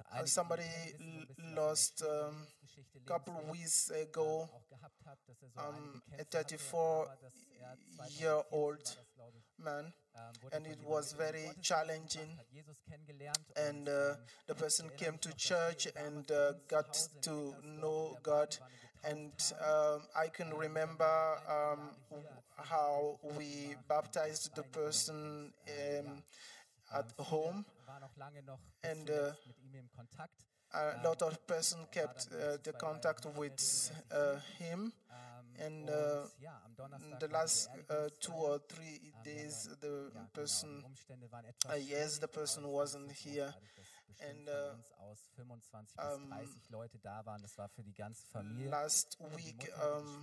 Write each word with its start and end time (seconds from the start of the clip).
Uh, 0.00 0.04
einige 0.10 0.26
somebody 0.26 0.62
von 0.62 0.70
Ihnen 0.72 0.88
wissen 0.88 0.98
so 0.98 1.04
ein 1.10 1.28
bisschen, 1.28 1.38
l- 1.38 1.54
lost 1.54 2.02
er 2.02 2.28
um, 2.28 2.46
a 2.94 3.00
couple 3.06 3.34
lebenslang, 3.34 3.52
weeks 3.52 3.90
ähm, 3.90 4.02
ago 4.08 4.48
auch 4.52 4.68
gehabt 4.68 5.04
hat, 5.06 5.18
dass 5.26 5.42
er 5.42 5.68
um, 5.68 6.02
a 6.10 6.16
34 6.16 6.58
aber 7.02 7.16
dass 7.16 7.34
er 7.50 7.76
2014 7.96 8.20
year 8.20 8.44
old 8.52 8.96
das, 8.96 9.12
glaube 9.14 9.38
ich, 9.38 9.44
man, 9.58 9.94
ähm, 10.14 10.32
and 10.52 10.66
it 10.66 10.78
was 10.84 11.12
mit 11.16 11.20
in 11.26 11.32
den 11.32 11.42
very 11.44 11.60
challenging. 11.62 12.28
gebracht, 12.30 12.38
hat 12.38 12.50
Jesus 12.50 12.84
kennengelernt 12.84 13.56
And 13.56 13.88
uh, 13.88 13.92
ähm, 13.92 14.16
the 14.48 14.54
person 14.54 14.90
came 14.96 15.18
to 15.20 15.30
church 15.36 15.88
and 15.96 16.30
uh, 16.30 16.54
got 16.68 16.92
to 17.22 17.54
know 17.62 18.16
God. 18.22 18.58
And 19.04 19.32
um, 19.60 20.06
I 20.14 20.28
can 20.28 20.52
remember 20.56 21.42
um, 21.48 21.90
how 22.56 23.18
we 23.36 23.76
baptized 23.88 24.54
the 24.54 24.62
person 24.62 25.52
um, 25.66 26.22
at 26.92 27.06
Ähm, 27.18 27.24
home. 27.30 27.64
Viele 27.92 28.00
waren 28.00 28.02
auch 28.04 28.16
lange 28.16 28.42
noch 28.42 28.60
bis 28.80 28.90
And, 28.90 29.06
zuletzt 29.06 29.46
mit 29.46 29.58
ihm 29.60 29.74
im 29.74 29.90
Kontakt. 29.90 30.46
A 30.74 31.02
lot 31.02 31.22
of 31.22 31.46
person 31.46 31.86
kept 31.90 32.32
uh, 32.32 32.56
the 32.64 32.72
contact 32.72 33.24
with 33.36 33.92
uh, 34.10 34.38
him. 34.58 34.92
Ähm, 35.10 35.56
And 35.58 35.82
und 35.82 35.88
uh, 35.90 36.28
ja, 36.38 36.62
am 36.64 36.74
Donnerstag 36.76 37.20
the 37.20 37.20
war 37.20 37.28
die 37.28 37.32
last 37.34 37.68
uh, 37.68 37.74
two 37.74 38.32
Beerdigungsfeier. 38.32 38.32
or 38.32 38.68
three 38.68 38.96
Ähm, 38.96 39.12
ja, 39.12 39.22
days, 39.22 39.66
aber- 39.68 39.76
the 39.76 39.86
ja, 39.86 40.08
genau, 40.08 40.22
die 40.24 40.30
person, 40.32 40.84
Umstände 40.84 41.30
waren 41.30 41.44
uh, 41.44 41.48
etwas 41.48 41.76
yes, 41.76 41.88
schwierig, 41.88 42.20
the 42.20 42.26
person 42.28 42.64
aber 42.64 42.72
es 42.72 42.94
war 42.94 43.00
wasn't 43.02 43.08
so 43.08 43.14
here. 43.30 43.44
großartig, 43.52 43.74
dass 43.74 43.86
bestimmt 44.06 44.30
And, 44.30 44.48
von 44.48 44.56
uh, 44.56 44.72
uns 44.78 44.92
aus 44.92 45.28
25 45.36 45.98
um, 46.00 46.20
bis 46.30 46.30
30 46.30 46.70
Leute 46.70 46.98
da 47.00 47.26
waren. 47.26 47.42
Das 47.42 47.58
war 47.58 47.68
für 47.68 47.82
die 47.82 47.92
ganze 47.94 48.26
Familie. 48.28 48.70
Last 48.70 49.16
für 49.18 49.28
die 49.28 49.36
week, 49.44 49.56
Mutter, 49.56 50.02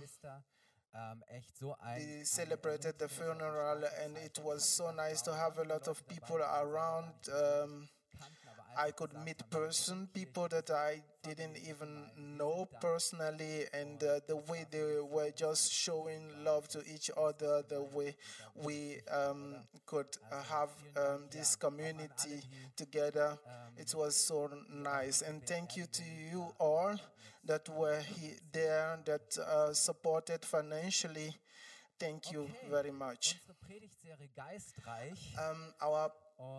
um, 0.92 1.22
echt 1.28 1.56
so 1.56 1.76
they 1.96 2.24
celebrated 2.24 2.98
the 2.98 3.04
ermutigende, 3.04 3.08
so 3.08 3.24
eine 3.24 3.38
funeral, 3.38 3.84
and 4.04 4.16
it 4.18 4.38
was 4.44 4.64
so 4.64 4.90
nice 4.90 5.22
to 5.22 5.32
have 5.32 5.58
a 5.58 5.64
lot 5.64 5.88
of 5.88 6.06
people 6.08 6.38
die 6.38 6.38
wir 6.38 6.48
selber 6.48 6.72
around. 6.72 7.28
Um, 7.28 7.88
I 8.76 8.90
could 8.92 9.10
meet 9.24 9.42
person 9.50 10.08
people 10.12 10.48
that 10.48 10.70
I 10.70 11.02
didn't 11.22 11.58
even 11.68 12.06
know 12.16 12.66
personally, 12.80 13.66
and 13.72 14.02
uh, 14.02 14.20
the 14.26 14.36
way 14.36 14.64
they 14.70 15.00
were 15.00 15.30
just 15.30 15.72
showing 15.72 16.22
love 16.44 16.68
to 16.68 16.80
each 16.94 17.10
other, 17.16 17.62
the 17.68 17.82
way 17.82 18.16
we 18.54 18.96
um, 19.10 19.56
could 19.86 20.06
uh, 20.32 20.42
have 20.42 20.70
um, 20.96 21.24
this 21.30 21.56
community 21.56 22.40
together, 22.76 23.38
it 23.76 23.94
was 23.94 24.16
so 24.16 24.50
nice. 24.72 25.22
And 25.22 25.44
thank 25.46 25.76
you 25.76 25.86
to 25.92 26.02
you 26.32 26.46
all 26.58 26.94
that 27.44 27.68
were 27.68 28.00
he- 28.00 28.38
there, 28.52 28.98
that 29.04 29.36
uh, 29.38 29.72
supported 29.74 30.44
financially. 30.44 31.34
Thank 31.98 32.32
you 32.32 32.48
very 32.70 32.90
much. 32.90 33.36
Unsere 33.36 33.54
Predigtserie 33.66 34.30
Geistreich. 34.34 35.36
Um, 35.38 35.74
our 35.82 36.10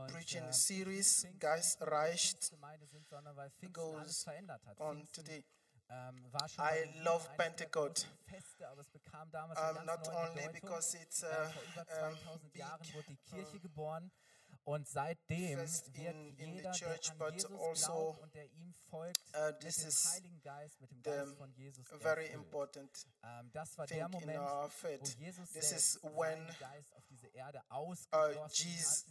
preaching 0.07 0.43
äh, 0.47 0.53
series, 0.53 1.21
Pfingsten 1.21 1.39
Geist 1.39 1.81
reicht, 1.81 2.49
Gemeinde 2.51 2.85
sind, 2.87 3.07
sondern 3.07 3.35
weil 3.35 3.49
Pfingsten 3.51 3.73
goes 3.73 3.97
alles 3.99 4.23
verändert 4.23 4.65
hat. 4.65 4.79
on 4.79 5.07
today. 5.11 5.43
ähm, 5.89 6.25
I 6.25 6.57
bei 6.57 6.79
den 6.79 6.89
Juden 6.93 7.03
love 7.03 7.29
Pentecost. 7.37 8.05
großen 8.05 8.17
Feste, 8.25 8.67
aber 8.69 8.81
es 8.81 8.89
bekam 8.89 9.29
damals 9.31 9.59
eine 9.59 9.79
Um, 9.79 9.85
not 9.85 10.07
only 10.07 10.47
because 10.53 10.97
it's 10.97 11.19
vor 11.21 11.29
um, 12.09 12.15
2000 12.15 12.53
big 12.53 12.59
Jahren 12.61 12.93
wurde 12.93 13.07
die 13.07 13.17
Kirche 13.17 13.59
um, 13.75 14.11
und 14.63 14.87
seitdem 14.87 15.57
fest 15.59 15.93
wird 15.97 16.13
in- 16.15 16.37
in 16.37 16.49
the 16.51 16.55
jeder, 16.57 16.71
church, 16.71 17.01
der 17.01 17.11
an 17.13 17.17
but 17.17 17.33
Jesus 17.33 17.51
also, 17.61 17.85
glaubt 17.93 18.19
und 18.21 18.33
der 18.35 18.45
ihm 18.51 18.73
folgt, 18.89 19.17
uh, 19.35 19.47
mit 19.47 19.59
this 19.61 19.75
dem 19.77 19.87
is 19.87 20.11
Heiligen 20.13 20.41
Geist, 20.41 20.79
mit 20.81 20.91
dem 20.91 21.01
Geist 21.01 21.35
von 21.35 21.51
Jesus 21.53 21.87
very 21.99 22.25
erfüllt. 22.27 22.33
important 22.45 23.07
Ähm, 23.23 23.51
das 23.53 23.77
war 23.77 23.87
thing 23.87 23.97
der 23.97 24.05
in 24.05 24.11
Moment, 24.11 24.39
our 24.39 24.63
wo 24.65 24.67
faith. 24.69 25.17
Jesus 25.17 25.51
This 25.51 25.69
selbst 25.69 25.95
is 25.95 26.03
when 26.03 26.47
Geist 26.59 26.93
auf 26.95 27.03
uh, 28.13 28.28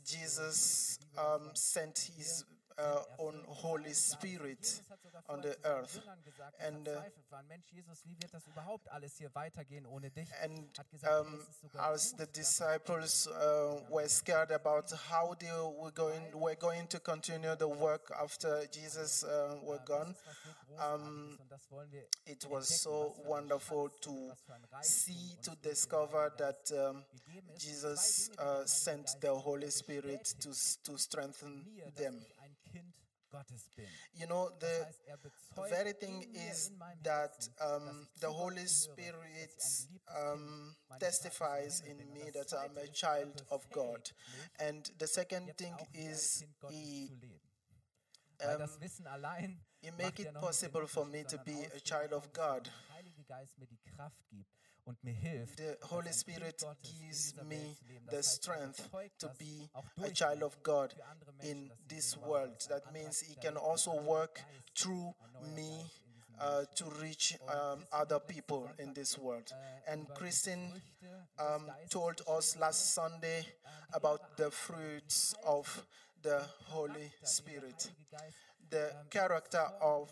Jesus, 0.05 0.99
um, 1.19 1.51
sent 1.55 2.11
his 2.17 2.45
uh, 2.81 3.25
mit 3.25 3.45
Holy. 3.47 3.93
Spirit 3.93 4.83
on 5.29 5.41
the 5.41 5.57
earth. 5.65 6.01
And, 6.67 6.89
uh? 6.89 7.01
And 10.43 10.65
um, 11.09 11.39
as 11.93 12.13
the 12.13 12.27
disciples 12.27 13.29
uh, 13.29 13.81
were 13.91 14.09
scared 14.09 14.51
about 14.51 14.93
how 15.09 15.35
they 15.39 15.51
were 15.79 15.91
going, 15.91 16.23
were 16.35 16.55
going 16.55 16.87
to 16.89 17.01
continue 17.01 17.55
the 17.57 17.69
work 17.69 18.13
after 18.23 18.63
Jesus 18.73 19.25
uh, 19.25 19.57
were 19.63 19.81
gone, 19.85 20.15
um, 20.79 21.39
it 22.27 22.47
was 22.51 22.81
so 22.81 23.15
wonderful 23.27 23.91
to 24.03 24.33
see, 24.83 25.37
to 25.43 25.53
discover 25.63 26.33
that 26.39 26.71
um. 26.79 27.05
Jesus 27.59 28.31
uh, 28.39 28.65
sent 28.65 29.17
the 29.21 29.33
Holy 29.35 29.71
Spirit 29.71 30.35
to, 30.41 30.49
to 30.83 30.99
strengthen 30.99 31.65
them. 31.97 32.21
ich 32.21 32.39
ein 32.39 32.57
Kind 32.73 32.73
Gottes 32.73 32.73
bin. 32.73 32.95
You 34.15 34.27
know, 34.27 34.51
the 34.59 34.87
er 35.07 35.69
very 35.69 35.93
thing 35.93 36.27
is 36.35 36.73
that 37.03 37.49
um, 37.61 38.09
the 38.21 38.29
Holy 38.29 38.67
Spirit 38.67 39.21
ich 39.37 39.89
ein 40.07 40.77
geliebtes 40.81 40.81
Kind 40.87 40.91
um, 40.91 40.99
testifies 40.99 41.81
in 41.81 41.99
me 42.13 42.31
that 42.33 42.53
I'm 42.53 42.77
a 42.79 42.89
child 42.89 43.45
of 43.51 43.69
God. 43.71 44.11
And 44.59 44.91
the 44.99 45.07
second 45.07 45.57
thing 45.57 45.75
auch 45.75 45.87
wie 45.93 46.07
ein 46.07 46.13
is 46.13 46.45
He, 46.69 47.07
zu 47.09 47.15
leben. 47.15 47.41
Weil 48.39 48.59
das 48.59 48.75
um, 48.75 48.81
Wissen 48.81 49.07
allein 49.07 49.65
He 49.81 49.91
macht 49.91 50.03
make 50.03 50.23
it 50.23 50.33
noch 50.33 50.43
nicht 50.43 50.63
den 50.63 50.73
possible 50.73 50.87
for 50.87 51.07
me 51.07 51.25
to 51.25 51.39
be 51.39 51.69
a 51.75 51.81
child 51.81 52.13
of 52.13 52.33
God. 52.33 52.71
Der 55.03 55.03
Heilige 55.03 55.03
Geist 55.03 55.03
mir 55.03 55.03
die 55.03 55.03
Kraft 55.03 55.03
gibt 55.03 55.03
und 55.03 55.05
mir 55.05 55.15
hilft, 55.15 55.57
The 55.59 55.77
Holy 55.89 56.13
Spirit 56.13 56.67
gives 56.83 57.35
me 57.37 57.51
Welt 57.51 57.77
zu 57.79 57.85
leben. 57.87 58.09
the 58.11 58.23
strength 58.23 58.91
to 59.19 59.29
be 59.39 59.71
a 60.05 60.11
child 60.11 60.43
of 60.43 60.63
God 60.63 60.93
für 60.93 61.05
andere 61.05 61.33
Menschen, 61.33 61.71
in 61.71 61.73
this 61.89 62.17
world. 62.17 62.55
das 62.57 62.65
ist 62.65 62.73
ein 62.73 62.81
That 62.83 62.93
means 62.93 63.21
He 63.21 63.35
can 63.37 63.57
also 63.57 63.93
work 64.05 64.45
through 64.75 65.15
me 65.55 65.79
Geist 65.79 66.01
in 66.07 66.13
diesem 66.15 66.41
uh, 66.41 66.65
to 66.75 66.85
reach 67.03 67.39
um, 67.49 67.85
other 67.93 68.19
people 68.19 68.71
in 68.79 68.95
this 68.95 69.19
world. 69.19 69.53
And 69.87 70.09
Christine 70.15 70.73
um, 71.39 71.71
told 71.91 72.23
us 72.27 72.57
last 72.57 72.95
Sunday 72.95 73.47
about 73.93 74.37
the 74.37 74.51
fruits 74.51 75.35
of 75.45 75.85
the 76.23 76.41
Holy 76.69 77.13
Spirit, 77.25 77.91
the 78.71 78.91
character 79.11 79.67
of 79.81 80.11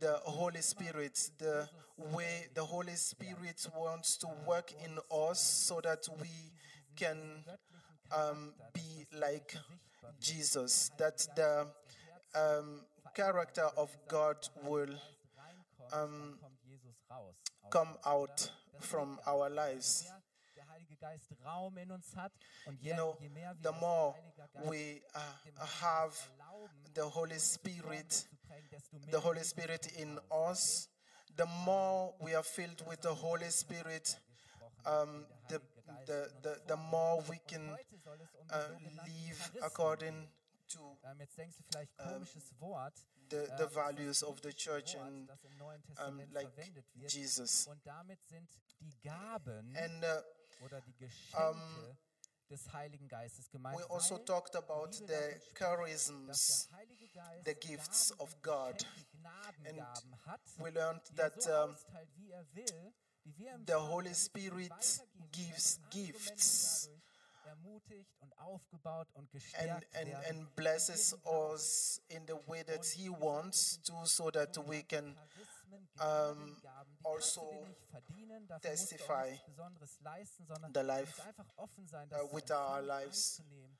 the 0.00 0.14
Holy 0.24 0.60
Spirit, 0.60 1.30
the 1.38 1.68
way 2.12 2.46
the 2.54 2.64
Holy 2.64 2.94
Spirit 2.94 3.66
wants 3.76 4.16
to 4.18 4.28
work 4.46 4.72
in 4.84 4.98
us 5.10 5.40
so 5.40 5.80
that 5.82 6.06
we 6.20 6.28
can 6.96 7.18
um, 8.14 8.52
be 8.72 9.06
like 9.18 9.54
Jesus, 10.20 10.90
that 10.98 11.26
the 11.36 11.66
um, 12.34 12.82
character 13.14 13.68
of 13.76 13.96
God 14.08 14.36
will 14.64 14.94
um, 15.92 16.38
come 17.70 17.96
out 18.04 18.50
from 18.80 19.18
our 19.26 19.48
lives. 19.48 20.10
You 22.80 22.94
know, 22.94 23.16
je 23.20 23.28
mehr 23.28 23.54
wir 23.54 23.72
the 23.72 23.78
more 23.78 24.14
we 24.64 25.02
uh, 25.14 25.64
have 25.80 26.14
the 26.94 27.02
Holy 27.02 27.38
formen 27.38 27.40
Spirit, 27.40 28.04
und 28.04 28.12
zu 28.12 28.36
prägen, 28.46 28.70
desto 28.70 28.98
mehr 28.98 29.10
the 29.10 29.20
Holy 29.24 29.44
Spirit 29.44 29.86
in 29.98 30.20
us, 30.30 30.88
the 31.36 31.46
more 31.64 32.14
we 32.20 32.34
are 32.34 32.44
filled 32.44 32.86
with 32.86 33.00
the 33.02 33.14
Holy 33.14 33.50
Spirit, 33.50 34.18
um, 34.84 35.26
the, 35.48 35.60
the, 36.06 36.30
the, 36.42 36.60
the 36.66 36.76
more 36.76 37.22
we 37.28 37.38
can 37.46 37.70
Heute 37.70 37.98
soll 37.98 38.20
es 38.20 38.34
um 38.34 38.86
uh, 38.86 39.04
live 39.06 39.52
according 39.62 40.28
to 40.68 40.96
Ähm, 41.04 41.20
jetzt 41.20 41.36
denkst 41.38 41.56
du 41.56 41.62
vielleicht 41.70 41.96
komisches 41.96 42.60
Wort, 42.60 42.94
the, 43.30 43.36
ähm, 43.36 43.58
the 43.58 43.74
values 43.74 44.22
of 44.22 44.40
the 44.42 44.52
church 44.52 44.96
and 44.96 45.28
das 45.28 45.44
im 45.44 45.56
Neuen 45.56 45.82
um, 46.06 46.20
like. 46.32 46.50
Jesus. 47.08 47.66
Und 47.66 47.84
damit 47.86 48.18
sind 48.26 48.48
die 48.80 48.92
Gaben 49.02 49.76
And 49.76 50.04
uh, 50.04 50.22
oder 50.60 50.80
die 50.80 50.96
Geschenke 50.96 51.96
des 52.48 52.72
Heiligen 52.72 53.08
Geistes 53.08 53.50
gemeint. 53.50 53.78
we 53.78 53.84
also 53.90 54.18
talked 54.18 54.54
about 54.54 54.92
the 54.92 55.06
davon 55.06 55.30
spricht, 55.30 55.48
dass 55.48 55.54
charisms, 55.54 56.68
der 56.68 56.76
Heilige 56.78 57.08
Geist 57.08 57.44
the 57.46 57.54
gifts 57.54 58.20
of 58.20 58.42
God. 58.42 58.86
And 59.64 59.82
We 60.58 60.70
learned 60.70 61.02
er 61.16 61.30
that 61.30 61.46
um, 61.46 61.76
er 62.30 62.46
will, 62.54 62.94
die 63.24 63.36
wir 63.38 63.58
the 63.66 63.74
Holy 63.74 64.04
damit 64.04 64.06
wir 64.06 64.14
sie 64.14 64.24
Spirit 64.24 64.72
gives 65.32 65.74
können, 65.74 65.84
andere 65.84 65.90
Menschen 65.90 65.90
gifts 65.90 66.90
ermutigt 67.44 68.16
und 68.20 68.38
aufgebaut 68.38 69.08
und 69.14 69.22
and, 69.22 69.30
gestärkt 69.32 69.96
and, 69.96 70.14
and 70.26 70.56
blesses 70.56 71.16
us 71.24 72.00
in 72.08 72.26
the 72.26 72.36
way 72.46 72.62
that 72.64 72.84
He 72.84 73.08
wants 73.08 73.80
to, 73.82 74.04
so 74.04 74.30
that 74.30 74.56
we 74.68 74.82
can 74.82 75.16
um, 75.74 76.60
Gnadengaben, 76.60 76.96
die 76.98 77.04
also 77.04 77.16
kannst 77.16 77.36
du 77.36 77.50
dir 77.50 77.68
nicht 77.68 77.86
verdienen, 77.86 78.46
dafür 78.46 78.70
musst 78.70 78.80
du 78.80 78.94
auch 78.94 78.98
testify 78.98 79.30
nichts 79.30 79.46
Besonderes 79.46 80.00
leisten, 80.00 80.46
sondern 80.46 80.72
the 80.72 80.80
du 80.80 80.86
life, 80.86 81.06
musst 81.06 81.20
einfach 81.20 81.56
offen 81.56 81.86
sein, 81.86 82.08
uh, 82.08 82.10
das 82.10 82.32
with 82.32 82.44
zu 82.44 82.54
our 82.54 82.78
empfangen, 82.78 82.86
lives, 82.86 83.38
anzunehmen, 83.38 83.78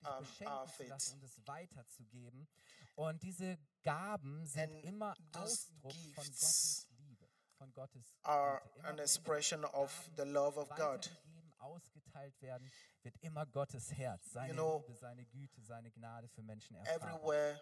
dich 0.00 0.08
um, 0.08 0.18
beschenken 0.20 0.54
our 0.54 0.66
zu 0.66 0.82
lassen 0.84 1.06
faith. 1.10 1.14
und 1.14 1.22
es 1.24 1.46
weiterzugeben. 1.46 2.48
Und 2.94 3.22
diese 3.22 3.58
Gaben 3.82 4.46
sind 4.46 4.74
And 4.74 4.84
immer 4.84 5.14
those 5.32 5.44
Ausdruck 5.44 5.92
von 6.14 6.24
gifts 6.24 6.40
Gottes 6.40 6.88
Liebe, 6.98 7.28
von 7.56 7.72
Gottes 7.72 8.14
are 8.22 8.60
Güte. 8.60 8.78
Immer 8.78 8.88
an 8.88 8.96
wenn 8.96 8.96
diese 8.96 9.02
expression 9.02 9.64
of 9.66 10.10
Gaben 10.16 10.16
the 10.16 10.22
love 10.22 10.58
of 10.58 10.68
God. 10.70 10.78
weitergegeben, 10.78 11.52
ausgeteilt 11.58 12.40
werden, 12.42 12.70
wird 13.02 13.16
immer 13.20 13.46
Gottes 13.46 13.92
Herz, 13.92 14.32
seine 14.32 14.54
know, 14.54 14.78
Liebe, 14.78 14.94
seine 14.94 15.26
Güte, 15.26 15.62
seine 15.62 15.90
Gnade 15.90 16.28
für 16.28 16.42
Menschen 16.42 16.76
erfahren. 16.76 17.02
Everywhere 17.02 17.60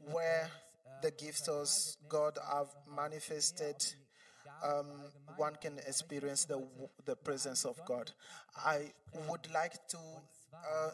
where 0.00 0.44
Und, 0.46 0.50
the 1.02 1.10
gifts 1.10 1.48
of 1.48 1.68
God 2.08 2.38
have 2.52 2.68
manifested, 2.94 3.76
um, 4.64 4.86
one 5.36 5.54
can 5.60 5.78
experience 5.78 6.44
the, 6.44 6.66
the 7.04 7.16
presence 7.16 7.64
of 7.64 7.80
God. 7.86 8.10
I 8.56 8.92
would 9.28 9.48
like 9.52 9.74
to 9.88 9.98
uh, 10.54 10.90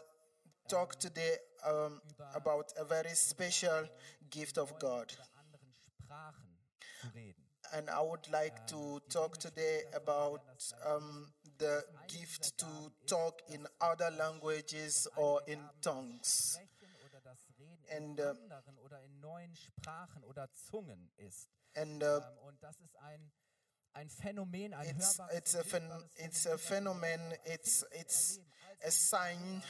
talk 0.67 0.99
today 0.99 1.35
um, 1.67 2.01
about 2.35 2.71
a 2.77 2.85
very 2.85 3.13
special 3.15 3.85
gift 4.29 4.57
of 4.57 4.77
God. 4.79 5.11
And 7.73 7.89
I 7.89 8.01
would 8.01 8.27
like 8.31 8.67
to 8.67 8.99
talk 9.09 9.37
today 9.37 9.81
about 9.93 10.41
um, 10.87 11.27
the 11.57 11.83
gift 12.07 12.57
to 12.59 12.65
talk 13.07 13.41
in 13.51 13.65
other 13.81 14.09
languages 14.17 15.07
or 15.17 15.41
in 15.47 15.59
tongues. 15.81 16.57
Sprechen 16.57 16.95
oder 17.05 17.21
das 17.21 17.45
Reden 17.59 17.74
And, 17.89 18.19
in 18.19 18.25
uh, 18.25 18.29
anderen 18.31 18.77
oder 18.79 19.01
in 19.01 19.19
neuen 19.19 19.55
Sprachen 19.55 20.23
oder 20.23 20.51
Zungen 20.53 21.11
ist. 21.17 21.49
And 21.75 22.01
uh, 22.03 22.05
Ähm, 22.05 22.37
und 22.39 22.63
das 22.63 22.79
ist 22.81 22.95
ein, 22.97 23.31
ein 23.93 24.09
Phänomen, 24.09 24.73
ein 24.73 24.89
it's 24.97 25.17
hörbares 25.17 25.37
it's 25.37 25.55
a 25.55 25.61
phen- 25.63 26.09
it's 26.15 26.45
a. 26.57 27.31
It's 27.45 27.85
it's 27.91 28.39
a 28.85 28.91
sign 28.91 29.63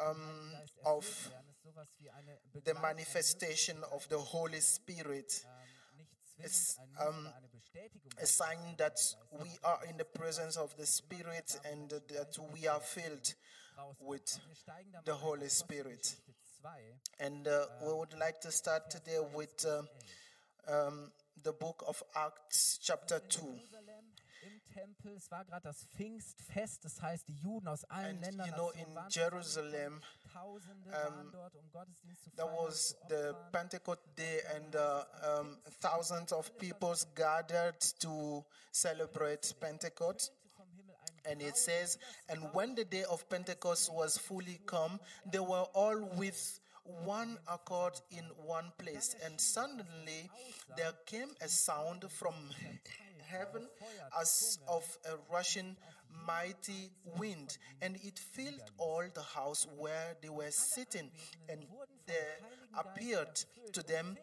ähm, 0.00 0.10
um, 0.10 0.54
of 0.84 1.04
erfüllt 1.06 1.30
werden, 1.32 1.48
ist 1.50 1.62
sowas 1.62 1.88
wie 1.98 2.10
eine 2.10 2.40
the 2.64 2.74
manifestation 2.74 3.82
of 3.84 4.06
the 4.10 4.16
Holy 4.16 4.60
Spirit. 4.60 5.44
ähm, 5.44 6.06
It's, 6.44 6.74
zwingend 6.74 6.78
ein 6.78 6.90
Muss 6.90 7.08
um, 7.08 7.26
oder 7.26 7.36
eine 7.36 7.48
Bestätigung, 7.48 8.12
A 8.20 8.26
sign 8.26 8.76
that 8.76 9.16
we 9.30 9.58
are 9.62 9.84
in 9.86 9.96
the 9.98 10.04
presence 10.04 10.56
of 10.58 10.74
the 10.76 10.86
Spirit 10.86 11.60
and 11.64 11.90
that 11.90 12.38
we 12.52 12.68
are 12.70 12.80
filled 12.80 13.36
with 14.00 14.36
Und 14.36 14.46
wir 14.48 14.54
steigen 14.56 14.92
da 14.92 15.02
the 15.04 15.12
Holy 15.12 15.48
Spirit. 15.48 16.16
Apostelgeschichte 16.64 17.00
2, 17.18 17.24
And 17.24 17.46
uh, 17.46 17.66
we 17.82 17.92
would 17.92 18.14
like 18.18 18.40
to 18.40 18.50
start 18.50 18.90
today 18.90 19.18
with 19.34 19.64
uh, 19.66 19.82
um, 20.66 21.10
the 21.42 21.52
book 21.52 21.84
of 21.86 22.02
Acts, 22.16 22.78
chapter 22.82 23.20
2. 23.28 23.42
Im 24.42 24.60
Tempel. 24.74 25.16
Es 25.16 25.30
war 25.30 25.44
gerade 25.44 25.62
das 25.62 25.86
Pfingstfest, 25.96 26.84
das 26.84 27.00
heißt, 27.00 27.28
die 27.28 27.36
Juden 27.36 27.66
aus 27.68 27.84
allen 27.84 28.16
And 28.16 28.20
Ländern 28.26 28.46
you 28.48 28.54
know, 28.54 28.70
in 28.70 28.94
waren 28.94 29.08
Jerusalem. 29.08 30.02
Tausende 30.32 30.90
waren 30.90 31.30
dort, 31.32 31.54
um 31.54 31.70
Gottesdienst 31.70 32.24
zu 32.24 32.30
That 32.30 32.46
feiern 32.46 32.58
und 32.58 32.66
was 32.66 32.96
the. 33.08 33.32
Pentecost 33.52 34.00
day, 34.18 34.42
and 34.56 34.74
uh, 34.74 35.04
um, 35.40 35.58
thousands 35.80 36.32
of 36.32 36.50
people 36.58 36.94
gathered 37.14 37.80
to 38.00 38.44
celebrate 38.70 39.54
Pentecost. 39.60 40.32
And 41.28 41.40
it 41.40 41.56
says, 41.56 41.98
and 42.28 42.40
when 42.52 42.74
the 42.74 42.84
day 42.84 43.04
of 43.10 43.28
Pentecost 43.28 43.92
was 43.92 44.18
fully 44.18 44.60
come, 44.66 45.00
they 45.30 45.38
were 45.38 45.66
all 45.74 46.08
with 46.16 46.60
one 47.04 47.38
accord 47.50 47.94
in 48.10 48.24
one 48.44 48.72
place. 48.78 49.16
And 49.24 49.40
suddenly 49.40 50.30
there 50.76 50.92
came 51.06 51.30
a 51.40 51.48
sound 51.48 52.04
from 52.10 52.34
heaven 53.26 53.66
as 54.20 54.58
of 54.68 54.84
a 55.06 55.16
rushing 55.32 55.76
mighty 56.26 56.90
wind, 57.18 57.58
and 57.82 57.96
it 58.04 58.18
filled 58.18 58.62
all 58.78 59.02
the 59.12 59.22
house 59.22 59.66
where 59.76 60.16
they 60.22 60.28
were 60.28 60.50
sitting. 60.50 61.10
And 61.48 61.66
there 62.06 62.36
appeared 62.78 63.42
to 63.72 63.82
them 63.82 64.16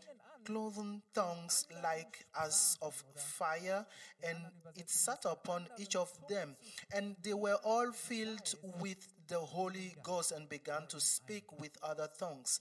cloven 0.45 1.01
tongues 1.13 1.65
like 1.83 2.25
as 2.39 2.77
of 2.81 2.93
fire, 3.15 3.85
and 4.23 4.37
it 4.75 4.89
sat 4.89 5.25
upon 5.25 5.67
each 5.77 5.95
of 5.95 6.11
them. 6.27 6.55
And 6.93 7.15
they 7.23 7.33
were 7.33 7.57
all 7.63 7.91
filled 7.91 8.53
with 8.79 9.07
the 9.27 9.39
Holy 9.39 9.95
Ghost 10.03 10.31
and 10.31 10.49
began 10.49 10.87
to 10.87 10.99
speak 10.99 11.59
with 11.59 11.71
other 11.83 12.09
tongues 12.19 12.59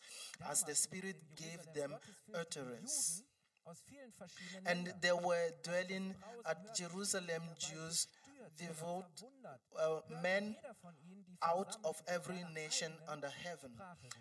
as 0.49 0.63
the 0.63 0.75
Spirit 0.75 1.17
gave 1.37 1.61
them 1.75 1.95
utterance. 2.35 3.23
And 4.67 4.93
there 5.01 5.17
were 5.17 5.51
dwelling 5.63 6.15
at 6.47 6.75
Jerusalem 6.75 7.43
Jews, 7.59 8.07
devout 8.59 9.07
uh, 9.81 10.01
men 10.23 10.57
out 11.43 11.77
of 11.85 12.01
every 12.09 12.45
nation 12.55 12.93
under 13.09 13.29
heaven. 13.29 13.73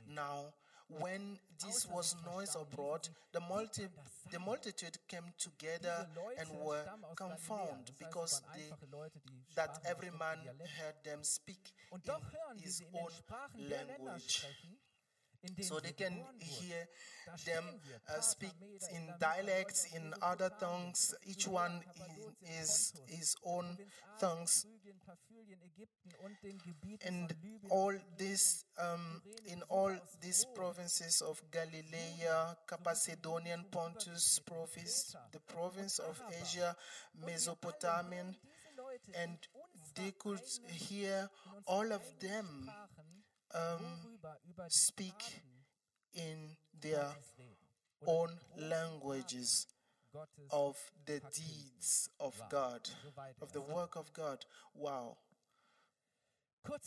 Now, 0.08 0.54
when 0.90 1.38
this 1.60 1.88
was 1.88 2.16
noise 2.26 2.56
abroad, 2.56 3.08
the, 3.32 3.40
multi- 3.40 3.90
the 4.32 4.40
multitude 4.40 4.98
came 5.08 5.32
together 5.38 6.08
and 6.38 6.50
were 6.52 6.84
confounded 7.16 7.96
Galiläa. 7.98 8.12
Das 8.12 8.34
heißt, 8.34 8.42
because 8.42 8.42
they, 8.54 8.64
einfache 8.64 8.86
Leute, 8.88 9.20
die 9.20 9.46
that 9.56 9.86
every 9.86 10.12
man 10.12 10.40
heard 10.80 11.04
them 11.04 11.24
speak 11.24 11.74
in 11.92 12.08
doch 12.08 12.22
hören 12.32 12.58
wir 12.60 12.66
his 12.66 12.78
sie 12.78 12.86
in 12.86 12.92
den 12.92 13.02
own 13.04 13.12
Sprachen 13.12 13.70
der 13.70 13.86
Länder 13.86 14.04
language. 14.04 14.46
Sprechen, 15.40 15.50
in 15.50 15.56
denen 15.56 15.68
So 15.68 15.80
they 15.80 15.94
can 15.94 16.26
hear 16.40 16.88
them 17.46 17.64
uh, 18.08 18.22
speak 18.22 18.54
in 18.92 19.14
dialects, 19.20 19.86
in 19.96 20.14
other 20.22 20.50
tongues, 20.60 21.16
each 21.26 21.48
one 21.48 21.82
in 21.96 22.62
is 22.62 22.94
his 23.08 23.36
own 23.44 23.78
tongues. 24.20 24.66
Phrygien, 24.66 25.00
Pamphylien, 25.06 25.62
Ägypten 25.62 26.16
und 26.24 26.38
den 26.44 26.58
Gebieten 26.58 27.08
and 27.08 27.36
all 27.70 27.94
this 28.18 28.66
um, 28.78 29.22
in 29.46 29.64
all 29.70 29.96
these 30.22 30.46
provinces 30.56 31.22
of 31.22 31.42
Galilee, 31.52 32.26
Cappadocian, 32.68 33.66
Pontus, 33.72 34.40
province, 34.40 35.16
the 35.32 35.40
province 35.40 36.00
of 36.00 36.22
Asia, 36.42 36.76
Leute 38.80 39.12
and 39.14 39.38
they 39.96 40.12
could 40.18 40.42
hear 40.68 41.30
all 41.66 41.92
of 41.92 42.02
them 42.20 42.70
um, 43.54 44.20
die 44.46 44.70
speak 44.70 45.42
in 46.14 46.58
their 46.82 47.16
own 48.06 48.30
languages 48.58 49.68
of 50.52 50.78
the 51.06 51.22
deeds 51.34 52.10
of. 52.20 52.34
God, 52.50 52.90
of 53.42 53.52
the 53.54 53.62
work 53.62 53.96
of 53.96 54.12
God. 54.14 54.46
Wow, 54.74 55.18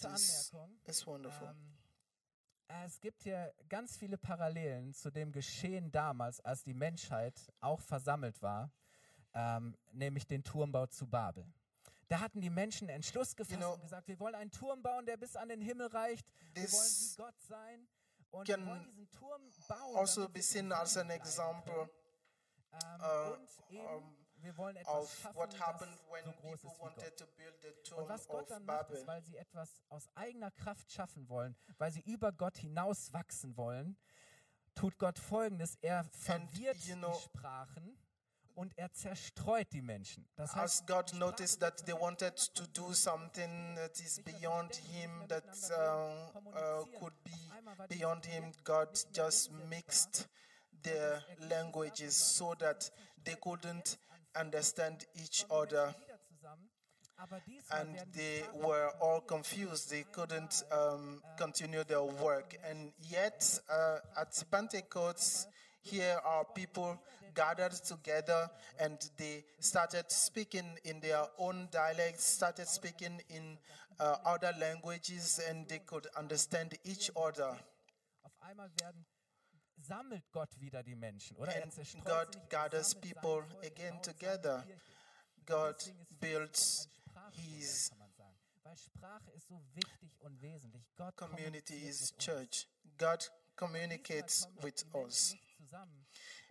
this 0.00 0.52
is 0.86 1.06
wonderful. 1.06 1.48
Ähm, 1.48 1.72
es 2.84 3.00
gibt 3.00 3.22
hier 3.22 3.52
ganz 3.68 3.96
viele 3.96 4.16
Parallelen 4.16 4.94
zu 4.94 5.10
dem 5.10 5.30
Geschehen 5.30 5.90
damals, 5.90 6.40
als 6.40 6.62
die 6.62 6.74
Menschheit 6.74 7.52
auch 7.60 7.80
versammelt 7.80 8.40
war, 8.40 8.70
ähm, 9.34 9.76
nämlich 9.92 10.26
den 10.26 10.42
Turmbau 10.42 10.86
zu 10.86 11.06
Babel. 11.06 11.44
Da 12.12 12.20
hatten 12.20 12.42
die 12.42 12.50
Menschen 12.50 12.90
Entschluss 12.90 13.34
gefasst 13.34 13.58
know, 13.58 13.72
und 13.72 13.80
gesagt, 13.80 14.06
wir 14.06 14.20
wollen 14.20 14.34
einen 14.34 14.50
Turm 14.50 14.82
bauen, 14.82 15.06
der 15.06 15.16
bis 15.16 15.34
an 15.34 15.48
den 15.48 15.62
Himmel 15.62 15.86
reicht. 15.86 16.26
Wir 16.52 16.70
wollen 16.70 16.90
wie 16.90 17.16
Gott 17.16 17.40
sein 17.48 17.88
und 18.30 18.48
wir 18.48 18.66
wollen 18.66 18.84
diesen 18.84 19.10
Turm 19.12 19.40
bauen. 19.66 19.96
also 19.96 20.20
damit 20.20 20.34
be 20.34 20.38
wir 20.40 20.42
seen 20.42 20.72
as 20.72 20.94
an 20.98 21.08
zusammen 21.24 21.62
bleiben 21.62 21.62
example 21.62 21.88
können. 22.70 22.82
Ähm, 22.82 23.00
uh, 23.00 23.32
und 23.32 23.70
eben, 23.70 24.16
wir 24.42 24.56
wollen 24.58 24.76
etwas 24.76 24.94
of 24.94 25.20
schaffen, 25.22 25.36
what 25.36 25.58
happened 25.58 25.98
when 26.10 26.24
so 26.26 26.32
groß 26.32 26.52
ist 26.52 26.64
wie 26.64 26.68
Gott. 26.68 26.80
wanted 26.80 27.16
to 27.16 27.26
build 27.28 27.54
the 27.62 27.94
Und 27.94 28.08
was 28.10 28.28
Gott 28.28 28.50
dann 28.50 28.64
macht, 28.66 28.90
ist, 28.90 29.06
weil 29.06 29.22
sie 29.22 29.36
etwas 29.38 29.82
aus 29.88 30.10
eigener 30.14 30.50
Kraft 30.50 30.92
schaffen 30.92 31.30
wollen, 31.30 31.56
weil 31.78 31.92
sie 31.92 32.02
über 32.02 32.30
Gott 32.30 32.58
hinaus 32.58 33.10
wachsen 33.14 33.56
wollen, 33.56 33.96
tut 34.74 34.98
Gott 34.98 35.18
folgendes: 35.18 35.76
Er 35.80 36.04
verwirrt 36.04 36.76
you 36.84 36.94
know, 36.94 37.10
die 37.10 37.22
Sprachen 37.22 37.96
und 38.54 38.76
er 38.76 38.92
zerstreut 38.92 39.72
die 39.72 39.82
Menschen. 39.82 40.26
Das 40.36 40.50
as 40.50 40.56
heißt, 40.56 40.86
God 40.86 41.12
noticed 41.14 41.60
that 41.60 41.84
they 41.86 41.94
wanted 41.94 42.36
to 42.54 42.66
do 42.74 42.92
something 42.92 43.74
that 43.76 43.98
is 44.00 44.20
beyond 44.24 44.74
Him, 44.76 45.10
that 45.28 45.44
uh, 45.70 45.80
uh, 46.54 46.84
could 46.98 47.14
be 47.24 47.96
beyond 47.96 48.26
Him, 48.26 48.52
God 48.64 48.88
just 49.12 49.50
mixed 49.68 50.28
their 50.82 51.22
languages 51.48 52.16
so 52.16 52.54
that 52.58 52.90
they 53.24 53.36
couldn't 53.40 53.98
understand 54.34 55.06
each 55.14 55.44
other 55.50 55.94
wieder 55.98 56.18
zusammen. 56.28 56.68
Aber 57.16 57.40
diesmal 57.40 57.80
and 57.80 57.96
they 58.14 58.42
were 58.54 58.90
all 59.00 59.20
confused. 59.20 59.90
They 59.90 60.04
couldn't 60.10 60.64
um, 60.72 61.22
continue 61.36 61.84
their 61.84 62.02
work. 62.02 62.56
And 62.68 62.92
yet, 63.08 63.60
uh, 63.70 63.98
at 64.16 64.44
Pentecost, 64.50 65.48
here 65.82 66.20
are 66.24 66.44
people 66.44 66.98
gathered 67.34 67.72
together 67.84 68.50
and 68.78 68.98
they 69.16 69.44
started 69.60 70.10
speaking 70.10 70.78
in 70.84 71.00
their 71.00 71.24
own 71.38 71.68
dialects, 71.70 72.24
started 72.24 72.68
speaking 72.68 73.20
in 73.28 73.58
uh, 74.00 74.16
other 74.24 74.52
languages, 74.60 75.40
and 75.48 75.68
they 75.68 75.80
could 75.80 76.06
understand 76.16 76.76
each 76.84 77.10
other. 77.16 77.56
Auf 78.22 78.32
einmal 78.40 78.70
werden 78.80 79.04
sammelt 79.78 80.24
Gott 80.32 80.48
wieder 80.60 80.82
die 80.82 80.94
Menschen, 80.94 81.36
oder? 81.36 81.52
Er 81.52 81.64
And 81.64 81.74
God 81.74 81.86
sie 81.86 81.96
nicht, 81.96 82.06
er 82.06 82.26
gathers 82.48 82.94
people 82.94 83.44
again 83.64 84.00
together. 84.02 84.64
God 85.46 85.76
builds 86.20 86.88
his 87.32 87.90
kann. 87.90 88.02
Weil 88.62 88.76
Sprache 88.76 89.30
ist 89.32 89.48
so 89.48 89.60
wichtig 89.74 90.20
und 90.20 90.40
wesentlich. 90.40 90.84
Gott 90.96 91.16
community, 91.16 91.74
kommuniziert 91.74 91.80
his 91.80 92.00
mit 92.00 92.12
uns. 92.12 92.24
church. 92.24 92.68
God 92.98 93.30
communicates 93.56 94.48
with 94.62 94.84
us. 94.94 95.34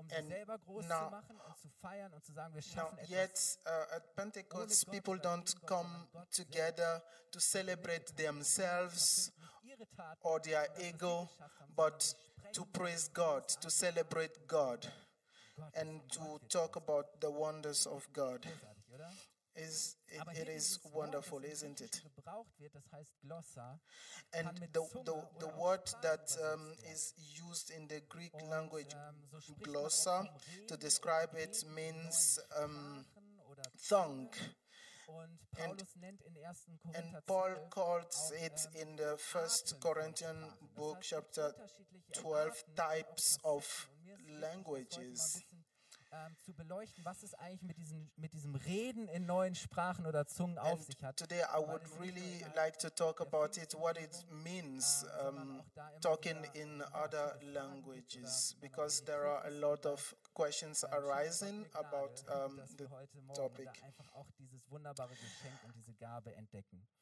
Um 0.01 0.09
sie 0.09 0.15
And 0.15 0.27
selber 0.29 0.57
groß 0.59 0.85
now- 0.87 1.05
zu 1.05 1.11
machen 1.11 1.39
und 1.39 1.57
zu 1.57 1.69
feiern 1.81 2.13
und 2.13 2.25
zu 2.25 2.33
sagen, 2.33 2.53
wir 2.53 2.61
Now, 2.61 2.73
schaffen 2.73 2.97
etwas. 2.99 3.09
yet 3.09 3.59
uh, 3.65 3.95
at 3.95 4.15
Pentecost, 4.15 4.91
people 4.91 5.15
don't 5.19 5.65
come 5.65 6.07
together 6.31 7.01
to 7.31 7.39
celebrate 7.39 8.15
themselves 8.17 9.31
nicht 9.37 9.63
ihre 9.79 9.87
Taten, 9.95 10.19
or 10.23 10.41
their 10.41 10.61
das, 10.67 10.69
was 10.69 10.77
sie 10.83 10.89
ego, 10.89 11.29
but 11.75 12.15
to 12.53 12.65
praise 12.65 13.09
God, 13.13 13.47
to 13.61 13.69
celebrate 13.69 14.47
God, 14.47 14.91
and 15.75 16.01
to 16.11 16.39
talk 16.49 16.75
about 16.75 17.05
the 17.21 17.29
wonders 17.29 17.85
of 17.87 18.07
God. 18.13 18.45
Is 19.55 19.97
it, 20.07 20.21
it 20.37 20.47
is 20.47 20.79
wonderful, 20.93 21.43
isn't 21.43 21.81
it? 21.81 21.91
Griechischen 21.91 22.15
gebraucht 22.15 22.57
wird, 22.57 22.73
das 22.73 22.89
heißt 22.91 23.19
Glossa. 23.21 23.79
And 24.33 24.49
the, 24.73 24.81
the, 25.05 25.13
the 25.39 25.47
word 25.57 25.93
that 26.01 26.37
um, 26.53 26.73
is 26.91 27.13
used 27.17 27.69
in 27.69 27.87
the 27.89 28.01
Greek 28.07 28.33
language, 28.49 28.93
ähm, 28.93 29.27
so 29.29 29.41
spricht 29.41 29.59
man 29.59 29.75
auch 29.75 29.81
glossa, 29.81 30.29
to 30.67 30.77
describe 30.77 31.35
it 31.37 31.65
means 31.67 32.39
um, 32.63 33.05
tongue. 33.89 34.31
Und 35.07 35.39
Paulus 35.51 35.95
nennt 35.97 36.21
in 36.21 36.37
1. 36.37 36.67
And 36.93 37.25
Paul 37.25 37.55
calls 37.69 38.31
it 38.31 38.69
ähm, 38.75 38.89
in 38.89 38.97
the 38.97 39.17
first 39.17 39.79
Corinthian 39.81 40.53
book, 40.75 40.97
heißt, 40.97 41.53
es 41.65 41.75
gibt 41.75 42.13
chapter 42.13 42.21
12 42.21 42.47
Arten, 42.47 42.79
aber 42.79 42.87
auch 42.87 43.03
types 43.03 43.39
of 43.43 43.89
Und 43.91 44.03
mir 44.03 44.13
ist 44.13 44.25
wichtig, 44.25 44.29
das 44.29 44.29
heute 44.29 44.29
mal 44.29 44.35
ein 44.35 44.39
languages. 44.39 45.43
Ähm, 46.11 46.35
zu 46.41 46.53
beleuchten, 46.53 47.03
was 47.05 47.23
es 47.23 47.33
eigentlich 47.35 47.63
mit, 47.63 47.77
diesen, 47.77 48.11
mit 48.17 48.33
diesem 48.33 48.55
Reden 48.55 49.07
in 49.07 49.25
neuen 49.25 49.55
Sprachen 49.55 50.05
oder 50.05 50.25
Zungen 50.27 50.57
auf 50.57 50.79
And 50.79 50.85
sich 50.85 51.03
hat. 51.03 51.17
today 51.17 51.41
I 51.41 51.59
would 51.59 51.81
really 51.99 52.45
like 52.55 52.77
to 52.79 52.89
talk 52.89 53.21
about 53.21 53.57
it, 53.57 53.73
what 53.75 53.97
it 53.97 54.25
means 54.43 55.05
um, 55.25 55.61
talking 56.01 56.37
in 56.53 56.83
other 56.93 57.37
languages, 57.53 58.55
because 58.59 59.03
there 59.05 59.25
are 59.25 59.45
a 59.45 59.51
lot 59.51 59.85
of 59.85 60.15
questions 60.33 60.83
arising 60.91 61.65
about 61.73 62.23
um, 62.29 62.59
the 62.77 62.87
topic. 63.33 63.69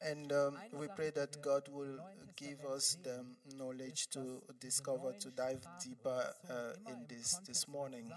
And 0.02 0.32
um, 0.32 0.58
we 0.72 0.88
pray 0.88 1.10
that 1.10 1.40
God 1.42 1.68
will 1.68 1.98
give 2.36 2.64
us 2.64 2.96
the 3.02 3.24
knowledge 3.56 4.08
to 4.10 4.42
discover, 4.60 5.12
to 5.20 5.30
dive 5.30 5.60
deeper 5.82 6.34
uh, 6.50 6.90
in 6.90 7.06
this 7.08 7.38
this 7.46 7.66
morning. 7.68 8.10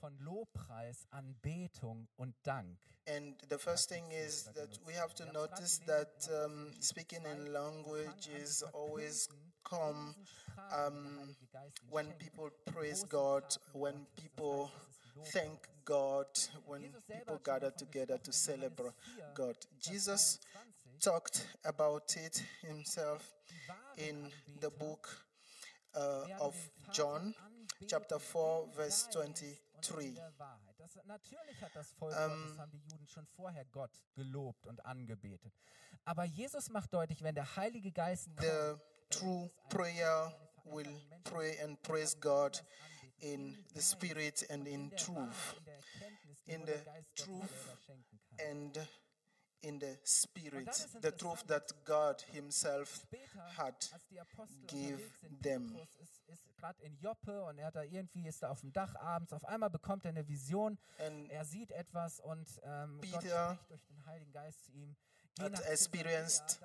Von 0.00 0.18
Lobpreis, 0.18 1.06
Anbetung 1.10 2.08
und 2.16 2.34
Dank. 2.42 2.78
And 3.08 3.36
the 3.48 3.58
first 3.58 3.88
thing 3.88 4.04
is 4.10 4.50
that 4.54 4.78
we 4.84 4.92
have 4.92 5.14
to 5.14 5.24
notice 5.32 5.78
that 5.86 6.28
um, 6.44 6.72
speaking 6.80 7.20
in 7.24 7.52
languages 7.52 8.64
always 8.72 9.28
come 9.64 10.14
um, 10.74 11.36
when 11.88 12.06
people 12.18 12.50
praise 12.66 13.04
God, 13.04 13.44
when 13.72 14.06
people 14.16 14.70
thank 15.26 15.68
God, 15.84 16.26
when 16.66 16.82
people 17.08 17.40
gather 17.44 17.70
together 17.70 18.18
to 18.18 18.32
celebrate 18.32 18.92
God. 19.34 19.54
Jesus 19.80 20.40
talked 21.00 21.46
about 21.64 22.16
it 22.16 22.42
himself 22.62 23.32
in 23.96 24.30
the 24.60 24.70
book 24.70 25.08
uh, 25.94 26.24
of 26.40 26.54
John, 26.92 27.34
chapter 27.86 28.18
4, 28.18 28.68
verse 28.76 29.06
23. 29.88 30.76
Das, 30.78 31.04
natürlich 31.04 31.60
hat 31.62 31.74
das 31.74 31.92
Volk 31.92 32.14
Gottes, 32.14 32.58
haben 32.58 32.70
die 32.70 32.90
Juden 32.90 33.06
schon 33.08 33.26
vorher 33.26 33.64
Gott 33.66 33.90
gelobt 34.14 34.66
und 34.66 34.84
angebetet. 34.84 35.52
Aber 36.04 36.24
Jesus 36.24 36.68
macht 36.70 36.92
deutlich, 36.92 37.22
wenn 37.22 37.34
der 37.34 37.56
Heilige 37.56 37.92
Geist 37.92 38.28
kommt, 38.36 38.42
The 38.42 38.76
true 39.10 39.50
prayer 39.68 40.32
will 40.64 41.00
pray 41.24 41.60
and 41.62 41.80
praise 41.82 42.16
God 42.18 42.62
in 43.20 43.56
the 43.74 43.80
spirit 43.80 44.44
and 44.50 44.66
in 44.66 44.90
truth, 44.96 45.56
in 46.46 46.64
the 46.66 46.84
truth 47.14 47.76
and 48.38 48.78
in 49.62 49.80
the 49.80 49.98
spirit, 50.04 50.88
the 51.00 51.10
truth 51.10 51.44
that 51.46 51.72
God 51.84 52.20
Himself 52.32 53.06
had 53.56 53.74
als 53.92 54.06
die 54.08 54.20
Apostel 54.20 54.66
give 54.66 55.00
unterwegs 55.00 55.20
sind, 55.20 55.42
them. 55.42 55.76
Gerade 56.56 56.82
in 56.82 56.96
Joppe 56.96 57.44
und 57.44 57.58
er 57.58 57.66
hat 57.66 57.76
da 57.76 57.82
irgendwie 57.82 58.26
ist 58.26 58.42
da 58.42 58.50
auf 58.50 58.60
dem 58.60 58.72
Dach 58.72 58.94
abends. 58.96 59.32
Auf 59.32 59.44
einmal 59.44 59.70
bekommt 59.70 60.04
er 60.04 60.10
eine 60.10 60.26
Vision. 60.26 60.78
And 60.98 61.30
Er 61.30 61.44
sieht 61.44 61.70
etwas 61.70 62.20
und 62.20 62.48
ähm, 62.62 63.00
Gott 63.00 63.22
spricht 63.22 63.70
durch 63.70 63.84
den 63.86 64.06
Heiligen 64.06 64.32
Geist 64.32 64.64
zu 64.64 64.72
ihm. 64.72 64.96
Had 65.38 65.60
experienced 65.66 66.60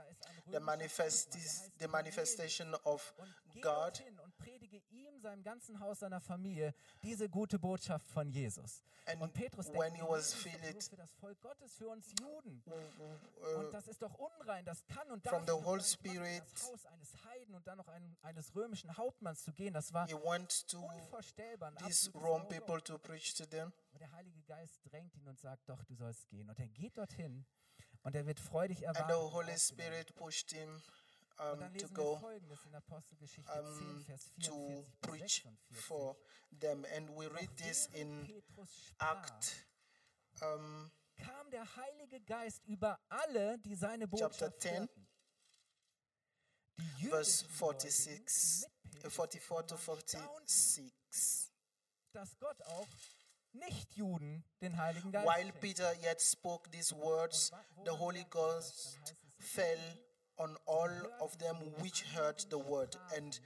the, 0.50 0.60
manifest, 0.62 1.34
the 1.80 1.88
manifestation 1.90 2.74
of 2.86 3.14
God. 3.62 4.02
Predige 4.72 4.88
ihm, 4.96 5.20
seinem 5.20 5.44
ganzen 5.44 5.80
Haus, 5.80 6.00
seiner 6.00 6.22
Familie 6.22 6.74
diese 7.04 7.30
gute 7.30 7.60
Botschaft 7.60 8.08
von 8.08 8.30
Jesus. 8.30 8.84
And 9.06 9.22
und 9.22 9.34
Petrus 9.34 9.66
denkt, 9.70 9.96
he 9.96 10.02
"Nee, 10.02 10.08
was 10.08 10.32
das 10.32 10.34
ist 10.34 10.46
doch 10.46 10.52
filled 10.52 10.72
bloß 10.74 10.88
für 10.88 10.96
das 10.96 11.14
Volk 11.16 11.42
Gottes, 11.42 11.76
für 11.76 11.90
uns 11.90 12.08
Juden. 12.20 12.64
uh, 12.68 13.60
Und 13.60 13.74
das 13.74 13.88
ist 13.88 14.02
doch 14.02 14.14
unrein, 14.14 14.64
das 14.66 14.86
kann 14.86 15.10
und 15.12 15.26
darf 15.26 15.46
the 15.46 15.54
nicht 15.54 15.86
Spirit, 15.88 16.44
das 16.54 16.64
Haus 16.72 16.86
eines 16.86 17.26
Heiden 17.26 17.56
und 17.56 17.68
dann 17.68 17.78
noch 17.78 17.88
ein, 17.90 18.16
eines 18.22 18.56
römischen 18.56 18.96
Hauptmanns 18.96 19.44
zu 19.44 19.52
gehen, 19.52 19.74
das 19.74 19.92
war 19.92 20.08
unvorstellbar. 20.14 21.76
these 21.86 22.10
Rome 22.14 22.46
people 22.46 22.82
to 22.82 22.98
preach 22.98 23.34
to 23.36 23.46
them. 23.46 23.74
Und 23.92 24.00
der 24.00 24.12
Heilige 24.12 24.42
Geist 24.44 24.80
drängt 24.86 25.16
ihn 25.18 25.28
und 25.28 25.40
sagt, 25.40 25.68
doch, 25.68 25.84
du 25.84 25.96
sollst 25.96 26.30
gehen. 26.30 26.50
Und 26.50 26.60
er 26.60 26.70
geht 26.70 26.98
dorthin 26.98 27.46
und 28.04 28.16
er 28.16 28.26
wird 28.26 28.40
freudig 28.40 28.88
And 28.88 28.96
erwartet. 28.98 29.18
the 29.18 29.24
und 29.26 29.34
Holy. 29.34 29.60
Spirit 29.60 30.16
pushed 30.16 30.52
him 30.52 30.82
um, 31.42 31.60
to 31.78 31.88
go 31.90 32.16
um, 32.16 33.80
10, 33.80 34.04
Vers 34.06 34.32
to 34.40 34.52
44 34.52 34.86
bis 34.88 35.00
preach 35.02 35.44
46. 35.44 35.86
for 35.88 36.16
them. 36.60 36.86
And 36.96 37.10
we 37.16 37.26
read 37.28 37.50
this 37.58 37.90
in 37.94 38.28
Act 39.00 39.66
um, 40.42 40.92
kam 41.18 41.52
der 41.52 41.66
Heilige 41.76 42.22
Geist 42.22 42.66
über 42.66 43.00
alle, 43.10 43.60
die 43.60 43.76
seine 43.76 44.08
Chapter 44.10 44.50
Botschaft 44.50 44.62
10, 44.62 44.72
hörten. 44.72 45.08
Die 46.78 47.08
verse 47.08 47.46
jüdischen 47.46 47.50
46, 47.58 48.68
Gläubigen 48.92 49.02
uh, 49.02 49.04
mit 49.04 49.12
44 49.12 49.68
to 49.68 49.76
Petrus 49.78 50.10
staunten, 50.10 50.48
46. 50.48 51.52
dass 52.14 52.40
Gott 52.40 52.62
auch 52.64 52.88
Nicht-Juden 53.54 54.44
den 54.62 54.78
Heiligen 54.78 55.12
Geist 55.12 55.28
While. 55.28 55.54
Peter 55.54 55.94
yet 56.02 56.22
spoke 56.22 56.70
these 56.72 56.96
words, 56.96 57.52
the 57.86 57.92
Holy 57.92 58.26
Ghost 58.30 59.00
fell 59.40 59.80
on 60.38 60.58
all 60.66 60.90
of 61.20 61.38
them 61.38 61.58
which 61.82 62.04
heard 62.16 62.40
the 62.50 62.58
word, 62.58 62.96
and 63.16 63.40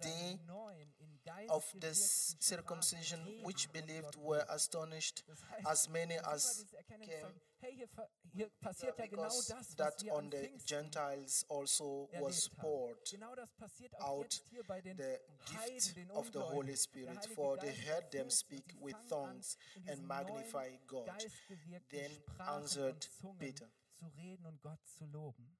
they 0.00 0.08
die 0.10 0.40
Neuen 0.46 0.94
in 0.98 1.18
Geist 1.24 1.50
of 1.50 1.64
the 1.72 1.78
gewirkten 1.80 1.90
s- 1.90 2.36
circumcision 2.40 3.20
which 3.44 3.70
believed 3.72 4.16
were 4.16 4.44
astonished, 4.48 5.22
as 5.66 5.88
many 5.88 6.14
as 6.18 6.44
immer 6.44 6.64
dieses 6.64 6.72
Erkennen 6.72 7.06
came 7.08 7.20
von, 7.20 7.40
hey, 7.60 7.74
hier, 7.76 7.88
ver- 7.88 8.08
hier 8.32 8.50
passiert 8.60 8.98
ja 8.98 9.06
genau 9.06 9.28
because 9.28 9.76
that 9.76 10.02
on 10.10 10.30
the 10.30 10.50
Gentiles 10.64 11.44
also 11.50 12.08
was 12.20 12.48
poured 12.48 13.04
Genau 13.10 13.34
das 13.34 13.52
passiert 13.52 13.94
auch 13.96 14.08
out 14.20 14.32
jetzt 14.34 14.48
hier 14.48 14.64
bei 14.64 14.80
den 14.80 14.96
the 14.96 15.18
gift 15.44 16.10
of 16.14 16.30
the 16.32 16.40
Holy 16.40 16.76
Spirit, 16.76 17.24
for 17.34 17.58
they 17.58 17.72
heard 17.86 18.10
them 18.10 18.30
speak 18.30 18.74
with 18.80 18.96
tongues 19.10 19.58
and 19.86 20.06
magnify 20.06 20.70
God. 20.86 21.06
Then 21.90 22.10
answered 22.38 23.06
Peter. 23.38 23.68
zu 23.98 24.06
reden 24.16 24.46
und 24.46 24.60
Gott 24.62 24.80
zu 24.86 25.04
loben. 25.06 25.51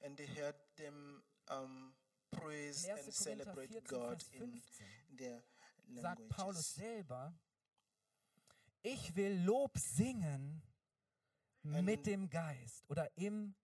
And 0.00 0.16
they 0.16 0.26
heard 0.26 0.54
them 0.76 1.22
um, 1.48 1.92
praise 2.30 2.84
and 2.84 2.98
1. 2.98 2.98
Korinther 2.98 3.12
celebrate 3.12 3.70
14, 3.72 3.82
God 3.88 4.24
in 4.32 4.52
15 4.52 4.86
their 5.16 5.42
sagt 6.02 6.28
Paulus 6.28 6.76
languages. 6.76 7.06
selber, 7.08 7.32
Ich 8.82 9.14
will 9.16 9.42
Lob 9.44 9.76
singen 9.76 10.62
And- 11.64 11.84
mit 11.84 12.06
dem 12.06 12.28
Geist 12.30 12.84
oder 12.88 13.10
im 13.16 13.54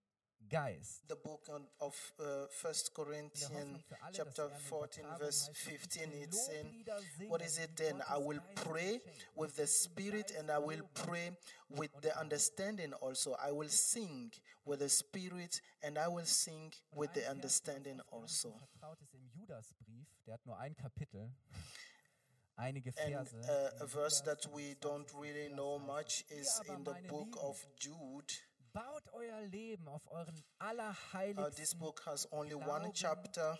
Geist. 0.49 1.07
the 1.07 1.15
book 1.15 1.41
of 1.79 2.13
uh, 2.19 2.45
First 2.49 2.89
In 2.89 3.03
Corinthians, 3.03 3.51
Hoffnung 3.51 3.83
für 3.87 4.01
alle, 4.03 4.11
dass 4.11 4.17
chapter 4.17 4.43
er 4.51 4.59
14, 4.59 5.05
verse 5.17 5.51
15, 5.53 6.11
will 6.11 6.23
it's 6.23 6.45
saying, 6.45 6.85
What 7.29 7.41
is 7.41 7.57
it 7.57 7.75
then? 7.75 8.01
I 8.07 8.17
will 8.17 8.39
pray 8.55 9.01
with 9.35 9.55
the 9.55 9.65
spirit 9.67 10.31
and 10.37 10.51
I 10.51 10.59
will 10.59 10.83
pray 10.93 11.35
with 11.69 11.91
the 12.01 12.15
understanding 12.19 12.93
also. 12.93 13.35
I 13.39 13.51
will 13.51 13.69
sing 13.69 14.31
with 14.65 14.79
the 14.79 14.89
spirit 14.89 15.61
and 15.81 15.97
I 15.97 16.07
will 16.07 16.25
sing 16.25 16.71
with 16.93 17.13
the 17.13 17.21
Ein 17.27 17.41
Vers, 17.41 17.61
der 17.63 17.71
uns 17.81 17.95
understanding 17.95 18.01
oft 18.01 18.11
gar 18.11 18.21
nicht 18.21 18.31
also. 18.31 18.49
so 18.49 18.59
vertraut 18.59 19.01
ist 19.01 19.13
im 19.15 19.27
Judasbrief, 19.27 20.07
der 20.25 20.33
hat 20.35 20.45
nur 20.45 20.57
ein 20.59 20.75
Kapitel, 20.75 21.31
einige 22.55 22.93
And 22.97 23.15
uh, 23.15 23.83
a 23.83 23.87
verse 23.87 24.21
that 24.25 24.45
we 24.53 24.75
don't 24.79 25.11
really 25.19 25.49
know 25.49 25.79
much 25.79 26.23
is 26.29 26.61
in 26.67 26.83
the 26.83 26.95
book 27.09 27.35
of 27.41 27.65
Jude. 27.79 28.33
Baut 28.75 29.07
euer 29.13 29.39
Leben 29.43 29.87
auf 29.87 30.05
euren 30.11 30.43
Uh, 30.59 31.49
this 31.55 31.73
book 31.73 32.01
has 32.05 32.27
only 32.33 32.55
one 32.55 32.91
chapter, 32.93 33.57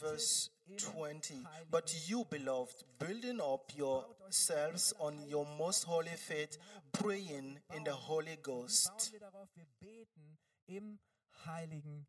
verse 0.00 0.48
20. 0.78 1.44
But 1.70 1.94
you, 2.08 2.24
beloved, 2.24 2.84
building 2.98 3.38
up 3.38 3.70
yourselves 3.76 4.94
on 4.98 5.28
your 5.28 5.44
most 5.58 5.84
holy 5.84 6.16
faith, 6.16 6.56
praying 6.90 7.58
in 7.76 7.84
the 7.84 7.92
Holy 7.92 8.38
Ghost. 8.42 9.12
wir 9.54 9.66
beten 9.78 10.38
im 10.68 10.98
Heiligen 11.44 12.06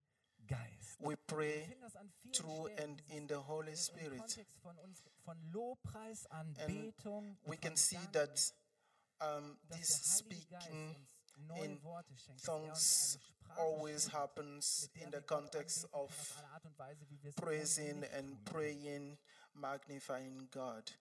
Geist. 0.48 1.02
We 1.02 1.18
pray 1.28 1.66
finden 1.66 1.82
das 1.82 1.98
an 1.98 2.10
vielen 2.22 2.34
through 2.34 2.70
and 2.82 3.04
in 3.10 3.28
the 3.28 3.36
Holy 3.46 3.76
Spirit. 3.76 4.20
Kontext 4.20 4.58
von, 4.62 4.78
uns, 4.80 5.04
von 5.26 5.38
Lobpreis, 5.52 6.26
Anbetung, 6.28 7.38
We 7.46 7.58
can 7.58 7.76
see 7.76 8.00
that 8.14 8.54
um, 9.20 9.58
this 9.70 9.90
speaking 9.90 10.96
in 11.64 11.84
Worte 11.84 12.18
schenkt, 12.18 12.42
dass 12.42 12.48
er 12.48 12.56
uns 12.56 13.20
tongues 13.20 13.20
always 13.58 14.14
happens 14.14 14.90
in 14.94 15.12
the 15.12 15.22
context 15.22 15.86
of 15.86 15.94
auf 15.94 16.38
eine 16.38 16.48
Art 16.50 16.66
und 16.66 16.78
Weise, 16.78 17.10
wie 17.10 17.22
wir 17.22 17.30
es 17.32 17.38
ohnehin 17.38 18.02
praising 18.02 18.04
and 18.14 18.46
praying, 18.46 19.18
magnifying 19.54 20.50
God. 20.52 20.92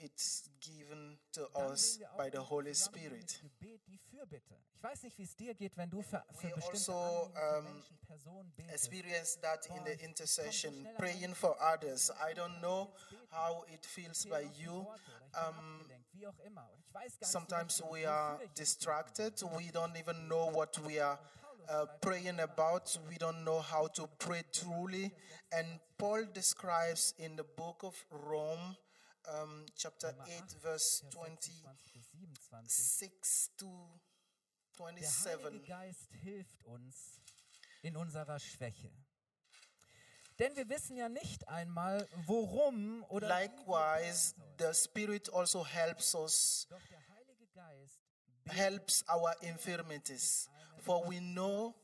It's 0.00 0.50
given 0.60 1.18
to 1.32 1.48
us 1.70 1.94
sehen 1.94 2.00
wir 2.00 2.12
auch 2.12 2.16
by 2.16 2.30
the 2.32 2.38
Holy 2.38 2.74
Spirit. 2.74 3.40
Gebet 3.42 3.86
die 3.86 3.98
Fürbitte. 3.98 4.54
Ich 4.74 4.82
weiß 4.82 5.02
nicht, 5.02 5.18
wie 5.18 5.24
es 5.24 5.34
dir 5.34 5.54
geht, 5.54 5.76
wenn 5.76 5.90
du 5.90 6.02
für, 6.02 6.24
für 6.34 6.48
We 6.48 6.54
bestimmte 6.54 6.92
also, 6.92 7.32
um, 7.58 7.82
Personen 8.06 8.52
betest. 8.54 8.74
Experience 8.74 9.40
that 9.40 9.66
in 9.66 9.72
the 9.84 9.90
ich 9.90 9.98
komm 9.98 9.98
so 9.98 10.06
intercession, 10.06 10.88
praying 10.96 11.34
for 11.34 11.56
others. 11.60 12.10
I 12.10 12.32
don't 12.32 12.60
know 12.60 12.92
how 13.30 13.64
it 13.72 13.84
feels 13.84 14.24
by 14.24 14.30
fehlen 14.30 14.48
auch 14.48 14.54
die 14.54 14.62
you. 14.62 14.84
Worte 14.84 14.88
oder 14.88 15.26
ich 15.26 15.32
bin 15.32 15.58
Um, 15.58 15.80
abgelenkt, 15.80 16.14
wie 16.14 16.26
auch 16.26 16.38
immer. 16.38 16.70
Und 16.72 16.80
ich 16.80 16.94
weiß 16.94 17.18
gar 17.18 17.26
nicht 17.26 17.32
Sometimes 17.32 17.82
we 17.82 18.08
are 18.08 18.34
wofür 18.34 18.44
ich 18.44 18.48
jetzt 18.50 18.58
distracted. 18.58 19.42
We 19.42 19.70
don't 19.72 19.96
even 19.98 20.26
know 20.28 20.52
what 20.54 20.78
we 20.86 21.04
are 21.04 21.18
uh, 21.68 21.86
praying 22.00 22.38
about. 22.40 22.98
We 23.08 23.16
don't 23.16 23.42
know 23.42 23.60
how 23.60 23.88
to 23.94 24.06
pray 24.18 24.42
truly. 24.52 25.12
And 25.50 25.80
Paul 25.98 26.26
describes 26.32 27.14
in 27.18 27.36
the 27.36 27.42
book 27.44 27.82
of 27.82 27.94
Rome, 28.10 28.76
um, 29.42 29.66
chapter 29.76 30.08
8, 30.08 30.42
8, 30.42 30.52
verse 30.62 31.04
26 31.10 31.52
26 31.52 31.92
bis 31.92 32.10
27. 32.10 33.56
to 33.56 33.98
Der 34.78 34.86
Heilige 34.86 35.06
27. 35.06 35.66
Geist 35.66 36.12
hilft 36.22 36.64
uns 36.64 37.20
in 37.82 37.96
unserer 37.96 38.38
Schwäche. 38.38 38.90
Denn 40.38 40.54
wir 40.54 40.68
wissen 40.68 40.96
ja 40.96 41.08
nicht 41.08 41.48
einmal, 41.48 42.08
worum 42.26 43.04
oder 43.08 43.26
Likewise, 43.26 44.34
the 44.58 44.72
Spirit 44.72 45.32
also 45.32 45.66
helps 45.66 46.14
us, 46.14 46.66
Doch 46.70 46.80
der 46.86 47.08
Heilige 47.08 47.46
Geist 47.54 48.00
helps 48.46 49.04
our 49.08 49.34
infirmities. 49.42 50.48
For 50.78 51.04
we 51.08 51.18
know 51.20 51.74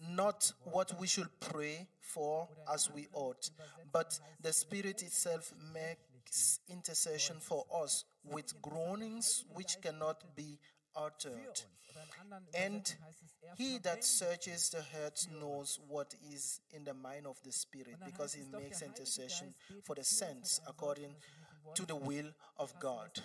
not 0.00 0.52
what 0.64 1.00
we 1.00 1.06
should 1.06 1.30
pray 1.38 1.86
for 2.00 2.48
as 2.66 2.92
we 2.92 3.08
ought, 3.12 3.52
but 3.92 4.20
the 4.42 4.52
Spirit 4.52 5.00
itself 5.02 5.54
makes 5.72 6.11
intercession 6.68 7.40
for 7.40 7.64
us 7.84 8.04
with 8.24 8.54
groanings 8.62 9.44
which 9.54 9.80
cannot 9.80 10.24
be 10.34 10.58
uttered. 10.94 11.38
uns. 11.48 11.66
Oder 11.90 12.02
in 12.04 12.12
anderen 12.20 12.46
And 12.54 12.88
Übersetzungen 12.88 13.04
heißt 13.04 13.22
es, 13.22 13.58
he 13.58 13.78
that 13.80 14.02
searches 14.04 14.70
the 14.70 14.82
heart 14.92 15.28
knows 15.28 15.78
what 15.88 16.14
is 16.30 16.60
in 16.70 16.84
the 16.84 16.94
mind 16.94 17.26
of 17.26 17.38
the 17.44 17.52
Spirit, 17.52 17.98
because 18.04 18.34
he 18.34 18.44
makes 18.44 18.80
intercession 18.82 19.54
for 19.84 19.94
the 19.94 20.04
saints 20.04 20.60
according 20.66 21.14
Seufzen, 21.14 21.20
das 21.20 21.50
ich 21.50 21.64
nicht 21.64 21.78
in 21.78 21.86
to 21.86 21.94
the 21.98 22.06
will 22.06 22.34
of 22.56 22.78
God. 22.80 23.22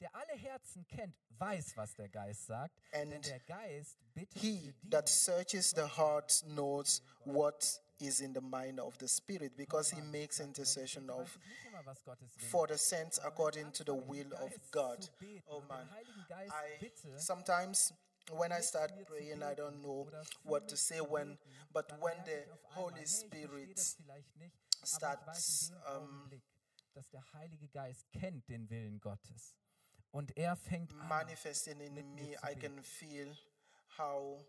Der 0.00 0.14
alle 0.14 0.34
Herzen 0.38 0.86
kennt, 0.86 1.16
weiß, 1.38 1.76
was 1.76 1.92
der 1.94 2.08
Geist 2.08 2.46
sagt. 2.46 2.80
denn 2.92 3.12
And 3.12 3.26
der 3.26 3.40
Geist 3.40 3.98
bittet 4.14 4.40
He 4.40 4.72
that 4.90 5.08
searches 5.08 5.70
the 5.70 5.88
heart 5.96 6.42
knows 6.46 7.02
what 7.24 7.82
is 8.00 8.20
in 8.20 8.32
the 8.32 8.40
mind 8.40 8.80
of 8.80 8.96
the 8.98 9.08
Spirit, 9.08 9.56
because 9.56 9.90
he 9.90 10.00
makes 10.02 10.40
intercession 10.40 11.10
of 11.10 11.26
ich 11.36 11.48
nicht 11.48 11.66
immer, 11.66 11.86
was 11.86 12.04
Gottes 12.04 12.36
Wille 12.36 12.48
for 12.50 12.68
the 12.68 12.78
saints 12.78 13.18
according 13.24 13.72
to 13.72 13.84
the 13.84 13.94
will 13.94 14.32
of 14.34 14.52
God. 14.70 15.08
Oh 15.48 15.62
man, 15.68 15.88
I 16.30 16.90
sometimes 17.16 17.92
when 18.30 18.52
I 18.52 18.60
start 18.60 18.92
praying, 19.06 19.42
I 19.42 19.54
don't 19.54 19.82
know 19.82 20.06
what 20.44 20.68
to 20.68 20.76
say 20.76 21.00
when, 21.00 21.38
but 21.72 21.90
when 22.00 22.16
the 22.24 22.42
ich 22.42 22.50
auf 22.50 22.64
einmal, 22.64 22.92
Holy 22.92 23.06
Spirit 23.06 23.76
das 23.76 23.94
vielleicht 23.94 24.36
nicht, 24.36 24.56
aber 24.56 24.84
ich 24.84 25.26
weiß 25.26 25.66
starts, 25.66 25.72
um, 25.96 26.30
dass 26.94 27.08
der 27.10 27.24
Heilige 27.32 27.68
Geist 27.68 28.10
kennt 28.12 28.48
den 28.48 28.68
Willen 28.70 29.00
Gottes. 29.00 29.54
Und 30.10 30.36
er 30.36 30.56
fängt 30.56 30.92
an. 30.92 31.08
manifesting 31.08 31.80
in 31.80 31.94
me, 32.14 32.36
I 32.42 32.54
can 32.54 32.82
feel 32.82 33.36
how 33.98 34.44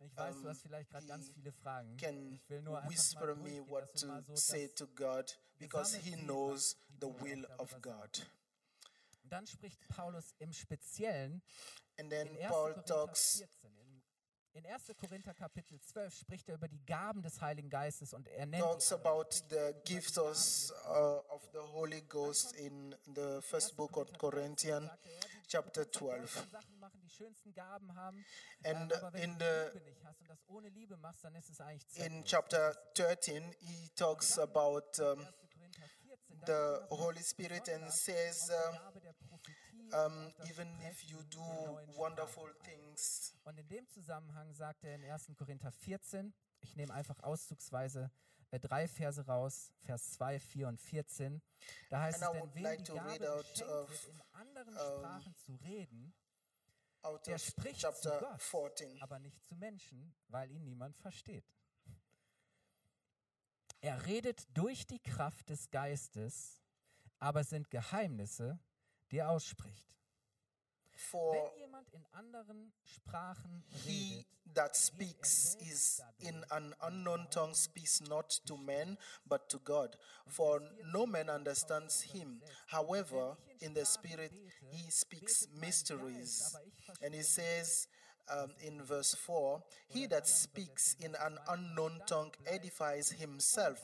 Ich 0.00 0.16
weiß, 0.16 0.42
du 0.42 0.48
hast 0.48 0.62
vielleicht 0.62 0.90
gerade 0.90 1.06
ganz 1.06 1.30
viele 1.30 1.52
Fragen. 1.52 1.96
can 1.96 2.32
Ich 2.32 2.48
will 2.48 2.62
nur 2.62 2.82
whisper 2.88 3.34
me 3.36 3.60
what 3.68 3.92
to 3.94 4.06
so 4.06 4.36
say 4.36 4.68
to 4.68 4.86
God 4.88 5.36
because 5.58 5.96
He 5.96 6.16
knows 6.16 6.76
the 7.00 7.08
will 7.20 7.46
of. 7.58 7.74
God. 7.80 8.26
Und 9.22 9.32
dann 9.32 9.46
spricht 9.46 9.80
Paulus 9.88 10.34
im 10.38 10.52
Speziellen 10.52 11.42
And 11.98 12.10
then 12.10 12.26
in 12.26 12.38
1. 12.42 12.48
Paul 12.48 12.74
talks 12.86 13.38
14, 13.38 13.70
in, 14.52 14.64
in 14.64 14.66
1. 14.66 14.92
Korinther 14.96 15.32
Kapitel 15.32 15.80
12 15.80 16.14
spricht 16.14 16.48
er 16.48 16.56
über 16.56 16.68
die 16.68 16.84
Gaben 16.84 17.22
des 17.22 17.40
Heiligen 17.40 17.70
Geistes 17.70 18.12
und 18.12 18.28
er 18.28 18.46
nennt 18.46 18.62
talks 18.62 18.92
about 18.92 19.30
the 19.50 19.72
gifts 19.84 20.18
of, 20.18 20.36
uh, 20.86 21.32
of 21.32 21.48
the 21.52 21.58
Holy 21.58 22.02
Ghost 22.02 22.52
in 22.56 22.94
the 23.14 23.40
first 23.42 23.76
book 23.76 23.96
of 23.96 24.12
Corinthians, 24.18 24.90
chapter 25.48 25.84
12. 25.84 26.46
And 28.64 28.92
in 29.22 29.38
the 29.38 29.72
in 31.96 32.22
chapter 32.24 32.74
13, 32.94 33.42
he 33.60 33.88
talks 33.96 34.38
about 34.38 34.98
um, 35.00 35.26
the 36.46 36.80
Holy 36.90 37.22
Spirit 37.22 37.68
and 37.68 37.92
says, 37.92 38.50
uh, 38.50 40.04
um, 40.04 40.32
even 40.48 40.68
if 40.90 41.08
you 41.08 41.18
do 41.30 41.40
wonderful 41.96 42.48
things. 42.64 43.32
Und 43.44 43.58
in 43.58 43.68
dem 43.68 43.88
Zusammenhang 43.88 44.52
sagt 44.54 44.84
er 44.84 44.94
in 44.94 45.04
1. 45.04 45.34
Korinther 45.36 45.70
14, 45.70 46.32
ich 46.60 46.76
nehme 46.76 46.92
einfach 46.94 47.20
auszugsweise 47.22 48.10
drei 48.58 48.88
Verse 48.88 49.24
raus, 49.26 49.72
Vers 49.80 50.12
2, 50.12 50.38
4 50.38 50.68
und 50.68 50.80
14. 50.80 51.42
Da 51.90 52.00
heißt 52.02 52.22
And 52.22 52.36
es, 52.36 52.42
denn 52.42 52.54
wem 52.54 52.62
like 52.62 52.84
die 52.84 52.92
Gabe 52.92 53.32
out 53.32 53.62
of, 53.62 53.90
wird, 53.90 54.14
in 54.14 54.22
anderen 54.32 54.76
um, 54.76 54.98
Sprachen 54.98 55.36
zu 55.36 55.54
reden, 55.56 56.14
der 57.26 57.38
spricht 57.38 57.80
zu 57.80 58.08
Gott, 58.08 58.42
14. 58.42 59.02
aber 59.02 59.18
nicht 59.18 59.44
zu 59.46 59.56
Menschen, 59.56 60.14
weil 60.28 60.50
ihn 60.50 60.64
niemand 60.64 60.96
versteht. 60.96 61.44
Er 63.80 64.06
redet 64.06 64.46
durch 64.56 64.86
die 64.86 65.00
Kraft 65.00 65.50
des 65.50 65.70
Geistes, 65.70 66.62
aber 67.18 67.40
es 67.40 67.50
sind 67.50 67.70
Geheimnisse, 67.70 68.58
die 69.10 69.18
er 69.18 69.30
ausspricht. 69.30 69.94
For 70.96 71.32
Wenn 71.34 71.58
jemand 71.60 71.88
in 71.92 72.04
anderen 72.12 72.72
Sprachen 72.84 73.64
he 73.86 74.26
that 74.54 74.76
speaks 74.76 75.56
is 75.60 76.00
in 76.20 76.44
an 76.50 76.74
unknown 76.80 77.26
tongue 77.30 77.54
speaks 77.54 78.00
not 78.00 78.30
to 78.46 78.56
men 78.56 78.96
but 79.26 79.48
to 79.48 79.58
God. 79.58 79.96
For 80.28 80.60
no 80.92 81.06
man 81.06 81.28
understands 81.28 82.02
him. 82.02 82.40
however 82.68 83.36
in 83.60 83.74
the 83.74 83.84
spirit 83.84 84.32
he 84.70 84.90
speaks 84.90 85.48
mysteries. 85.60 86.56
and 87.02 87.14
he 87.14 87.22
says 87.22 87.88
um, 88.28 88.50
in 88.60 88.80
verse 88.82 89.14
4 89.14 89.62
he 89.88 90.06
that 90.06 90.26
speaks 90.26 90.94
in 91.00 91.14
an 91.20 91.38
unknown 91.48 92.00
tongue 92.06 92.32
edifies 92.46 93.10
himself 93.10 93.78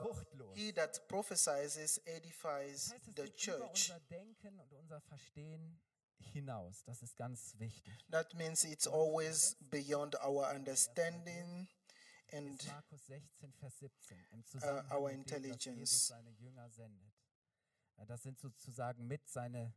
fruchtlos. 0.00 0.56
he 0.56 0.72
that 0.72 1.06
prophesies 1.08 1.98
edifies 2.06 2.84
Das 2.84 2.92
heißt, 2.92 3.08
es 3.08 3.14
the 3.14 3.22
geht 3.22 3.26
über 3.26 3.36
church 3.36 3.90
unser 3.92 4.00
Denken 4.10 4.58
und 4.58 4.72
unser 4.72 5.00
Verstehen 5.02 5.80
hinaus. 6.32 6.82
Das 6.84 7.02
ist 7.02 7.16
ganz 7.16 7.54
wichtig. 7.58 7.94
that 8.10 8.34
means 8.34 8.64
it's 8.64 8.86
always 8.86 9.56
beyond 9.70 10.14
our 10.22 10.48
understanding 10.54 11.68
and 12.32 12.66
Markus 12.66 13.06
16, 13.06 13.52
Vers 13.52 13.78
17 13.78 14.26
im 14.32 14.44
Zusammenhang 14.44 14.90
our 14.92 15.08
mit 15.08 15.12
dem, 15.12 15.18
intelligence. 15.20 16.08
seine 16.08 16.30
Jünger 16.32 16.68
sendet. 16.70 17.12
Ja, 17.98 18.04
Das 18.04 18.22
sind 18.22 18.38
sozusagen 18.38 19.06
mit 19.06 19.26
seine, 19.28 19.72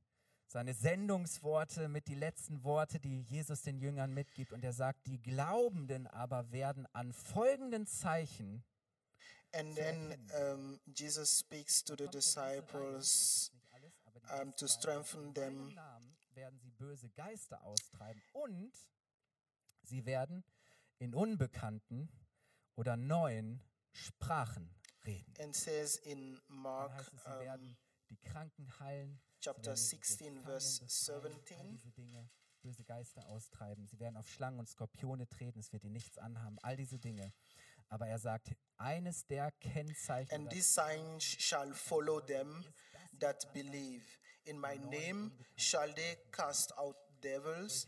seine 0.48 0.74
Sendungsworte, 0.74 1.88
mit 1.88 2.08
die 2.08 2.16
letzten 2.16 2.64
Worte, 2.64 3.00
die 3.00 3.22
Jesus 3.22 3.62
den 3.62 3.78
Jüngern 3.78 4.14
mitgibt. 4.14 4.52
Und 4.52 4.64
er 4.64 4.74
sagt, 4.74 5.06
die 5.08 5.22
Glaubenden 5.22 6.08
aber 6.08 6.52
werden 6.52 6.88
an 6.94 7.14
folgenden 7.14 7.86
Zeichen 7.86 8.64
And 9.52 9.76
then 9.76 10.16
um, 10.40 10.80
Jesus 10.94 11.40
speaks 11.40 11.84
to 11.84 11.96
the 11.96 12.08
disciples 12.08 13.52
um, 14.32 14.54
to 14.58 14.68
strengthen 14.68 15.28
In 15.28 15.34
them. 15.34 15.80
werden 16.36 16.60
sie 16.60 16.72
böse 16.72 17.10
Geister 17.10 17.62
austreiben 17.64 18.22
und 18.34 18.72
sie 19.84 20.06
werden 20.06 20.44
in 21.00 21.14
unbekannten 21.16 22.10
oder 22.76 22.96
neuen 22.96 23.62
Sprachen 23.92 24.74
reden. 25.06 25.34
And 25.40 25.56
says 25.56 25.98
in 25.98 26.40
Mark 26.48 26.94
heißt 26.94 27.14
es, 27.14 27.24
sie 27.24 27.40
werden 27.40 27.78
die 28.10 28.18
Kranken 28.18 28.80
heilen, 28.80 29.20
chapter 29.42 29.72
werden 29.72 29.76
die 29.76 29.82
16, 29.82 30.18
Gefangenen 30.18 30.44
verse 30.44 30.84
befreien, 30.86 31.24
all 31.24 31.34
17. 31.34 31.70
diese 31.72 31.92
Dinge, 31.92 32.30
böse 32.62 32.84
Geister 32.84 33.26
austreiben. 33.28 33.88
Sie 33.88 34.00
werden 34.00 34.18
auf 34.18 34.30
Schlangen 34.30 34.60
und 34.60 34.68
Skorpione 34.70 35.28
treten, 35.28 35.60
es 35.60 35.74
wird 35.74 35.84
ihnen 35.84 35.94
nichts 35.94 36.18
anhaben, 36.18 36.58
all 36.62 36.78
diese 36.78 37.00
Dinge. 37.00 37.34
Aber 37.90 38.08
er 38.08 38.20
sagt, 38.20 38.56
eines 38.78 39.26
der 39.26 39.52
Kennzeichen 39.52 40.34
And 40.34 40.50
these 40.50 40.74
signs 40.74 41.24
shall 41.24 41.74
follow 41.74 42.22
them 42.22 42.64
that 43.20 43.52
believe. 43.54 44.04
In 44.46 44.60
my 44.60 44.78
name 44.90 45.32
shall 45.58 45.94
they 45.96 46.18
cast 46.32 46.72
out 46.78 46.96
devils. 47.22 47.88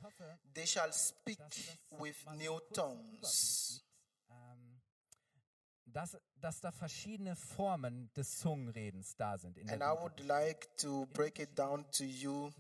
They 0.54 0.66
shall 0.66 0.92
speak 0.92 1.40
with 2.00 2.16
new 2.36 2.60
tongues. 2.74 3.84
Ähm, 4.30 4.82
dass, 5.86 6.18
dass 6.40 6.60
da 6.60 6.72
verschiedene 6.72 7.36
Formen 7.36 8.12
des 8.14 8.38
Zungenredens 8.40 9.16
da 9.16 9.38
sind. 9.38 9.58
In 9.58 9.70
And 9.70 9.82
I 9.82 9.94
would 10.02 10.20
like 10.22 10.68
to 10.78 11.06
break 11.14 11.40
it 11.40 11.58
down 11.58 11.86
to 11.92 12.04
you 12.04 12.52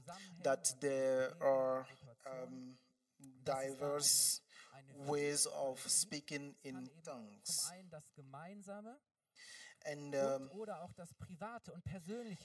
that 0.44 0.80
there 0.80 1.36
are 1.42 1.86
um, 2.26 2.78
diverse 3.44 4.42
ways 5.08 5.48
of 5.48 5.80
speaking 5.88 6.56
in 6.64 6.90
tongues. 7.04 7.72
And 9.86 10.14
um, 10.16 10.50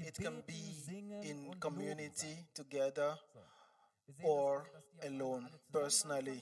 it 0.06 0.14
can 0.16 0.42
be 0.46 0.54
in 1.22 1.50
community 1.60 2.46
together. 2.54 3.16
or 4.22 4.64
alone, 5.02 5.48
personally. 5.72 6.40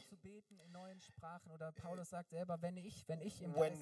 When 3.55 3.73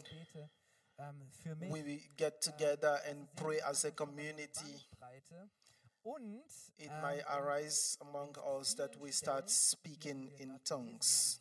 We 1.72 2.00
get 2.16 2.40
together 2.40 3.00
and 3.08 3.26
pray 3.36 3.60
as 3.68 3.84
a 3.84 3.90
community. 3.90 4.74
It 6.78 6.90
might 7.02 7.22
arise 7.28 7.96
among 8.00 8.34
us 8.58 8.74
that 8.74 8.96
we 9.00 9.10
start 9.12 9.50
speaking 9.50 10.30
in 10.38 10.58
tongues. 10.64 11.40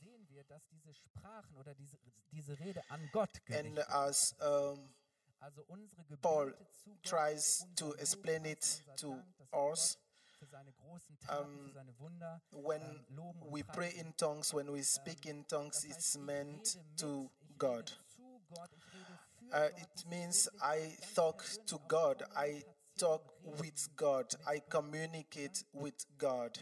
Dass 0.51 0.67
diese 0.67 0.93
Sprachen 0.93 1.55
oder 1.55 1.73
diese, 1.73 1.97
diese 2.31 2.59
Rede 2.59 2.81
an 2.89 3.09
Gott 3.13 3.29
And 3.49 3.79
as 3.89 4.35
um, 4.41 4.93
Also 5.39 5.63
unsere 5.67 6.03
Gebete 6.03 6.21
Paul 6.21 6.53
zu 6.83 6.89
Gott, 6.89 7.03
tries 7.03 7.65
to 7.75 7.93
explain 7.95 8.45
it 8.45 8.83
to 8.97 9.11
Dank, 9.15 9.37
dass 9.37 9.51
wir 9.51 9.59
us, 9.71 9.93
Gott 9.95 10.37
für 10.39 10.45
seine 10.47 10.73
großen 10.73 11.19
Taten, 11.19 11.45
um, 11.45 11.67
für 11.67 11.73
seine 11.73 11.99
Wunder 11.99 12.41
when 12.51 12.81
ähm, 12.81 13.51
we 13.51 13.63
pray 13.63 13.91
in 13.91 14.15
tongues, 14.17 14.53
when 14.53 14.67
we 14.71 14.83
speak 14.83 15.25
in 15.25 15.47
tongues, 15.47 15.85
it's 15.85 16.17
meant 16.17 16.77
to 16.97 17.31
God. 17.57 17.89
Rede 17.89 18.07
zu 18.09 18.41
Gott, 18.49 18.69
ich 18.75 18.93
rede 18.93 19.17
für 19.17 19.31
Uh, 19.53 19.67
it 19.81 20.05
means 20.07 20.47
I 20.61 20.97
talk 21.13 21.43
to 21.65 21.77
God, 21.87 22.23
I 22.37 22.63
talk 22.97 23.33
with 23.43 23.89
God, 23.95 24.33
I 24.47 24.61
communicate 24.69 25.63
with 25.73 26.05
God. 26.17 26.57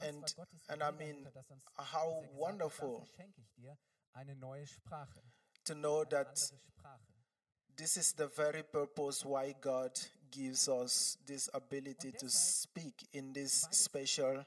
And- 0.00 0.24
and 0.68 0.82
I 0.82 0.90
mean, 0.92 1.24
dahinter, 1.24 1.30
dass 1.32 1.50
uns, 1.50 1.64
how 1.76 1.82
dass 1.82 1.94
er 1.94 2.20
gesagt 2.20 2.32
hat, 2.32 2.38
wonderful. 2.38 2.98
dafür 3.00 3.06
schenke 3.16 3.40
ich 3.40 3.52
dir 3.54 3.78
eine 4.12 4.36
neue 4.36 4.66
Sprache, 4.66 5.22
To 5.64 5.74
know 5.74 6.04
that 6.04 6.52
this 7.76 7.96
is 7.96 8.14
the 8.16 8.28
very 8.28 8.62
purpose 8.62 9.24
why 9.24 9.54
God 9.60 9.98
gives 10.30 10.68
us 10.68 11.18
this 11.26 11.48
ability 11.54 12.12
to 12.12 12.28
speak 12.28 13.08
in 13.12 13.32
this 13.32 13.66
special 13.72 14.38
an 14.38 14.46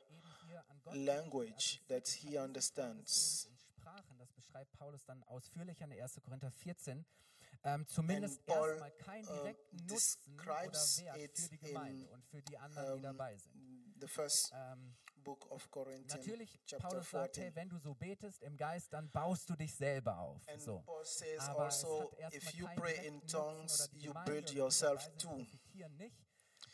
Gott 0.84 0.96
language 0.96 1.82
that 1.88 2.08
He 2.08 2.38
understands. 2.38 3.50
das 4.20 4.32
beschreibt 4.34 4.72
Paulus 4.78 5.06
dann 5.06 5.24
ausführlicher 5.24 5.86
in 5.86 5.92
1. 6.02 6.22
Korinther 6.24 6.52
14, 6.52 7.06
ähm, 7.64 7.88
zumindest 7.88 8.42
erstmal 8.48 8.92
uh, 8.92 9.44
direkten 9.44 9.78
Nutzen 9.78 9.86
oder 9.86 9.96
describes 9.96 11.02
Wert 11.04 11.18
it 11.18 11.38
für 11.38 11.50
die 11.50 11.58
Gemeinde 11.58 12.06
in, 12.06 12.12
und 12.12 12.26
für 12.26 12.42
die 12.44 12.58
anderen, 12.58 12.86
die 12.88 12.94
um, 12.94 13.02
dabei 13.02 13.38
sind. 13.38 14.00
The 14.00 14.08
first 14.08 14.52
Ähm, 14.54 14.96
book 15.28 15.52
of 15.52 15.70
Corinthians, 15.70 16.14
natürlich, 16.16 16.60
chapter 16.66 16.88
Paulus 16.88 17.10
sagt, 17.12 17.36
14. 17.36 17.44
hey, 17.44 17.56
wenn 17.56 17.70
du 17.70 17.78
so 17.80 17.94
betest 17.94 18.42
im 18.44 18.56
Geist, 18.56 18.94
dann 18.94 19.10
baust 19.12 19.50
du 19.50 19.56
dich 19.56 19.74
selber 19.76 20.18
auf. 20.20 20.48
And 20.48 20.62
So. 20.62 20.80
Paul 20.86 21.04
says 21.04 21.40
Aber 21.42 21.68
es 21.68 21.84
also, 21.84 22.12
hat 22.12 22.20
erstmal 22.20 22.34
if 22.38 22.54
you 22.56 22.66
keinen 22.66 22.78
pray 22.80 22.94
direkten 22.94 23.08
in 23.08 23.14
Nutzen 23.20 23.30
tongues, 23.38 23.80
oder 23.82 23.88
die 23.90 24.00
you 24.00 24.08
Gemeinde 24.08 24.32
build 24.32 24.44
oder 24.44 24.52
die 24.54 24.58
yourself 24.58 25.02
dabei 25.04 25.10
sind, 25.10 25.22
too. 25.22 25.30
profitieren 25.36 25.98
nicht. 25.98 26.18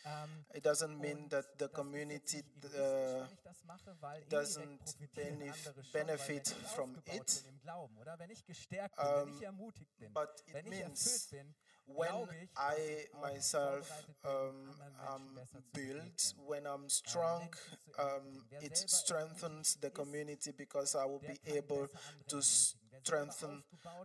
Ähm, 0.05 0.45
It 0.53 0.65
doesn't 0.65 0.97
mean 0.97 1.23
und 1.23 1.29
that 1.31 1.45
the 1.45 1.57
das 1.57 1.57
ist 1.57 1.61
jetzt 1.61 1.73
community 1.73 2.35
nicht 2.37 2.47
egoistisch, 2.57 2.79
uh, 2.79 3.19
wenn 3.21 3.33
ich 3.33 3.41
das 3.41 3.63
mache, 3.63 3.97
weil 4.01 4.21
indirekt 4.23 4.33
doesn't 4.57 4.77
profitieren 4.77 5.41
benef- 5.41 5.67
andere 5.67 5.83
schon, 5.83 5.91
benefit 5.93 6.45
weil 6.47 6.55
wenn 6.55 6.61
ich 6.63 6.67
from 6.71 6.95
aufgebaut 6.97 7.15
it. 7.15 7.43
bin 7.43 7.53
im 7.53 7.59
Glauben, 7.61 7.97
oder 7.97 8.19
wenn 8.19 8.29
ich 8.29 8.45
gestärkt 8.45 8.95
bin, 8.97 9.05
wenn 9.05 9.21
Um, 9.29 9.37
ich 9.37 9.41
ermutigt 9.43 9.97
bin, 9.97 10.13
but 10.13 10.29
it 10.45 10.53
wenn 10.53 10.65
ich 10.65 10.69
means 10.71 11.05
erfüllt 11.05 11.29
bin, 11.31 11.55
when 11.85 12.27
dass 12.27 12.49
I 12.57 13.07
myself 13.21 14.07
um, 14.23 14.79
am 15.07 15.33
Menschen 15.33 15.35
besser 15.35 15.63
zu 15.63 15.71
built, 15.73 16.35
when 16.47 16.65
I'm 16.65 16.89
strong, 16.89 17.41
Menschen 17.41 17.79
zu 17.85 17.91
ermutigen. 17.97 18.57
um, 18.57 18.61
it 18.61 18.77
strengthens 18.77 19.77
the 19.81 19.89
community 19.91 20.51
because 20.51 20.95
I 20.95 21.05
will 21.05 21.19
be 21.19 21.39
able 21.45 21.87
to 22.27 22.37
ermutigen. 22.37 22.79
Wer 22.89 23.01
selber 23.01 23.03
strengthen 23.33 23.63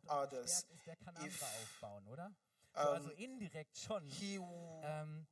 others. 0.08 0.64
gestärkt 0.66 0.70
ist, 0.72 0.86
der 0.86 0.96
kann 0.96 1.16
If, 1.26 1.42
andere 1.42 1.62
aufbauen, 1.62 2.08
oder? 2.08 2.32
So, 2.74 2.80
also 2.80 3.10
um. 3.10 4.08
He 4.08 4.38
who 4.38 4.80
Ähm, 4.84 5.26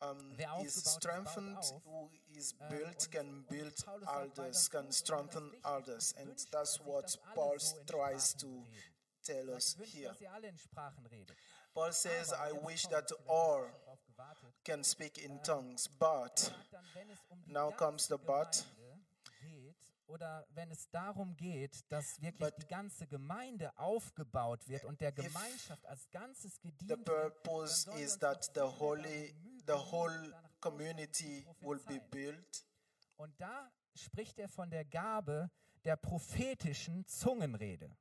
um, 0.00 0.18
is 0.18 0.46
aufgebaut 0.46 0.64
ist, 0.66 0.84
baut 0.84 0.94
strengthened, 0.94 1.82
who 1.84 2.10
is 2.34 2.54
Ähm, 2.60 2.68
built, 2.68 3.10
can 3.12 3.44
build 3.48 3.84
Paulus 3.84 4.08
sagt 4.08 4.16
weiter, 4.16 4.42
others, 4.42 4.70
can 4.70 4.92
strengthen 4.92 5.52
others. 5.64 6.14
And 6.18 6.36
that's 6.50 6.80
what 6.80 7.16
Paul 7.34 7.56
tries 7.86 8.34
to 8.34 8.66
tell 9.24 9.50
us 9.50 9.76
here. 9.84 10.14
Dass 11.74 12.04
ihr 12.04 12.10
alle 12.10 12.20
in 12.20 12.24
Sprachen 12.24 12.28
redet. 12.28 12.28
Paul 12.28 12.28
says, 12.28 12.32
Aber 12.32 12.44
I 12.50 12.52
jetzt 12.52 12.66
wish 12.66 12.82
kommt's, 12.82 12.88
that 12.90 13.08
vielleicht 13.08 13.28
all 13.30 13.62
hast 13.66 13.74
du 13.74 13.84
drauf 13.84 14.04
gewartet. 14.06 14.54
can 14.64 14.84
speak 14.84 15.18
in 15.18 15.32
Ähm, 15.32 15.42
tongues, 15.42 15.86
Er 15.86 15.92
but 15.98 16.38
sagt 16.38 16.72
dann, 16.72 16.84
wenn 16.94 17.10
es 17.10 17.18
um 17.28 17.44
die 17.44 17.52
Now 17.52 17.70
comes 17.72 18.08
ganze 18.08 18.08
the 18.08 18.24
but. 18.24 18.66
Gemeinde 18.66 18.66
geht 19.40 19.76
oder 20.06 20.46
wenn 20.50 20.70
es 20.70 20.90
darum 20.90 21.36
geht, 21.36 21.90
dass 21.90 22.20
wirklich 22.20 22.38
But 22.38 22.62
die 22.62 22.66
ganze 22.66 23.06
Gemeinde 23.06 23.76
aufgebaut 23.78 24.68
wird 24.68 24.84
und 24.84 25.00
der 25.00 25.12
Gemeinschaft 25.12 25.86
als 25.86 26.10
Ganzes 26.10 26.56
the 26.56 26.60
gedient 26.68 27.06
wird, 27.08 27.42
purpose 27.42 27.86
dann 27.86 27.94
sollen 27.94 27.98
wir 27.98 28.04
is 28.04 28.12
uns 28.12 28.20
doch 28.20 28.34
that 28.34 28.44
viel 28.44 28.54
the 28.54 28.60
mehr 28.60 28.78
holy, 28.78 29.02
darum 29.02 29.32
bemühen, 29.32 29.58
the 29.66 29.66
danach 29.66 29.92
whole 29.92 30.12
auszurichten, 30.12 30.60
community 30.60 31.44
zu 31.44 31.54
will 31.60 31.78
be 31.86 32.00
prophezeien. 32.00 32.10
built. 32.10 32.66
Und 33.16 33.40
da 33.40 33.70
spricht 33.94 34.38
er 34.38 34.48
von 34.48 34.70
der 34.70 34.84
Gabe 34.84 35.50
der 35.84 35.96
prophetischen 35.96 37.06
Zungenrede. 37.06 37.96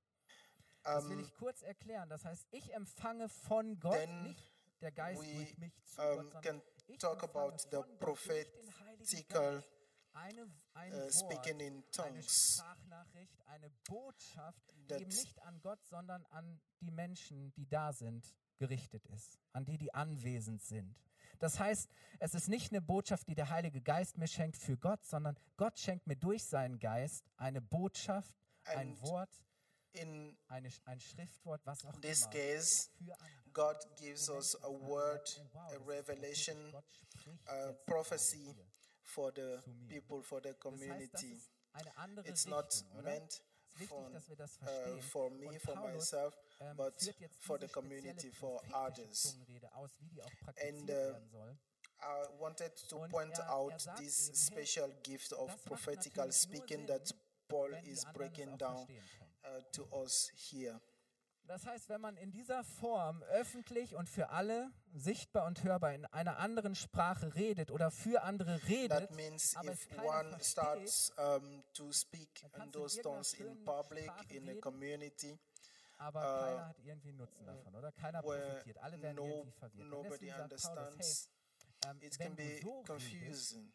Das 0.84 1.08
will 1.10 1.18
Um, 1.18 1.24
ich 1.24 1.34
kurz 1.36 1.62
erklären. 1.62 2.10
Das 2.10 2.26
heißt, 2.26 2.48
ich 2.52 2.74
empfange 2.74 3.30
von 3.30 3.80
Gott, 3.80 3.94
Then 3.94 4.24
nicht 4.24 4.52
der 4.82 4.92
Geist 4.92 5.22
we, 5.22 5.34
durch 5.36 5.58
mich 5.58 5.84
zu 5.84 6.02
um, 6.02 6.30
Gott, 6.30 6.32
sondern 6.32 6.42
can 6.44 6.62
ich 6.88 6.98
talk 6.98 7.24
about 7.24 7.58
the 7.58 7.70
Gott 7.70 8.00
prophetical 8.00 9.62
Geist 9.62 9.82
eine, 10.14 10.48
ein 10.74 10.94
uh, 10.94 10.98
Wort, 10.98 11.14
speaking 11.14 11.60
in 11.60 11.74
eine 11.74 11.92
tongues. 11.92 12.56
Sprachnachricht, 12.56 13.48
eine 13.48 13.70
Botschaft, 13.88 14.62
die 14.76 14.94
eben 14.94 15.08
nicht 15.08 15.42
an 15.44 15.62
Gott, 15.62 15.84
sondern 15.86 16.26
an 16.28 16.60
die 16.82 16.92
Menschen, 16.92 17.54
die 17.54 17.68
da 17.68 17.94
sind, 17.94 18.36
gerichtet 18.58 19.06
ist, 19.08 19.40
an 19.54 19.66
die, 19.66 19.78
die 19.78 19.94
anwesend 19.94 20.62
sind. 20.62 20.96
Das 21.40 21.60
heißt, 21.60 21.90
es 22.20 22.36
ist 22.36 22.50
nicht 22.50 22.72
eine 22.72 22.82
Botschaft, 22.82 23.28
die 23.28 23.36
der 23.36 23.50
Heilige 23.50 23.82
Geist 23.82 24.18
mir 24.18 24.28
schenkt 24.28 24.58
für 24.58 24.78
Gott, 24.78 25.04
sondern 25.06 25.38
Gott 25.58 25.80
schenkt 25.80 26.06
mir 26.06 26.16
durch 26.16 26.46
seinen 26.46 26.78
Geist 26.78 27.26
eine 27.38 27.62
Botschaft, 27.62 28.36
ein 28.66 29.00
Wort, 29.02 29.44
In 29.94 30.38
eine, 30.48 30.70
ein 30.86 31.00
Schriftwort, 31.02 31.62
was 31.66 31.84
auch 31.86 32.00
this 32.02 32.30
case. 32.30 32.90
God 33.52 33.76
gives 33.98 34.30
us 34.30 34.56
a 34.64 34.70
word, 34.70 35.28
a 35.54 35.78
revelation, 35.86 36.56
prophetisch, 36.72 36.72
Gott 36.72 36.86
spricht 36.94 37.50
a 37.50 37.74
prophecy 37.86 38.56
for 39.04 39.32
the 39.36 39.60
people, 39.90 40.24
for 40.24 40.40
the 40.42 40.54
Das 40.54 40.56
heißt, 40.56 41.14
das 41.14 41.22
community. 41.22 41.34
ist 41.34 41.52
eine 41.74 41.98
andere 41.98 42.28
It's 42.30 42.46
not 42.46 42.86
meant 43.04 43.42
for, 43.88 44.10
dass 44.12 44.30
wir 44.30 44.36
das 44.38 44.58
uh, 44.62 45.02
for 45.02 45.30
me, 45.30 45.60
for 45.60 45.76
myself, 45.76 46.34
ähm, 46.62 46.78
but 46.78 46.94
for 47.40 47.60
the 47.60 47.68
community, 47.68 48.32
for 48.32 48.62
others. 48.74 49.22
Zungenrede 49.24 49.74
aus, 49.74 49.92
wie 50.00 50.10
die 50.10 50.22
auch 50.22 50.32
praktiziert 50.44 50.90
uh. 51.34 51.58
I 52.04 52.40
wanted 52.40 52.74
to 52.88 53.00
point 53.10 53.38
er- 53.38 53.44
er 53.44 53.54
out 53.54 53.88
this 53.98 54.32
special 54.34 54.92
gift 55.04 55.34
of 55.34 55.52
prophetical 55.66 56.32
speaking 56.32 56.88
that 56.88 57.14
Paul 57.50 57.74
is 57.84 58.06
breaking 58.14 58.58
down. 58.58 58.88
Uh, 59.44 59.62
to 59.72 59.88
us 59.92 60.32
here. 60.36 60.80
Das 61.48 61.66
heißt, 61.66 61.90
wenn 61.90 62.00
man 62.00 62.16
in 62.18 62.32
dieser 62.32 62.64
Form 62.64 63.24
öffentlich 63.24 63.96
und 63.96 64.08
für 64.08 64.30
alle 64.30 64.72
sichtbar 64.94 65.46
und 65.48 65.64
hörbar 65.64 65.94
in 65.94 66.06
einer 66.06 66.38
anderen 66.38 66.76
Sprache 66.76 67.36
redet 67.36 67.72
oder 67.72 67.92
für 67.92 68.22
andere 68.22 68.62
redet, 68.68 69.10
That 69.10 69.12
means 69.16 69.56
aber 69.58 69.72
if 69.72 69.82
es 69.82 69.90
keiner 69.90 70.04
one 70.08 70.30
versteht, 70.30 70.52
starts 70.52 71.12
um, 71.18 71.64
to 71.74 71.92
speak 71.92 72.44
in 72.56 72.72
those 72.72 73.02
tongues 73.02 73.34
in 73.34 73.64
public, 73.66 74.06
Sprache 74.06 74.34
in 74.34 74.50
a 74.50 74.62
community, 74.62 75.38
aber 75.98 76.22
äh, 76.22 76.46
keiner 76.46 76.68
hat 76.68 76.80
irgendwie 76.80 77.12
Nutzen 77.14 77.46
davon, 77.46 77.76
oder? 77.76 77.92
Keiner 77.92 78.22
profitiert. 78.22 78.78
Alle 78.78 79.02
werden 79.02 79.16
no, 79.18 79.28
irgendwie 79.28 79.52
verwirrt. 79.52 79.90
Nobody 79.90 80.28
sagt 80.30 80.38
Paulus, 80.38 80.66
understands, 80.66 81.30
hey, 81.84 81.92
ähm, 81.92 82.02
it 82.02 82.18
can 82.18 82.36
be 82.36 82.60
so 82.62 82.70
redest 82.70 82.88
confusing. 82.88 83.74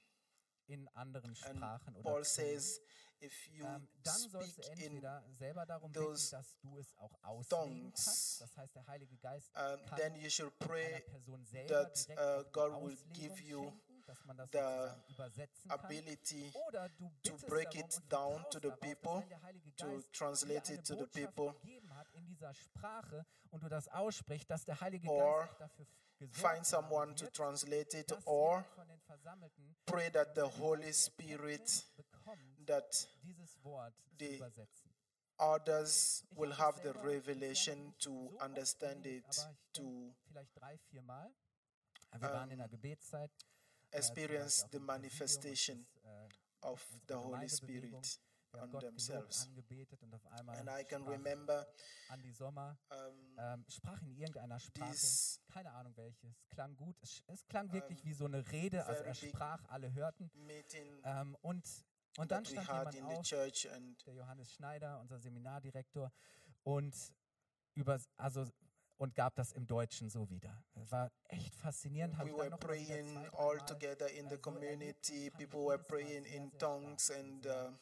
In 0.67 0.89
anderen 0.89 1.31
And 1.31 1.39
Sprachen 1.39 1.97
oder 1.97 2.11
Paul 2.11 2.25
says, 2.25 2.81
if 3.21 3.49
you 3.49 3.65
ähm, 3.65 3.89
dann 4.03 4.15
sollst 4.29 4.59
du 4.59 4.63
speak 4.63 4.79
in 4.79 4.85
entweder 4.85 5.25
selber 5.31 5.67
darum 5.67 5.93
bitten, 5.93 6.07
those 6.07 6.31
dass 6.31 6.59
du 6.61 6.79
es 6.79 6.97
auch 6.99 7.15
auslegen 7.23 7.49
tongues, 7.93 8.05
kannst. 8.05 8.41
Das 8.41 8.57
heißt, 8.57 8.75
der 8.75 8.87
Heilige 8.87 9.17
Geist 9.19 9.51
um, 9.57 9.87
kann 9.87 9.99
then 9.99 10.15
you 10.17 10.29
should 10.29 10.57
pray 10.59 11.01
Person 11.03 11.45
selber 11.45 11.69
that 11.69 12.09
uh, 12.19 12.45
God 12.53 12.83
will 12.83 12.97
give 13.13 13.41
you 13.43 13.73
dass 14.07 14.25
man 14.25 14.37
das 14.37 14.51
the 14.53 15.13
übersetzen 15.13 15.69
kann. 15.69 15.81
ability 15.81 16.53
Oder 16.69 16.89
du 16.91 17.11
to 17.25 17.37
break 17.47 17.71
darum 17.73 17.85
it 17.85 18.01
down 18.09 18.45
to 18.51 18.61
the 18.61 18.71
people, 18.81 19.25
to 19.77 20.03
translate 20.13 20.73
it 20.73 20.85
to 20.87 20.95
the 20.95 21.07
people, 21.07 21.55
hat 21.91 22.07
in 22.15 22.25
dieser 22.27 22.55
Sprache 22.55 23.27
und 23.51 23.63
du 23.63 23.69
das 23.69 23.89
aussprichst, 23.89 24.49
dass 24.49 24.65
der 24.65 24.81
Heilige 24.81 25.09
Or 25.09 25.41
Geist 25.41 25.61
dafür 25.61 25.87
find 26.31 26.65
someone 26.65 27.15
to 27.15 27.27
translate 27.27 27.99
it, 27.99 28.13
or 28.27 28.65
jemand 29.17 29.53
von 29.53 29.65
den 29.65 29.75
Versammelten 29.77 29.77
pray 29.87 30.11
that 30.11 30.35
the 30.35 30.43
Holy 30.61 30.93
Spirit 30.93 31.85
that 32.67 33.09
dieses 33.23 33.63
Wort 33.65 33.95
zu 34.09 34.17
the 34.19 34.37
übersetzen. 34.37 34.91
others 35.39 36.25
will 36.37 36.51
have 36.53 36.83
the 36.83 36.93
revelation 37.03 37.93
to 38.01 38.31
understand 38.41 39.07
it, 39.07 39.25
to 39.73 39.83
denk 39.83 40.17
vielleicht 40.29 40.61
drei, 40.61 40.79
vier 40.91 41.03
Mal. 41.03 41.31
Wir 42.19 42.31
waren 42.31 42.51
in 42.51 42.59
der 42.59 42.73
um, 42.73 42.81
äh, 42.83 43.97
experience 43.97 44.67
the 44.73 44.79
manifestation 44.79 45.87
äh, 46.05 46.67
of 46.67 46.83
the 47.09 47.15
Holy 47.15 47.49
Spirit 47.49 48.19
Wir 48.57 48.63
haben 48.63 48.69
on 48.69 48.73
Gott 48.73 48.89
themselves. 48.89 49.47
angebetet 49.49 50.03
und 50.03 50.15
auf 50.15 50.27
einmal 50.29 50.57
And 50.57 50.71
I 50.71 50.83
can 50.85 51.07
remember 51.07 51.67
Andi 52.09 52.33
Sommer, 52.33 52.79
um, 52.89 53.37
ähm, 53.39 53.65
sprach 53.69 54.01
in 54.01 54.17
irgendeiner 54.17 54.59
Sprache, 54.59 54.97
keine 55.53 55.73
Ahnung 55.73 55.95
welche, 55.97 56.29
es 56.29 56.49
klang 56.49 56.75
gut, 56.75 56.97
es, 57.03 57.23
es 57.27 57.47
klang 57.49 57.71
wirklich 57.73 58.03
wie 58.05 58.15
so 58.15 58.25
eine 58.25 58.51
Rede, 58.51 58.87
also 58.87 59.03
er 59.03 59.15
sprach, 59.15 59.63
alle 59.69 59.93
hörten 59.93 60.31
ähm, 61.05 61.37
und, 61.43 61.67
und 62.17 62.31
dann 62.31 62.47
stand 62.47 62.67
jemand 62.67 62.87
auf, 63.03 63.29
der 64.07 64.15
Johannes 64.15 64.53
Schneider, 64.55 65.01
unser 65.01 65.19
Seminardirektor, 65.19 66.11
und 66.63 66.95
über, 67.75 68.01
also 68.17 68.47
und 68.97 69.15
gab 69.15 69.35
das 69.35 69.53
im 69.53 69.67
Deutschen 69.67 70.09
so 70.09 70.31
wieder. 70.31 70.65
War 70.73 71.13
echt 71.25 71.55
faszinierend. 71.55 72.17
Habe 72.17 72.31
we 72.31 72.39
were 72.39 72.57
praying 72.57 73.29
all 73.35 73.59
together 73.67 74.11
in 74.11 74.31
the 74.31 74.39
community. 74.39 75.29
People 75.29 75.67
were 75.67 75.79
praying 75.79 76.25
in 76.25 76.51
tongues, 76.59 77.11
and 77.11 77.47
uh, 77.47 77.73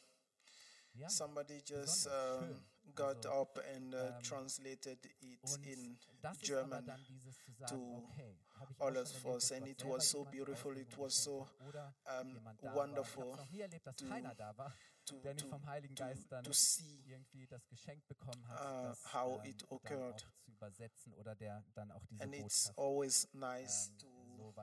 somebody 1.09 1.63
just 1.67 2.07
um, 2.07 2.65
got 2.95 3.27
up 3.27 3.59
and 3.75 3.95
uh, 3.95 3.99
ähm, 3.99 4.23
translated 4.23 4.99
it 5.21 5.39
in 5.65 5.99
German 6.43 6.73
aber 6.73 6.83
dann 6.83 7.05
dieses 7.05 7.37
zu 7.43 7.53
sagen, 7.53 7.77
to 7.77 8.05
okay, 8.05 8.39
habe 8.55 8.73
ich 8.73 8.81
all 8.81 8.97
of 8.97 9.25
us, 9.27 9.53
and 9.53 9.67
it 9.67 9.85
was 9.85 10.09
so 10.11 10.25
beautiful. 10.25 10.77
It 10.77 10.97
was 10.99 11.23
so 11.23 11.41
geschenkt 11.41 11.61
hat 11.61 11.69
oder 11.69 11.95
um, 12.21 12.29
jemand 12.33 12.63
da 12.63 12.67
war. 12.67 12.75
wonderful 12.77 13.25
Ich 13.25 13.33
habe 13.33 13.43
noch 13.43 13.51
nie 13.51 13.61
erlebt, 13.61 13.87
dass 13.87 13.97
to- 13.97 14.07
keiner 14.07 14.35
da 14.35 14.57
war, 14.57 14.73
to, 15.05 15.17
to, 15.17 16.43
to, 16.43 16.53
see 16.53 17.03
irgendwie 17.07 17.47
das 17.47 17.67
Geschenk 17.69 18.07
bekommen 18.07 18.47
hat, 18.49 18.97
uh, 18.97 19.13
how 19.13 19.39
ähm, 19.45 19.51
it 19.51 19.71
occurred. 19.71 20.21
zu 20.37 20.53
übersetzen 20.53 21.13
oder 21.15 21.35
der 21.35 21.65
dann 21.75 21.91
auch 21.91 22.05
diese 22.07 22.23
And 22.23 22.35
it's 22.35 22.71
always 22.77 23.29
nice 23.33 23.89
ähm, 23.89 23.99
to 23.99 24.14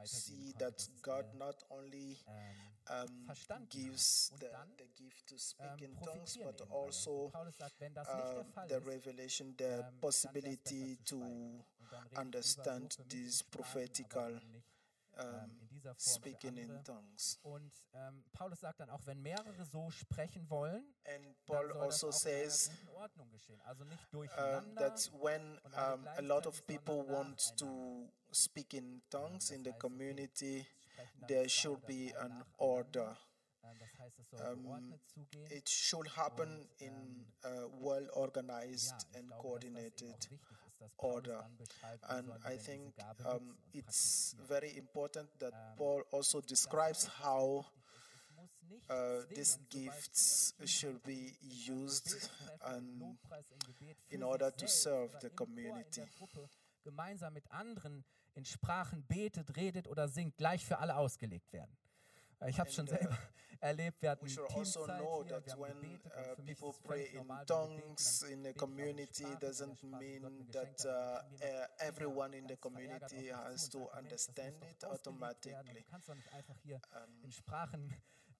see 0.05 0.53
that 0.59 0.87
God 1.01 1.25
not 1.35 1.63
only 1.69 2.17
ähm, 2.27 3.07
um, 3.07 3.67
gives 3.69 4.31
the, 4.39 4.47
the 4.77 4.87
gift 4.95 5.27
to 5.27 5.37
speak 5.37 5.67
ähm, 5.79 5.91
in 5.91 5.99
tongues, 6.01 6.37
but 6.37 6.61
eben 6.61 6.71
alle. 6.71 6.79
Und 6.79 6.85
also 6.85 7.29
Paulus 7.29 7.57
sagt, 7.57 7.79
wenn 7.79 7.93
das 7.93 8.07
nicht 8.07 8.27
der 8.27 8.39
uh, 8.39 8.67
the 8.67 8.89
revelation, 8.89 9.55
the 9.57 9.63
ähm, 9.63 9.99
possibility 9.99 10.97
to 11.05 11.17
schweigen. 11.17 11.65
Und 11.79 11.91
dann 11.91 12.03
rede 12.03 12.15
ich 12.15 12.15
lieber 12.15 12.15
so 12.15 12.21
understand 12.21 12.93
für 12.93 13.03
mich 13.03 13.13
in 13.13 13.23
these 13.23 13.43
prophetical 13.51 14.41
um, 15.17 15.70
dieser 15.81 15.95
Form 15.95 16.15
speaking 16.15 16.57
in 16.57 16.83
tongues. 16.83 17.39
Und 17.43 17.71
ähm, 17.93 18.23
Paulus 18.33 18.59
sagt 18.59 18.79
dann 18.79 18.89
auch, 18.89 19.05
wenn 19.05 19.21
mehrere 19.21 19.65
so 19.65 19.89
sprechen 19.89 20.49
wollen, 20.49 20.83
And 21.03 21.25
dann 21.25 21.35
Paul 21.45 21.67
soll 21.73 21.81
also 21.81 22.07
das 22.07 22.15
auch 22.15 22.19
says 22.21 22.69
guten 22.69 22.95
Ordnung 22.95 23.31
geschehen. 23.31 23.61
Also 23.61 23.83
nicht 23.85 24.03
uh, 24.03 24.17
durcheinander. 24.17 24.81
that 24.81 25.11
when 25.21 25.57
und 25.59 25.73
alle 25.73 25.95
um, 25.95 26.07
a 26.07 26.21
lot 26.21 26.47
of 26.47 26.65
gleichzeitig, 26.65 26.85
people 26.85 27.05
sondern 27.05 27.31
want 27.31 27.57
to 27.57 28.09
speak 28.31 28.73
in 28.73 29.01
tongues 29.09 29.49
in 29.51 29.63
the 29.63 29.73
community, 29.73 30.65
sprechen 30.93 31.19
dann 31.21 31.27
there 31.27 31.49
should 31.49 31.85
be 31.85 32.13
an 32.17 32.29
nacheinander. 32.29 32.45
order. 32.59 33.17
Ähm, 33.63 33.77
das 33.79 33.99
heißt, 33.99 34.19
es 34.19 34.29
soll 34.29 34.39
Um, 34.41 34.63
geordnet 34.63 35.01
zugehen. 35.07 35.51
It 35.51 35.69
should 35.69 36.15
happen 36.15 36.69
in 36.79 37.25
uh, 37.43 37.67
well 37.79 38.09
organized 38.11 38.93
and 38.93 38.97
glaube, 38.97 38.99
dass 38.99 39.13
das 39.13 39.19
eben 39.19 39.33
auch 39.33 39.41
coordinated 39.41 40.29
wichtig 40.81 40.97
ist, 40.97 40.97
dass 40.97 40.97
Paulus 40.97 41.13
order. 41.15 41.37
dann 41.37 41.57
beschreibt, 41.57 42.09
wie 42.11 42.19
And 42.19 42.25
sollen 42.25 42.43
wir 42.43 42.51
I 42.51 42.57
denn 42.57 42.67
diese 42.67 42.71
think 42.71 42.95
Gabe 42.95 43.23
um, 43.25 43.47
nutzen 43.47 43.63
und 43.63 43.73
it's 43.73 44.35
praktizieren. 44.35 44.47
very 44.47 44.71
important 44.77 45.39
that 45.39 45.53
Ähm, 45.53 45.75
Paul 45.75 46.05
also 46.11 46.41
Das 46.41 46.47
describes 46.47 47.07
heißt, 47.09 47.19
dass 47.19 47.25
how 47.25 47.65
es 47.65 47.75
wichtig 47.75 48.03
ist, 48.11 48.21
es 48.21 48.29
muss 48.31 48.59
nicht 48.61 48.89
uh, 48.89 49.23
these 49.33 49.59
zwingend, 49.59 49.69
sobald 49.69 49.69
gifts 49.69 50.53
jemand 50.57 50.69
should 50.69 51.03
be 51.03 51.35
im 51.41 51.51
used 51.69 52.05
Gebetstreffen, 52.05 52.75
im 52.75 52.89
and 52.89 52.99
Lobpreis, 52.99 53.51
im 53.51 53.65
Gebet 53.65 54.01
für 54.01 54.15
in 54.15 54.23
sich 54.23 54.23
order 54.23 54.55
to 54.55 54.67
selbst 54.67 54.81
serve 54.81 55.05
oder 55.05 55.21
the 55.21 55.29
im 55.29 55.35
Chor, 55.59 55.81
in 55.81 55.87
community. 55.87 55.95
der 55.95 56.07
Gruppe 56.07 56.49
gemeinsam 56.83 57.33
mit 57.33 57.49
anderen 57.51 58.05
in 58.33 58.45
Sprachen 58.45 59.05
betet, 59.07 59.55
redet 59.57 59.87
oder 59.87 60.07
singt, 60.07 60.37
gleich 60.37 60.65
für 60.65 60.77
alle 60.79 60.95
ausgelegt 60.95 61.51
werden. 61.53 61.77
Äh, 62.41 62.49
ich 62.49 62.59
habe 62.59 62.69
es 62.69 62.75
schon 62.75 62.87
äh, 62.87 62.89
selber 62.89 63.17
erlebt. 63.59 64.01
Wir 64.01 64.11
hatten 64.11 64.25
Teamzeit 64.25 64.57
also 64.57 64.85
know 64.85 65.23
hier, 65.23 65.45
wir 65.45 65.53
haben 65.53 65.81
gebetet. 65.81 66.11
Äh, 66.13 66.35
für 66.35 66.41
people 66.41 66.73
pray 66.83 67.05
in 67.05 67.17
normal, 67.17 67.45
tongues 67.45 68.23
in 68.23 68.45
a 68.45 68.53
community 68.53 69.25
doesn't 69.39 69.81
mean 69.83 70.47
that 70.51 70.85
uh, 70.85 71.85
everyone 71.85 72.35
in 72.35 72.47
the 72.47 72.57
community 72.57 73.31
has 73.31 73.69
to 73.69 73.89
understand 73.97 74.55
it 74.69 74.83
automatically. 74.85 75.81
Du 75.81 75.89
kannst 75.89 76.09
doch 76.09 76.15
nicht 76.15 76.33
einfach 76.33 76.55
hier 76.63 76.81
in 77.23 77.31
Sprachen 77.31 77.93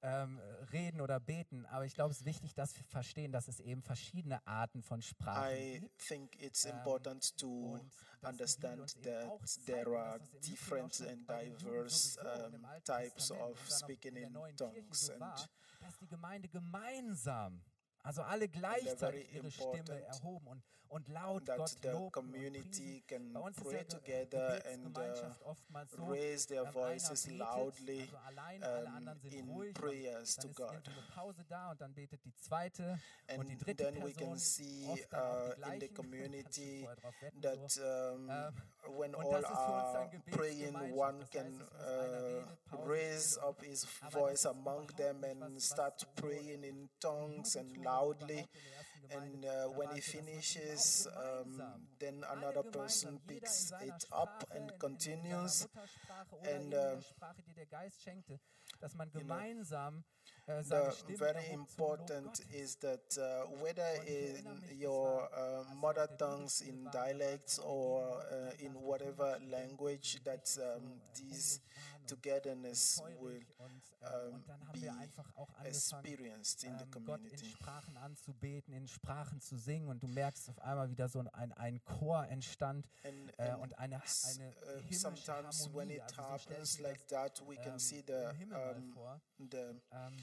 ähm, 0.04 0.40
reden 0.72 1.02
oder 1.02 1.20
beten. 1.20 1.66
Aber 1.68 1.86
ich 1.86 1.94
glaube, 1.94 2.12
es 2.12 2.20
ist 2.22 2.26
wichtig, 2.26 2.54
dass 2.56 2.76
wir 2.78 2.84
verstehen, 2.86 3.32
dass 3.32 3.48
es 3.48 3.60
eben 3.60 3.82
verschiedene 3.84 4.46
Arten 4.48 4.82
von 4.82 5.02
Sprachen 5.02 5.56
I 5.56 5.80
gibt. 5.80 5.98
think 6.08 6.42
it's 6.42 6.66
Ähm, 6.66 6.78
important 6.78 7.38
to 7.38 7.48
und 7.48 7.92
dass 8.40 8.58
die 8.58 8.62
Bibel 8.62 8.80
understand 8.80 8.80
uns 8.82 8.96
eben 8.96 9.16
auch 9.30 9.40
that 9.40 9.50
zeigt, 9.50 9.66
there 9.66 9.90
und 9.90 9.96
are 9.98 10.20
dass 10.20 10.28
es 10.34 10.34
im 10.34 10.42
Übrigen 10.56 10.86
auch 10.86 10.90
different 10.90 10.96
schon 10.96 11.08
and 11.08 11.28
bei 11.28 11.44
den 11.46 11.58
Juden 11.58 11.90
diverse 11.90 11.98
sowieso 11.98 12.46
und 12.46 12.54
im 12.54 12.64
um, 12.64 12.66
Alten 12.66 12.86
types 12.86 13.14
Testament 13.28 13.42
of 13.44 13.60
und 13.60 13.72
dann 13.72 13.84
auch 13.84 13.88
speaking 13.88 14.10
in 14.10 14.16
der 14.16 14.28
in 14.28 14.34
neuen 14.34 14.56
Kirche 14.56 14.74
tongues 14.74 15.06
so 15.08 15.20
war, 15.20 15.36
and 15.36 15.50
dass 15.80 15.98
die 15.98 16.08
Gemeinde 16.08 16.48
gemeinsam, 16.50 17.62
also 18.04 18.22
alle 18.24 18.48
gleichzeitig 18.50 19.28
very 19.30 19.36
ihre 19.38 19.52
Stimme 19.52 19.78
important 19.78 19.90
erhoben 20.08 20.48
und, 20.48 20.64
und 20.88 21.08
laut 21.08 21.46
that 21.46 21.58
Gott 21.58 21.70
the 21.82 21.88
lobten 21.90 22.06
und 22.06 22.12
community 22.12 23.02
priesen. 23.02 23.08
can 23.08 23.34
Bei 23.34 23.40
uns 23.40 23.58
ist 23.58 23.64
pray 23.64 23.74
ja 23.76 23.84
Ge 23.84 23.88
together 23.88 24.66
and 24.66 24.86
uh, 24.86 24.90
Gebetsgemeinschaft 24.90 25.42
oftmals 25.44 25.92
so, 25.92 26.04
raise 26.06 26.48
their 26.48 26.62
ähm, 26.62 26.68
einer 26.68 26.74
voices 26.74 27.24
betet, 27.24 27.40
loudly 27.40 28.02
also 28.02 28.18
alleine, 28.18 28.66
alle 28.70 28.88
um, 28.88 28.94
anderen 28.96 29.20
sind 29.22 29.34
in 29.34 29.50
ruhig, 29.50 29.74
prayers 29.74 30.36
dann, 30.36 30.42
to 30.44 30.48
dann 30.48 30.52
ist 30.52 30.58
God. 30.58 30.74
irgendwie 30.74 30.92
eine 31.00 31.08
Pause 31.16 31.46
da 31.48 31.72
und 31.72 31.82
dann 31.82 31.94
betet 31.94 32.24
die 32.26 32.36
zweite 32.36 33.00
und 33.28 33.48
die 33.50 33.54
And 33.54 33.66
dritte 33.66 33.84
then 33.84 33.96
we 33.96 34.14
Person, 34.14 34.16
can 34.16 34.38
see 34.38 34.88
oft 34.90 35.14
dann 35.14 35.28
auch 35.28 35.40
die 35.42 35.52
uh, 35.52 35.54
in 35.64 35.80
the 35.80 35.90
gleichen, 35.90 35.94
kannst 36.34 36.60
du 36.60 36.68
community 36.68 36.80
vorher 36.80 36.96
drauf 36.98 37.16
wetten, 37.22 37.42
that 37.42 37.58
so. 37.70 37.82
um, 37.82 38.30
Ähm, 38.30 38.54
when 38.90 39.16
all 39.16 39.32
das 39.32 39.44
ist 39.44 39.50
für 39.50 39.72
uns 39.72 39.94
dann 39.94 40.10
are 40.10 40.22
praying, 40.32 40.76
one 40.94 41.26
can 41.32 41.46
es 41.48 41.60
muss 41.60 41.72
einer 41.74 42.44
uh, 42.74 42.86
raise 42.86 43.38
up 43.42 43.62
his 43.64 43.86
voice 44.10 44.46
among 44.46 44.88
them 44.98 45.24
and 45.24 45.62
start 45.62 46.06
praying 46.16 46.64
in 46.64 46.90
tongues 47.00 47.56
and 47.56 47.78
loudly. 47.78 48.48
überhaupt 48.48 48.56
in 48.56 48.62
der 48.62 48.74
ersten 48.74 49.02
Gemeinde. 49.02 49.28
And 49.28 49.46
uh, 49.46 49.78
when 49.78 49.90
he 49.92 50.02
es 50.02 50.06
so, 50.06 50.12
dass 50.12 50.24
man 50.24 50.34
eben 50.34 50.52
auch 50.52 51.06
finishes, 51.06 51.08
um, 51.08 51.62
then 52.00 52.24
another 52.24 52.64
person 52.64 53.20
picks 53.28 53.72
it 53.82 54.08
up 54.12 54.46
and 54.52 54.80
continues. 54.80 55.62
in 55.62 55.68
seiner 55.68 55.82
Muttersprache 55.82 56.36
oder 56.36 56.56
And, 56.56 56.74
uh, 56.74 57.02
Sprache, 57.02 57.44
die 57.44 57.54
der 57.54 57.66
Geist 57.68 58.02
schenkte, 58.02 58.40
dass 58.80 58.96
man 58.96 59.12
know, 59.12 60.04
gemeinsam 60.52 60.88
äh, 60.88 60.92
seine 60.92 60.92
The 60.92 60.98
Stimme 60.98 61.18
very 61.18 61.46
erhob 61.46 61.70
zum 61.70 61.86
Lob 61.88 62.00
important 62.00 62.38
Gottes. 62.38 62.50
is 62.52 62.80
that 62.80 63.18
uh, 63.18 63.62
whether 63.62 63.96
Und 64.00 64.08
ich 64.08 64.20
erinnere 64.20 64.54
in 64.56 64.60
mich, 64.60 64.80
das 64.80 64.90
your 64.90 65.04
war, 65.04 65.32
uh, 65.32 65.66
als 65.66 65.68
wir 65.68 65.76
mother 65.76 66.04
auf 66.06 66.08
der 66.08 66.18
tongues, 66.18 66.60
Bibelschule 66.60 66.70
in 66.70 66.86
waren, 66.86 66.92
da 66.92 67.08
war 67.08 67.08
dialects, 67.08 67.56
die 67.56 67.62
or 67.62 68.02
Begegnung, 68.02 68.22
uh, 68.32 68.52
da 68.58 68.66
in 68.66 68.74
dachte 68.74 68.86
whatever 68.86 69.38
ich, 69.38 69.50
language, 69.50 70.16
echt 70.16 70.26
that 70.26 70.48
so, 70.48 70.62
um, 70.62 71.02
äh, 71.02 71.14
this 71.14 71.60
hungrig 71.60 71.76
waren 71.76 72.02
und 72.02 72.08
togetherness 72.10 72.96
feurig 72.96 73.22
will 73.22 73.46
und, 73.58 73.84
äh, 74.02 74.28
um, 74.28 74.34
und 74.36 74.50
dann 74.50 74.68
haben 74.68 74.82
wir 74.82 74.92
be 74.94 74.98
einfach 75.00 75.36
auch 75.36 75.54
angefangen, 75.56 76.06
experienced 76.06 76.64
in 76.64 76.78
the 76.78 76.84
ähm, 76.86 76.92
Gott 77.06 77.22
in 77.22 77.30
community. 77.30 77.46
Sprachen 77.46 77.98
anzubeten, 77.98 78.74
in 78.74 78.88
Sprachen 78.88 79.40
zu 79.42 79.58
singen 79.58 79.88
und 79.90 80.02
du 80.04 80.08
merkst 80.08 80.50
auf 80.50 80.60
einmal 80.60 80.90
wieder 80.90 81.08
so 81.10 81.20
ein, 81.34 81.52
ein 81.54 81.84
Chor 81.86 82.28
entstand 82.28 82.88
And, 83.04 83.34
äh, 83.38 83.50
and 83.50 83.62
und 83.62 83.80
eine, 83.80 84.02
s- 84.04 84.38
eine 84.40 84.50
uh, 84.50 84.80
himmlische 84.80 85.00
sometimes 85.00 85.66
when 85.74 85.90
Harmonie. 85.90 85.96
it 85.96 86.02
Also 86.02 86.16
so 86.16 86.38
stelle 86.38 86.56
happens 86.60 86.74
ich 86.74 86.80
mir 86.80 86.88
like 86.88 87.08
das 87.08 87.08
that, 87.10 87.48
we 87.48 87.56
can 87.58 87.74
ähm, 87.74 87.80
see 87.80 88.04
the 88.06 88.14
im 88.14 88.36
Himmel 88.38 88.58
mal 88.58 88.76
um, 88.76 88.94
vor. 88.94 89.22
the 89.38 89.58
Ähm, 89.92 90.18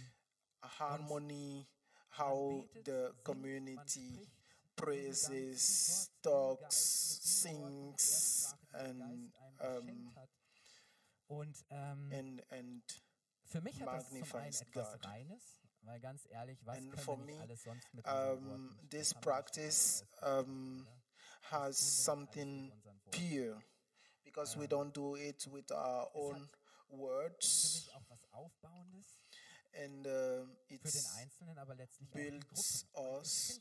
harmony, 0.63 1.67
how 2.11 2.65
the 2.85 3.13
community 3.25 4.29
praises, 4.77 6.11
talks, 6.23 7.21
sings, 7.23 8.55
and 8.73 9.33
um, 9.61 9.81
geschenkt 9.81 10.17
hat. 10.17 10.29
Und 11.29 11.65
ähm, 11.71 12.11
and 12.13 12.43
and 12.53 12.83
für 13.45 13.61
mich 13.61 13.81
hat 13.81 13.89
das 13.89 14.09
zum 14.09 14.17
einen 14.17 14.29
magnifies 14.31 14.65
God. 14.73 15.01
Weil 15.83 16.01
ganz 16.01 16.27
ehrlich, 16.31 16.59
was 16.67 16.79
And 16.79 17.01
for 17.01 17.17
me, 17.17 17.41
alles 17.41 17.63
sonst 17.63 17.95
mit 17.95 18.07
um, 18.07 18.77
this 18.91 19.11
Das 19.11 19.17
haben 19.17 19.23
wir 19.23 19.23
nicht 19.23 19.23
practice 19.23 20.05
um, 20.23 20.27
has 20.31 20.45
tun 20.45 20.85
wir 20.85 20.95
nicht 21.45 21.53
alles 21.53 22.05
something 22.05 22.65
mit 22.67 22.75
unseren 22.75 23.01
Worten. 23.05 23.11
pure 23.11 23.63
because 24.25 24.57
we 24.59 24.67
don't 24.67 24.93
do 24.93 25.17
it 25.17 25.47
with 25.51 25.71
our 25.73 26.09
own 26.15 26.49
words 26.91 27.89
and 29.75 30.07
uh, 30.07 30.45
it 30.69 30.81
builds 32.15 32.85
us 32.97 33.61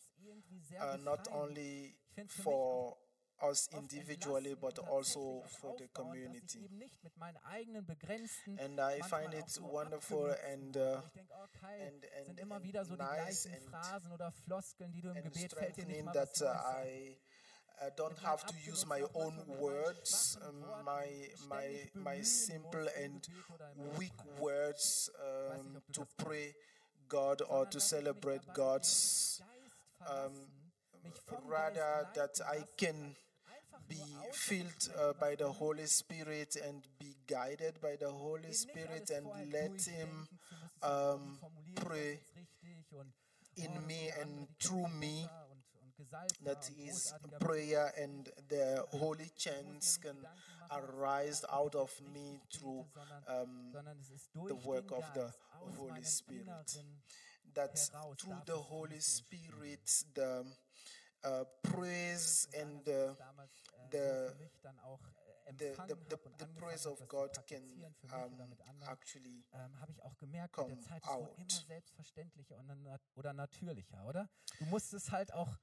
uh, 0.82 0.98
not 1.04 1.28
only 1.34 1.96
for 2.44 2.96
us 3.44 3.68
individually 3.78 4.56
but 4.60 4.80
also 4.80 5.44
for 5.62 5.76
the 5.78 5.88
community. 5.94 6.60
And 8.60 8.80
I 8.80 9.00
find 9.02 9.34
it 9.34 9.46
wonderful 9.62 10.34
and, 10.52 10.76
uh, 10.76 11.02
and, 11.80 12.04
and, 12.18 12.40
and, 12.40 12.98
nice 12.98 13.46
and, 13.46 13.56
and 15.16 15.36
strengthening 15.36 16.06
that 16.14 16.34
uh, 16.42 16.50
I 16.50 17.16
I 17.80 17.90
don't 17.96 18.18
have 18.20 18.46
to 18.48 18.56
use 18.66 18.86
my 18.86 19.02
own 19.14 19.34
manchmal 19.36 19.48
mit 19.48 19.48
meinen 19.48 19.60
words, 19.60 20.38
um, 20.48 20.66
my 20.84 21.08
my 21.48 21.90
my 21.94 22.22
simple 22.24 22.90
and 23.04 23.22
Gebet 23.22 23.50
oder 23.54 23.72
im 23.72 24.00
weak 24.00 24.26
words 24.40 25.12
um, 25.20 25.74
nicht, 25.74 25.78
ob 25.78 25.86
du 25.88 25.94
to 25.94 26.08
pray 26.18 26.56
God 27.08 27.42
or 27.44 27.66
to 27.70 27.80
dass 27.80 27.92
ich 27.94 28.04
mich 28.04 28.06
celebrate 28.06 28.54
God's 28.54 29.38
vom 29.38 29.48
Geist 29.48 29.78
verlassen, 29.98 31.04
mich 31.04 31.22
vom 31.26 31.48
rather 31.48 32.10
that 32.14 32.42
I 32.42 32.64
can 32.78 33.16
be 33.88 34.04
filled 34.32 34.90
uh, 34.98 35.14
by 35.14 35.36
the 35.36 35.52
Holy 35.52 35.88
Spirit 35.88 36.56
and 36.58 36.88
be 37.00 37.16
guided 37.28 37.80
by 37.82 37.96
the 37.98 38.12
Holy 38.12 38.54
Spirit 38.54 39.10
and 39.12 39.28
let 39.52 39.82
Him 39.82 40.28
durchdenken 40.28 40.48
zu 40.50 40.56
müssen, 40.56 40.80
so, 40.82 40.88
um, 40.88 41.22
wie 41.26 41.38
formuliere 41.38 41.78
ich 41.78 41.86
das 41.86 41.86
pray 41.86 42.14
jetzt 42.14 42.36
richtig 42.36 42.92
und, 42.92 43.14
in 43.56 43.78
oh, 43.78 43.82
me 43.82 44.14
and 44.22 44.60
through 44.60 44.88
me 44.90 45.30
besser 45.30 45.48
und, 45.50 45.64
und 45.82 45.96
gesalbter 45.96 45.97
that 46.44 46.66
His 46.78 47.14
prayer 47.40 47.92
and 47.98 48.30
the 48.50 48.84
holy 48.92 49.30
chants 49.36 49.98
can 49.98 50.18
arise 50.72 51.46
out 51.50 51.76
of 51.76 51.92
me 52.14 52.42
through 52.52 52.86
um, 53.28 53.72
sondern 53.72 53.98
es 54.00 54.10
ist 54.12 54.30
durch 54.34 54.66
work 54.66 54.92
of 54.92 55.06
the 55.14 55.30
Holy 55.78 56.04
Spirit. 56.04 56.48
That 57.54 57.76
through 58.18 58.42
the 58.46 58.58
Holy 58.70 59.00
Spirit, 59.02 60.06
the 60.14 60.46
uh, 61.24 61.44
praise 61.64 62.48
and 62.54 62.84
the, 62.86 63.16
damals, 63.18 63.64
äh, 63.74 63.90
the- 63.90 64.28
so 64.28 64.30
für 64.30 64.36
mich 64.36 64.60
dann 64.62 64.80
auch 64.82 65.00
äh, 65.48 65.54
the, 65.58 65.74
the, 65.88 65.96
the, 66.10 66.18
the 66.40 66.46
praise 66.60 66.86
of 66.88 67.00
God 67.08 67.34
can 67.48 67.62
praktizieren 67.62 67.94
für 67.96 68.08
mich 68.08 68.14
oder 68.14 68.44
um, 68.70 68.82
actually 68.84 69.44
ähm, 69.54 69.80
habe 69.80 69.92
ich 69.92 70.04
auch 70.04 70.16
gemerkt, 70.18 70.56
mit 70.58 70.68
der 70.68 70.76
come 70.76 70.80
Zeit, 70.82 71.04
es 71.04 71.10
wurde 71.10 71.32
immer 71.32 71.42
out. 71.44 71.52
selbstverständlicher 71.68 72.58
und 72.58 73.00
oder 73.16 73.34
natürlicher, 73.34 74.06
oder? 74.06 74.30
Du 74.60 74.66
musst 74.66 74.94
es 74.94 75.10
halt 75.12 75.34
auch 75.34 75.58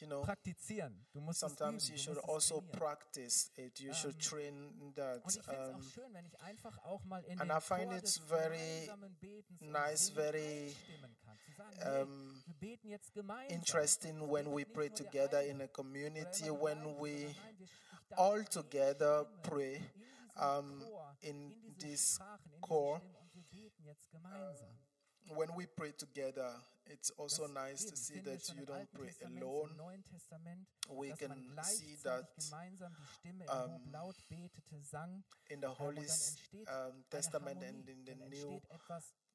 you 0.00 0.06
know 0.06 0.22
praktizieren. 0.22 1.06
Du 1.12 1.20
musst 1.20 1.40
sometimes 1.40 1.84
es 1.84 1.90
you 1.90 1.98
should 1.98 2.18
also 2.28 2.60
practice 2.60 3.50
it 3.56 3.78
you 3.80 3.92
should 3.94 4.14
Um, 4.14 4.20
train 4.20 4.92
that 4.94 5.24
Und 5.24 5.36
ich 5.36 5.42
finde 5.42 5.60
es 5.62 5.68
auch 5.70 5.74
um, 5.76 5.82
schön, 5.82 6.14
wenn 6.14 6.24
ich 6.26 6.40
einfach 6.40 6.78
auch 6.84 7.04
mal 7.04 7.22
in 7.24 7.40
and 7.40 7.50
I 7.50 7.60
find 7.60 7.92
it's 7.92 8.16
very 8.18 8.86
gemeinsamen 8.86 9.14
Betens 9.20 9.60
und 9.60 9.70
nice, 9.70 10.08
very, 10.10 10.68
einstimmen 10.68 11.16
kann. 11.24 11.38
Zu 11.44 11.52
sagen, 11.52 11.76
hey, 11.78 12.02
um, 12.02 12.42
wir 12.46 12.54
beten 12.54 12.88
jetzt 12.88 13.12
gemeinsam. 13.14 13.56
interesting 13.56 14.20
when 14.30 14.46
we 14.54 14.64
pray 14.64 14.88
together 14.90 15.42
in 15.44 15.60
a 15.60 15.68
community 15.68 16.50
when 16.50 16.84
we 17.00 17.26
sondern 17.28 17.36
nein, 17.36 17.58
wir- 17.58 17.66
ich 17.66 18.08
darf 18.08 18.18
all 18.18 18.44
together 18.44 19.26
pray 19.42 19.76
in 19.76 20.42
um, 20.42 20.82
in 21.20 21.50
in 21.52 21.74
diese 21.76 21.86
this 21.86 22.14
Sprachen, 22.14 22.50
in 25.24 25.30
diese 25.30 25.30
chor. 25.30 25.30
Stimmen 25.30 25.30
und 25.30 25.30
wir 25.30 25.30
beten 25.30 25.30
jetzt 25.30 25.30
gemeinsam. 25.30 25.38
when 25.38 25.56
we 25.58 25.66
pray 25.66 25.92
together 25.92 26.62
it's 26.86 27.10
also 27.18 27.46
nice 27.48 27.84
to 27.86 27.96
see 27.96 28.20
that 28.20 28.48
you 28.54 28.64
don't 28.66 28.90
pray 28.92 29.14
alone 29.24 29.70
we 30.88 31.12
can 31.12 31.32
see 31.62 31.96
that 32.02 32.26
gemeinsam 32.36 32.94
die 32.96 33.06
Stimme 33.06 33.44
um, 33.46 33.72
Hob 33.72 33.92
laut 33.92 34.16
betete, 34.28 34.82
sang. 34.82 35.24
in 35.48 35.60
the 35.60 35.66
ähm, 35.66 35.78
Holy 35.78 36.00
und 36.00 36.08
dann 36.08 36.14
S- 36.14 36.28
entsteht 36.30 36.68
um, 36.68 37.04
Testament 37.10 37.62
and 37.62 37.88
in 37.88 38.04
the 38.06 38.14
New 38.14 38.60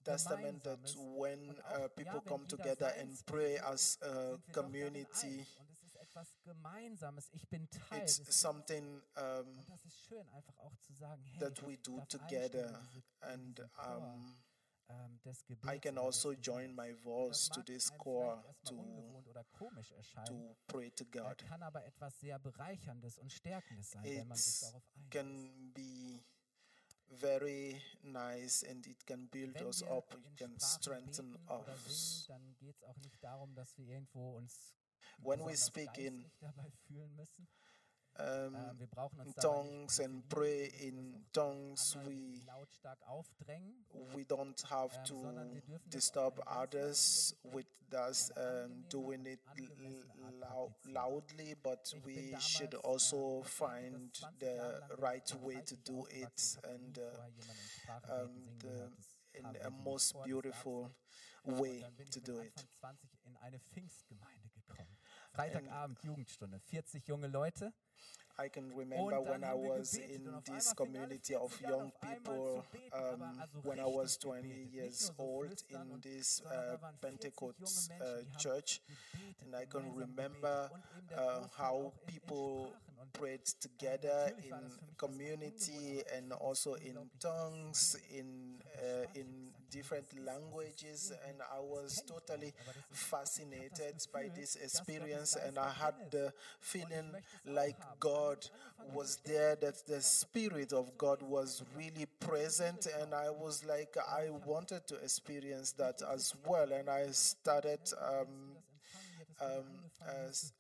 Testament 0.04 0.64
that 0.64 0.80
when 1.18 1.50
uh, 1.74 1.88
people 1.96 2.22
come 2.22 2.46
together 2.48 2.94
and 3.00 3.26
pray 3.26 3.58
as 3.60 3.98
a 4.02 4.08
sind 4.08 4.14
wir 4.14 4.36
doch 4.38 4.42
darin 4.54 4.54
community 4.54 5.40
eins. 5.40 5.58
Und 5.60 5.70
es 5.72 5.84
ist 5.84 5.96
etwas 5.98 6.28
Gemeinsames. 6.44 7.30
Ich 7.34 7.48
bin 7.50 7.70
Teil 7.70 8.04
it's 8.04 8.42
something 8.42 9.02
um, 9.18 9.58
Und 9.60 9.70
das 9.70 9.84
ist 9.86 10.00
schön, 10.08 10.26
auch 10.30 10.76
zu 10.78 10.94
sagen, 10.94 11.22
hey, 11.24 11.40
that 11.40 11.62
we 11.68 11.78
do 11.78 12.00
together 12.08 12.82
and 13.22 13.60
um, 13.86 14.38
I 15.66 15.80
can 15.80 15.98
also 15.98 16.34
join 16.36 16.74
my 16.74 16.94
voice 17.04 17.50
to 17.50 17.62
this 17.64 17.92
core 17.98 18.42
to 18.66 18.76
to 20.26 20.56
pray 20.68 20.90
to 20.92 21.06
God 21.06 21.38
kann 21.38 21.62
aber 21.62 21.86
etwas 21.86 22.20
sehr 22.20 22.40
Bereicherndes 22.40 23.18
und 23.18 23.32
Stärkendes 23.32 23.92
sein, 23.92 24.04
wenn 24.04 24.28
man 24.28 24.38
sich 24.38 24.56
it 24.56 24.64
darauf 24.64 24.84
einlässt. 24.96 25.12
can 25.12 25.74
be 25.74 26.24
very 27.10 27.82
nice 28.02 28.64
and 28.64 28.86
it 28.88 29.06
can 29.06 29.28
build 29.30 29.56
Wenn 29.56 29.66
us 29.68 29.84
up, 29.84 30.14
it 30.14 30.38
can 30.38 30.58
strengthen 30.60 31.38
us. 31.50 32.26
singen, 32.26 32.28
dann 32.28 32.56
geht 32.58 32.76
es 32.76 32.84
auch 32.84 32.98
nicht 32.98 33.24
darum, 33.24 33.54
dass 33.56 33.78
wir 33.78 33.88
irgendwo 33.88 34.38
uns 34.38 34.74
When 35.20 35.40
we 35.46 35.58
speak 35.58 35.98
in 35.98 36.30
dabei 36.40 36.70
fühlen 36.86 37.16
müssen. 37.16 37.48
Um, 38.20 38.80
wir 38.80 38.88
brauchen 38.88 39.20
uns 39.20 39.36
in 39.36 39.42
tongues 39.42 40.00
and 40.00 40.28
pray 40.30 40.68
in 40.80 41.26
tongues, 41.34 41.96
we 42.06 42.42
aufdrängen. 43.06 43.86
we 44.16 44.24
don't 44.26 44.62
have 44.70 44.96
Ähm, 44.98 45.04
to 45.06 45.20
sondern 45.22 45.54
wir 45.54 45.62
dürfen 45.62 45.90
das 45.90 46.16
auf 46.18 46.34
disturb 46.36 46.40
others 46.48 47.36
with 47.44 47.68
us 47.94 48.32
um, 48.36 48.84
doing 48.90 49.26
it 49.26 49.40
l- 49.58 49.64
angemessene 49.70 50.48
Art 50.50 50.86
lou- 50.86 50.92
loudly, 50.92 51.56
but 51.56 51.96
we 52.04 52.36
should 52.40 52.76
also 52.84 53.42
find 53.44 54.12
the 54.40 54.46
Jahre 54.46 54.80
lang 54.80 54.88
bin 54.90 54.98
ich 54.98 55.02
right 55.02 55.44
way 55.44 55.62
to 55.64 55.76
do 55.78 56.06
it 56.10 56.58
and 56.64 56.98
uh, 56.98 57.02
in 57.04 58.26
um, 58.26 58.60
the, 58.60 58.92
in 59.34 59.46
a 59.46 59.70
most 59.70 60.12
vor, 60.14 60.24
das 60.24 60.26
gab's 60.26 60.26
beautiful 60.26 60.92
way 61.46 61.86
to 62.12 62.20
do 62.20 62.40
it. 62.42 62.54
Freitagabend 65.38 66.04
Jugendstunde, 66.04 66.60
40 66.60 67.08
junge 67.08 67.28
Leute. 67.28 67.72
I 68.40 68.50
can 68.50 68.72
remember 68.78 69.20
when 69.20 69.44
I 69.44 69.54
was 69.56 69.96
in 69.96 70.24
this 70.24 70.28
einmal 70.28 70.42
fingen 70.44 70.54
alle 70.54 70.76
community 70.76 71.36
of 71.36 71.60
young 71.62 71.92
people 72.02 72.62
zu 72.64 72.64
beten, 72.72 72.92
aber 72.94 73.14
um, 73.16 73.64
when 73.64 73.80
I 73.80 73.86
was 73.86 74.18
20 74.20 74.48
years 74.72 75.12
old 75.18 75.64
in 75.70 76.02
this 76.02 76.42
uh, 76.46 76.50
da 76.50 76.82
waren 76.82 76.98
40 77.00 77.02
junge 77.02 77.02
Pentecost 77.02 77.92
uh, 78.00 78.24
church. 78.38 78.82
And 79.42 79.56
I 79.56 79.66
can 79.66 79.92
remember 79.96 80.70
gebetet. 80.70 80.72
und 80.72 80.84
eben 80.98 81.08
der 81.10 81.18
uh, 81.42 81.48
how 81.58 81.86
auch 81.88 81.94
in- 82.08 82.14
in 82.16 82.20
people 82.20 82.76
prayed 83.14 83.46
together 83.60 84.26
war 84.26 84.30
das 84.32 84.38
in 84.38 84.42
für 84.44 84.56
mich 84.58 84.62
erstmal 84.64 84.96
community 84.98 86.04
and 86.16 86.32
also 86.34 86.76
in 86.76 87.10
tongues, 87.20 87.96
in 88.12 88.62
uh, 88.84 89.06
in 89.18 89.47
different 89.70 90.08
languages, 90.26 91.12
and 91.28 91.38
I 91.42 91.60
was 91.60 92.02
totally 92.08 92.54
fascinated 92.92 93.96
by 94.14 94.30
this 94.36 94.56
experience, 94.56 95.36
and 95.36 95.58
I 95.58 95.70
had 95.72 95.96
the 96.12 96.34
feeling 96.60 97.12
like 97.46 97.76
God 98.00 98.48
was 98.94 99.18
there, 99.26 99.56
that 99.58 99.86
the 99.88 100.02
Spirit 100.02 100.74
of 100.74 100.98
God 100.98 101.22
was 101.22 101.64
really 101.76 102.06
present, 102.20 102.88
and 103.02 103.14
I 103.14 103.30
was 103.30 103.64
like, 103.66 103.96
I 103.98 104.30
wanted 104.46 104.88
to 104.88 104.96
experience 104.96 105.72
that 105.74 106.02
as 106.14 106.34
well, 106.46 106.72
and 106.72 106.90
I 106.90 107.08
started 107.12 107.80
um, 108.02 108.58
um, 109.42 109.64
as 110.30 110.54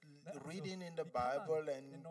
reading 0.45 0.81
in 0.81 0.95
the 0.95 1.05
Bible 1.05 1.63
and 1.73 2.03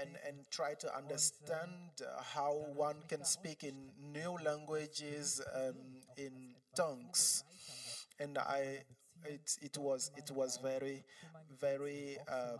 and 0.00 0.10
and 0.26 0.36
try 0.50 0.74
to 0.74 0.94
understand 0.96 2.02
uh, 2.02 2.22
how 2.22 2.52
one 2.74 2.96
can 3.08 3.24
speak 3.24 3.64
in 3.64 3.74
new 4.12 4.36
languages 4.44 5.40
um, 5.54 5.95
in 6.16 6.54
tongues. 6.76 7.44
And 8.18 8.38
i 8.38 8.80
it, 9.24 9.56
it 9.62 9.78
was 9.78 10.10
it 10.16 10.30
was 10.30 10.58
very 10.62 11.04
very 11.60 12.18
um, 12.28 12.58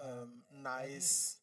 um, 0.00 0.42
nice 0.62 1.36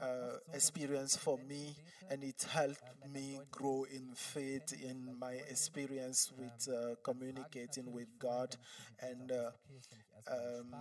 uh, 0.00 0.36
experience 0.52 1.16
for 1.16 1.38
me. 1.48 1.76
And 2.10 2.24
it 2.24 2.44
helped 2.50 2.82
me 3.12 3.40
grow 3.50 3.84
in 3.92 4.14
faith 4.14 4.72
in 4.82 5.16
my 5.18 5.32
experience 5.48 6.32
with 6.36 6.68
uh, 6.74 6.94
communicating 7.04 7.92
with 7.92 8.08
god. 8.18 8.56
And 9.00 9.30
uh, 9.30 9.50
um, 10.28 10.74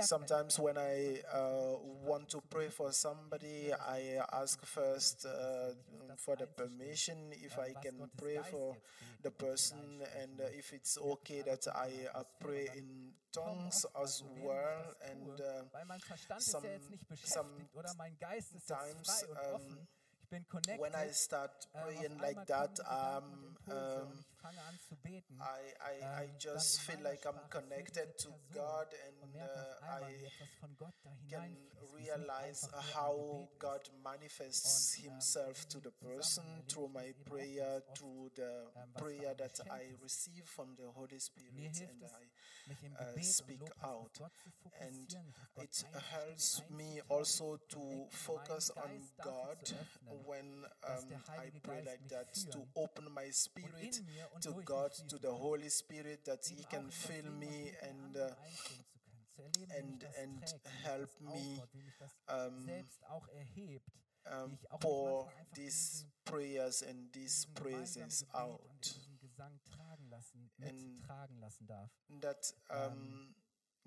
sometimes 0.00 0.58
when 0.58 0.78
I 0.78 1.20
uh, 1.32 1.76
want 2.04 2.28
to 2.30 2.40
pray 2.50 2.68
for 2.68 2.92
somebody, 2.92 3.72
I 3.72 4.20
ask 4.32 4.64
first 4.64 5.26
uh, 5.26 5.74
for 6.16 6.36
the 6.36 6.46
permission 6.46 7.32
if 7.32 7.58
I 7.58 7.72
can 7.82 8.08
pray 8.16 8.38
for 8.50 8.76
the 9.22 9.30
person 9.30 10.02
and 10.22 10.40
uh, 10.40 10.44
if 10.56 10.72
it's 10.72 10.98
okay 10.98 11.42
that 11.42 11.66
I 11.74 11.90
uh, 12.14 12.22
pray 12.40 12.68
in 12.76 13.12
tongues 13.32 13.84
as 14.02 14.22
well. 14.42 14.94
And 15.10 15.40
uh, 15.40 15.64
Weil 15.72 15.84
mein 15.86 16.00
Verstand 16.00 16.40
ist 16.40 16.52
ja 16.52 16.60
some- 16.60 16.70
jetzt 16.70 16.90
nicht 16.90 17.04
some 17.24 17.48
beschäftigt 17.50 17.74
oder 17.74 17.94
mein 17.94 18.16
Geist 18.18 18.54
ist 18.54 18.68
jetzt 18.68 18.80
times, 18.80 19.10
frei 19.10 19.26
und 19.28 19.38
um, 19.38 19.54
offen. 19.54 19.88
Ich 20.22 20.28
bin 20.30 20.48
connected. 20.48 20.80
when 20.80 20.92
I 20.94 21.12
start 21.12 21.68
ähm, 21.74 21.82
praying 21.82 22.18
like 22.18 22.46
that, 22.46 22.78
kommen 22.84 23.56
Gedanken 23.64 23.66
und 23.66 24.02
um, 24.02 24.12
um, 24.12 24.24
ich 24.50 24.56
fange 24.56 24.68
an 24.68 24.78
zu 24.78 24.96
beten. 24.96 25.40
I, 25.40 25.72
I, 25.80 26.22
I 26.22 26.24
ähm, 26.24 26.38
just 26.38 26.80
feel 26.80 27.00
like 27.02 27.24
I'm 27.26 27.48
connected 27.50 28.16
to 28.18 28.28
God 28.52 28.88
and 29.06 29.34
uh, 29.34 29.84
I 29.84 30.24
etwas 30.24 30.48
von 30.60 30.76
Gott 30.76 30.94
da 31.02 31.10
can 31.28 31.42
hineinfließt. 31.42 31.82
wie 31.96 32.08
es 32.08 32.16
nicht 32.16 32.18
realize 32.18 32.66
einfach 32.66 32.72
nur 32.72 32.80
ein 32.80 32.94
how 32.94 33.48
God 33.58 33.92
manifests 34.02 34.96
ähm, 34.98 35.02
Himself 35.10 35.66
to 35.68 35.80
the 35.80 35.90
person 35.90 36.44
through 36.68 36.88
my 36.88 37.04
ich 37.06 37.16
das 37.16 37.26
eben 37.26 37.32
auch 37.32 37.36
prayer, 37.36 37.94
through 37.94 38.30
the 38.36 38.42
ähm, 38.42 38.92
prayer 38.94 39.36
that 39.36 39.60
I 39.66 39.94
receive 40.02 40.46
from 40.46 40.76
the 40.76 40.86
Holy 40.94 41.18
Spirit 41.20 41.80
and 41.80 42.04
I 42.04 42.30
uh, 42.68 43.22
speak 43.22 43.62
out. 43.82 44.10
auf 44.10 44.12
Gott 44.18 44.32
zu 44.38 44.50
And 44.80 44.92
fokussieren, 45.12 45.26
mich 45.26 45.36
auf 45.38 45.54
Gott 45.54 45.64
it 45.64 46.02
helps 46.10 46.62
me 46.70 47.02
also 47.08 47.56
to 47.68 48.08
focus 48.10 48.70
on 48.76 49.00
God 49.22 49.74
when 50.26 50.64
um, 50.84 51.04
I 51.28 51.50
pray 51.62 51.82
like 51.82 52.06
that, 52.08 52.32
to 52.50 52.66
open 52.74 53.12
my 53.12 53.30
spirit 53.30 53.98
in 53.98 54.06
mir 54.06 54.28
und 54.34 54.42
to 54.42 54.52
God, 54.64 54.92
to 55.08 55.18
the. 55.18 55.28
Holy 55.32 55.70
Spirit, 55.70 56.24
that 56.24 56.44
He 56.46 56.64
can 56.64 56.90
fill 56.90 57.30
me 57.30 57.72
and 57.82 58.16
uh, 58.16 58.30
einstimmen 58.42 58.84
zu 58.84 58.98
können, 59.04 59.26
zu 59.34 59.42
erleben, 59.42 59.60
wie 59.60 59.66
mich 59.66 59.76
and- 59.76 60.04
and 60.16 60.40
trägt, 60.46 60.64
wie 60.64 60.70
mich 60.72 60.84
help 60.84 61.20
me, 61.20 61.28
aufbaut, 61.30 61.74
wie 61.74 61.82
mich 61.82 61.96
das 61.98 62.12
um, 62.48 62.64
selbst 62.64 63.04
auch 63.06 63.28
erhebt, 63.28 63.92
wie 64.24 64.30
um, 64.30 64.52
ich 64.54 64.70
auch 64.70 64.72
mich 64.72 64.80
pour 64.80 65.24
manchmal 65.24 65.34
einfach 65.36 65.46
in 65.48 65.54
these 65.54 66.06
prayers 66.24 66.82
and 66.82 67.12
these 67.12 67.46
praises 67.54 68.24
out. 68.32 69.00
Diesem 70.16 70.48
Gesang 70.48 70.56
tragen 70.56 70.70
lassen, 70.70 70.96
mittragen 70.96 71.40
lassen 71.40 71.66
darf. 71.66 71.90
That 72.20 72.54
um, 72.70 73.34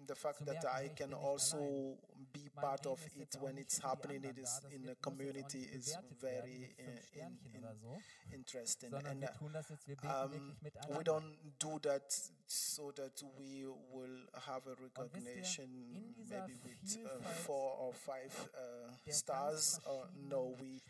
the 0.07 0.15
fact 0.15 0.45
that 0.45 0.65
I 0.65 0.89
can 0.95 1.13
also 1.13 1.97
be 2.31 2.49
part 2.55 2.85
of 2.85 2.99
it 3.15 3.35
when 3.39 3.57
it's 3.57 3.79
happening 3.79 4.23
it 4.23 4.37
is 4.37 4.61
in 4.71 4.81
the 4.81 4.87
muss 4.87 4.87
jetzt 4.87 4.97
auch 4.97 5.01
community 5.01 5.67
is 5.73 5.97
very 6.21 6.75
in, 6.77 7.53
in 7.53 8.33
interesting. 8.33 8.93
And 8.93 9.21
wir 9.21 9.33
tun 9.33 9.53
das 9.53 9.69
jetzt, 9.69 9.87
wir 9.87 9.95
beten 9.97 10.13
um, 10.13 10.97
we 10.97 11.03
don't 11.03 11.37
do 11.59 11.79
that 11.79 12.11
so 12.45 12.91
that 12.91 13.23
we 13.37 13.65
will 13.91 14.27
have 14.47 14.67
a 14.67 14.75
Und 15.01 15.13
wisst 15.13 15.27
ihr, 15.27 15.35
recognition 15.35 16.15
maybe 16.29 16.57
with 16.63 16.97
uh, 17.05 17.21
four 17.45 17.77
or 17.79 17.93
five 17.93 18.31
uh, 18.53 19.11
stars. 19.11 19.79
Uh, 19.85 20.05
no, 20.15 20.55
we 20.59 20.81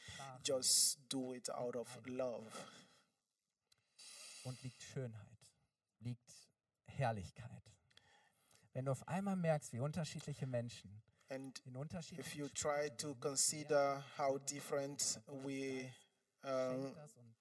just 0.44 1.00
do 1.10 1.34
it 1.34 1.50
out 1.50 1.76
of 1.76 1.88
love. 2.06 2.46
und 4.44 4.62
liegt 4.64 4.82
Schönheit, 4.82 5.29
liegt 6.00 6.32
Herrlichkeit. 6.86 7.64
Wenn 8.74 8.86
du 8.86 8.92
auf 8.92 9.08
einmal 9.08 9.36
merkst, 9.36 9.74
wie 9.74 9.80
unterschiedliche 9.80 10.48
Menschen 10.48 11.02
And 11.32 11.62
in 11.66 11.76
unterschiedlichen 11.76 12.28
if 12.28 12.36
you 12.36 12.50
try 12.50 12.90
to 12.98 13.14
consider 13.16 14.04
how 14.18 14.40
different 14.40 15.20
we 15.44 15.92
um, 16.44 16.96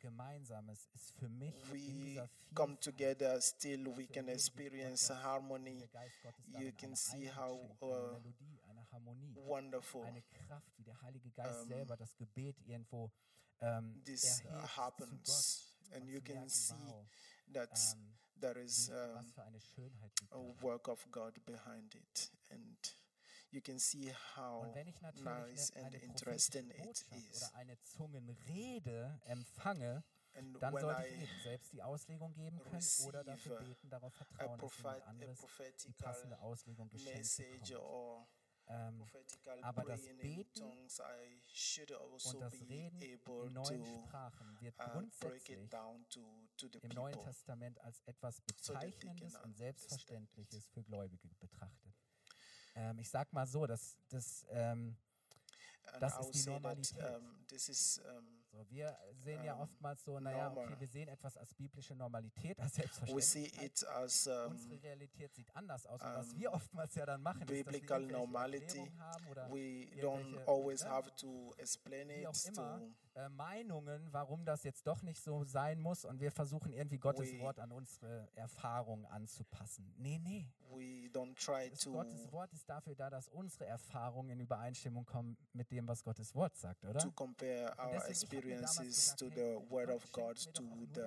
we 1.72 2.20
come 2.54 2.76
together, 2.80 3.36
still 3.40 3.92
we 3.96 4.06
can 4.06 4.28
experience 4.28 5.10
harmony. 5.22 5.84
You 6.58 6.72
can 6.76 6.96
see 6.96 7.26
how 7.26 7.58
uh, 7.82 8.18
Harmonie, 8.92 9.34
Wonderful. 9.36 10.04
Eine 10.04 10.22
Kraft, 10.22 10.76
wie 10.78 10.84
der 10.84 11.00
Heilige 11.02 11.30
Geist 11.30 11.62
um, 11.62 11.68
selber 11.68 11.96
das 11.96 12.16
Gebet 12.16 12.60
irgendwo 12.60 13.10
ähm, 13.60 14.02
this 14.04 14.42
uh, 14.44 14.48
erhebt 14.48 14.66
zu 14.68 14.76
happens, 14.76 15.76
Gott 15.84 15.94
and 15.96 16.02
und 16.04 16.08
you 16.10 16.20
zu 16.20 16.24
can 16.24 16.48
see 16.48 16.74
wow, 16.74 17.06
that 17.52 17.78
ähm, 17.94 18.18
there 18.40 18.60
is 18.60 18.88
um, 18.90 19.14
was 19.14 19.32
für 19.32 19.42
eine 19.44 19.60
Schönheit 19.60 20.20
liegt 20.20 20.32
a 20.32 20.62
work 20.62 20.88
of 20.88 21.10
God 21.10 21.44
behind 21.44 21.94
it, 21.94 22.32
and 22.50 22.98
you 23.50 23.60
can 23.60 23.78
see 23.78 24.12
how 24.36 24.62
Und 24.62 24.74
wenn 24.74 24.88
ich 24.88 25.00
natürlich 25.00 25.24
nice 25.24 25.70
and 25.76 25.94
interesting 25.94 26.70
it 26.70 27.04
is. 27.30 27.36
oder 27.36 27.54
eine 27.56 27.78
Zungenrede 27.82 29.20
empfange, 29.24 30.04
And 30.34 30.60
dann 30.62 30.72
when 30.74 30.80
sollte 30.80 31.06
ich 31.08 31.22
eben 31.22 31.42
selbst 31.42 31.72
die 31.72 31.82
Auslegung 31.82 32.32
geben 32.32 32.58
können 32.58 32.82
oder 33.06 33.22
dafür 33.22 33.58
beten, 33.58 33.90
darauf 33.90 34.14
vertrauen, 34.14 34.58
dass 34.58 34.76
jemand 34.78 35.02
anderes 35.02 35.38
die 35.86 35.92
passende 35.92 36.38
Auslegung 36.40 36.88
geschenkt 36.88 37.36
bekommt. 37.36 37.68
Or 38.66 38.74
Ähm, 38.74 38.98
prophetical 38.98 39.62
aber 39.62 39.84
das 39.84 40.02
praying 40.02 40.18
in 40.20 40.36
Beten 40.36 40.60
tongues, 40.60 41.00
I 41.00 41.42
should 41.46 41.92
also 41.92 42.30
und 42.30 42.40
das 42.40 42.52
be 42.58 42.68
Reden 42.68 43.02
able 43.02 43.46
in 43.46 43.52
neuen 43.52 43.84
to 43.84 44.02
Sprachen 44.06 44.60
wird 44.60 44.74
uh, 44.74 44.78
break 44.78 44.92
grundsätzlich 44.92 45.58
it 45.58 45.72
down 45.72 46.06
to, 46.08 46.20
to 46.56 46.68
the 46.68 46.78
im 46.78 46.90
Neuen 46.90 47.14
people. 47.14 47.32
Testament 47.32 47.80
als 47.80 48.00
etwas 48.06 48.36
so 48.60 48.72
that 48.72 48.82
they 48.82 48.90
can 48.92 49.10
Bezeichnendes 49.16 49.34
und 49.34 49.42
understand 49.44 49.56
Selbstverständliches 49.56 50.68
für 50.68 50.82
Gläubige 50.82 51.28
betrachtet. 51.40 51.94
Ähm, 52.74 52.98
ich 52.98 53.10
sag 53.10 53.32
mal 53.32 53.46
so, 53.46 53.66
dass 53.66 53.98
das 54.08 54.46
ähm, 54.50 54.96
And 55.92 56.02
das 56.02 56.14
I 56.14 56.20
ist 56.20 56.24
would 56.26 56.34
die 56.34 56.38
say 56.38 56.50
that 56.52 56.62
Normalität. 56.62 56.98
So, 58.52 58.68
wir 58.68 58.96
sehen 59.14 59.42
ja 59.44 59.54
ähm, 59.54 59.60
oftmals 59.62 60.04
so, 60.04 60.20
naja, 60.20 60.52
okay, 60.54 60.76
wir 60.78 60.86
sehen 60.86 61.08
etwas 61.08 61.38
als 61.38 61.54
biblische 61.54 61.94
Normalität, 61.94 62.60
als 62.60 62.76
we 62.76 62.82
see 63.22 63.48
Selbstverständlichkeit. 63.48 63.64
it 63.64 63.88
as 63.88 64.26
um, 64.26 64.50
Unsere 64.52 64.82
Realität 64.82 65.34
sieht 65.34 65.56
anders 65.56 65.86
aus. 65.86 66.02
Und 66.02 66.14
was 66.14 66.32
um, 66.32 66.38
wir 66.38 66.52
oftmals 66.52 66.94
ja 66.94 67.06
dann 67.06 67.22
machen, 67.22 67.48
ist, 67.48 67.66
dass 67.66 67.82
wir 67.82 67.98
normality. 67.98 68.92
Haben 68.98 69.26
oder 69.28 69.50
we 69.50 69.88
don't 70.00 70.46
always 70.46 70.84
have 70.84 71.10
to 71.16 71.54
explain 71.56 72.10
it 72.10 72.24
to 72.54 72.62
äh, 73.14 73.28
Meinungen, 73.28 74.08
warum 74.12 74.44
das 74.44 74.64
jetzt 74.64 74.86
doch 74.86 75.02
nicht 75.02 75.20
so 75.22 75.44
sein 75.44 75.80
muss 75.80 76.04
und 76.04 76.20
wir 76.20 76.30
versuchen 76.30 76.72
irgendwie 76.72 76.98
Gottes 76.98 77.32
We- 77.32 77.40
Wort 77.40 77.58
an 77.58 77.70
unsere 77.72 78.28
Erfahrungen 78.34 79.04
anzupassen. 79.06 79.92
Nee, 79.98 80.18
nee. 80.18 80.46
we 80.70 81.08
don't 81.12 81.34
try 81.34 81.68
Das 81.68 81.80
to 81.80 81.92
Gottes 81.92 82.32
Wort 82.32 82.52
ist 82.52 82.68
dafür 82.68 82.94
da, 82.94 83.10
dass 83.10 83.28
unsere 83.28 83.66
Erfahrungen 83.66 84.30
in 84.30 84.40
Übereinstimmung 84.40 85.04
kommen 85.04 85.36
mit 85.52 85.70
dem, 85.70 85.86
was 85.86 86.02
Gottes 86.02 86.34
Wort 86.34 86.56
sagt, 86.56 86.84
oder? 86.84 86.98
to 87.00 87.10
compare 87.12 87.74
our 87.78 88.02
experiences 88.08 89.14
to 89.16 89.28
the 89.28 89.58
word 89.68 89.90
of 89.90 90.10
God 90.12 90.36
to 90.54 90.62
the 90.94 91.00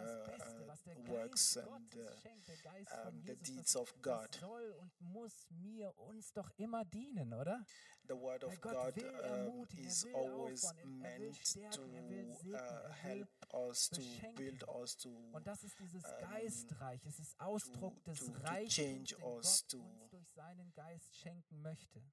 das 0.84 0.84
Beste, 0.84 1.02
uh, 1.02 1.06
was 1.06 1.10
der 1.10 1.14
works 1.14 1.54
Geist 1.54 1.58
and 1.58 1.92
Gottes 1.92 2.16
uh, 2.16 2.20
schenkt, 2.22 2.48
der 2.48 2.58
Geist 2.58 2.92
von 2.92 3.08
um, 3.14 3.22
the 3.26 3.32
Jesus, 3.32 3.48
deeds 3.48 3.72
das, 3.74 3.76
of 3.82 4.02
God. 4.02 4.28
das 4.34 4.40
soll 4.42 4.72
und 4.80 5.02
muss 5.02 5.50
mir 5.50 5.98
uns 6.00 6.34
doch 6.34 6.50
immer 6.58 6.86
dienen, 6.86 7.34
oder? 7.34 7.66
The 8.08 8.14
word 8.14 8.44
Weil 8.44 8.50
of 8.54 8.62
Gott 8.62 8.74
God 8.74 8.96
will 8.98 9.10
um, 9.10 9.16
ermutigen, 9.26 9.86
is 9.88 10.04
er 10.04 10.10
will 10.14 10.16
always 10.16 10.66
aufbauen, 10.66 11.02
er- 11.02 11.10
er 11.10 11.20
will 11.20 11.26
meant 11.26 11.38
to 11.38 11.46
stärken, 11.46 11.94
er 11.96 12.10
will 12.10 12.34
segnen, 12.36 12.54
uh, 12.54 12.58
er 12.58 12.84
will 12.86 12.94
help 12.94 13.30
us, 13.54 13.90
to 13.90 13.96
beschenken. 13.96 14.36
build 14.36 14.68
us, 14.68 14.98
to 14.98 15.10
Und 15.32 15.48
das 15.48 15.64
ist 15.64 15.80
dieses 15.80 16.04
ähm, 16.04 16.20
Geistreich, 16.30 17.06
es 17.06 17.20
ist 17.20 17.40
Ausdruck 17.40 17.96
to- 18.04 18.12
des 18.12 18.20
to- 18.20 18.26
to 18.32 18.40
Reichtums, 18.42 18.76
change 18.76 19.16
den 19.16 19.24
us, 19.24 19.62
Gott 19.64 19.70
to- 19.72 19.78
uns 19.86 20.10
durch 20.10 20.30
seinen 20.34 20.72
Geist 20.74 21.16
schenken 21.16 21.62
möchte. 21.62 22.04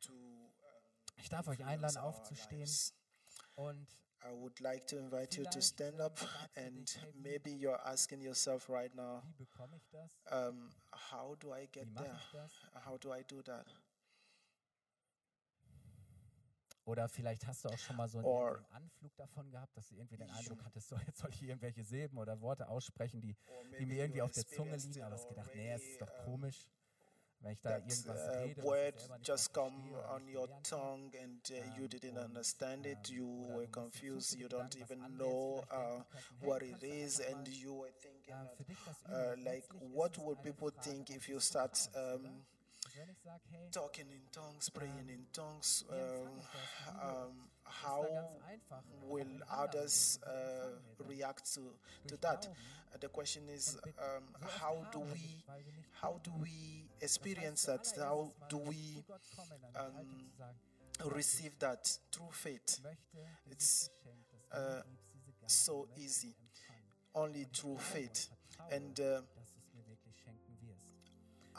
to 0.00 0.12
um, 0.12 0.52
Ich 1.16 1.28
darf 1.28 1.48
euch 1.48 1.58
influence 1.58 1.96
einladen, 1.96 1.96
our 1.98 2.04
aufzustehen 2.04 2.60
lives. 2.60 2.94
und 3.54 3.88
I 4.24 4.32
would 4.32 4.58
like 4.60 4.86
to 4.88 4.98
invite 4.98 5.36
you 5.36 5.44
to 5.44 5.50
Vielleicht, 5.50 5.62
stand 5.68 6.00
up, 6.00 6.18
fragst 6.18 6.56
du 6.56 6.60
and 6.60 7.00
maybe 7.14 7.50
you're 7.50 7.80
asking 7.86 8.20
yourself 8.20 8.68
right 8.68 8.92
now, 8.94 9.22
wie 9.24 9.44
bekomme 9.44 9.76
ich 9.76 9.88
das? 9.90 10.20
um, 10.30 10.70
how 10.92 11.36
do 11.36 11.52
I 11.54 11.62
Wie 11.62 11.66
get 11.68 11.94
there? 11.96 12.16
ich 12.16 12.30
das? 12.32 12.52
How 12.84 12.98
do 12.98 13.12
I 13.14 13.22
do 13.24 13.42
that? 13.42 13.66
Oder 16.84 17.06
vielleicht 17.08 17.46
hast 17.46 17.64
du 17.64 17.68
auch 17.68 17.78
schon 17.78 17.96
mal 17.96 18.08
so 18.08 18.18
einen, 18.18 18.26
Or- 18.26 18.64
Anflug 18.70 19.14
davon 19.16 19.50
gehabt, 19.50 19.76
dass 19.76 19.88
du 19.88 19.94
irgendwie 19.96 20.16
den 20.16 20.30
Eindruck 20.30 20.64
hattest, 20.64 20.88
so 20.88 20.96
jetzt 21.06 21.18
soll 21.18 21.30
ich 21.30 21.42
irgendwelche 21.42 21.84
Silben 21.84 22.16
oder 22.16 22.40
Worte 22.40 22.66
aussprechen, 22.66 23.20
die, 23.20 23.36
die 23.78 23.84
mir 23.84 23.96
irgendwie 24.04 24.22
auf 24.22 24.32
der 24.32 24.46
Zunge 24.46 24.74
liegen, 24.76 25.02
aber 25.02 25.14
es 25.16 25.28
gedacht, 25.28 25.50
nee, 25.54 25.70
es 25.70 25.82
ist 25.82 26.00
doch 26.00 26.12
komisch, 26.24 26.66
that 27.62 27.82
uh, 28.08 28.42
rede, 28.42 28.56
was 28.56 28.64
ich 28.64 28.64
word 28.64 28.94
just 29.22 29.52
come 29.52 29.74
on 30.14 30.28
your 30.28 30.48
tongue 30.62 31.10
and 31.22 31.40
uh, 31.50 31.54
you 31.78 31.84
Ähm, 31.84 31.88
didn't 31.88 32.18
understand 32.18 32.86
it 32.86 32.98
ähm, 33.10 33.16
you 33.16 33.26
were 33.26 33.66
du 33.66 33.80
musst 33.80 34.02
dir 34.02 34.10
confused 34.10 34.38
you 34.40 34.48
don't 34.48 34.76
even 34.76 34.98
know 35.16 35.64
uh, 35.70 35.76
denken 35.76 36.04
könnten. 36.10 36.40
Hey, 36.40 36.48
what 36.48 36.62
it 36.62 36.82
is 36.82 37.20
and 37.20 37.48
you 37.48 37.80
were 37.80 37.92
thinking 37.92 38.34
äh, 38.34 38.36
that, 38.36 38.56
für 38.56 38.64
dich 38.64 38.78
das 38.84 39.04
uh, 39.08 39.34
like 39.44 39.66
what 39.94 40.18
would 40.18 40.42
people 40.42 40.70
think 40.82 41.10
if 41.10 41.28
you 41.28 41.40
start 41.40 41.76
um, 41.94 42.44
Also 42.98 43.06
wenn 43.06 43.10
ich 43.10 43.20
sage, 43.22 43.42
hey, 43.50 43.70
talking 43.70 44.10
in 44.10 44.30
tongues 44.32 44.70
praying 44.70 45.08
in 45.08 45.32
tongues 45.32 45.84
um, 45.88 45.94
ich 45.94 46.46
das? 46.52 46.94
Wie 46.94 47.00
um, 47.00 47.50
how 47.64 48.08
ganz 48.08 48.42
einfach. 48.42 48.82
auch 48.82 49.14
will 49.14 49.42
others 49.50 50.18
uh, 50.22 50.28
empfangen 50.28 50.84
wir 50.84 50.96
das? 50.96 51.08
react 51.08 51.54
to, 51.54 51.78
to 52.08 52.16
that 52.16 52.50
Uh, 52.90 52.96
the 53.02 53.08
question 53.08 53.46
is 53.50 53.78
um, 53.98 54.24
how 54.62 54.82
do 54.90 55.00
we 55.00 55.18
nicht, 55.18 55.46
weil 55.46 55.62
wir 55.66 55.72
nicht 55.74 56.02
how 56.02 56.18
do 56.22 56.30
we 56.40 56.88
experience 57.00 57.66
that 57.66 57.86
how 57.98 58.32
do 58.48 58.58
we 58.64 59.04
Gott 59.06 59.20
kommen, 59.36 59.52
in 59.52 59.64
einer 59.76 59.94
Haltung 59.94 60.32
um, 61.04 61.12
receive 61.12 61.58
that 61.58 62.00
through 62.10 62.32
faith 62.32 62.80
It's, 63.50 63.90
dieses 63.90 63.90
Geschenk, 63.92 64.26
das 64.30 64.48
du 64.48 64.58
mir 64.58 64.78
uh, 64.78 64.82
gibst, 64.88 65.12
diese 65.12 65.32
Gabe, 65.32 65.52
so 65.52 65.88
easy. 65.96 66.34
only 67.12 67.44
through 67.52 67.78
faith 67.78 68.30
And 68.70 68.98
uh, 69.00 69.20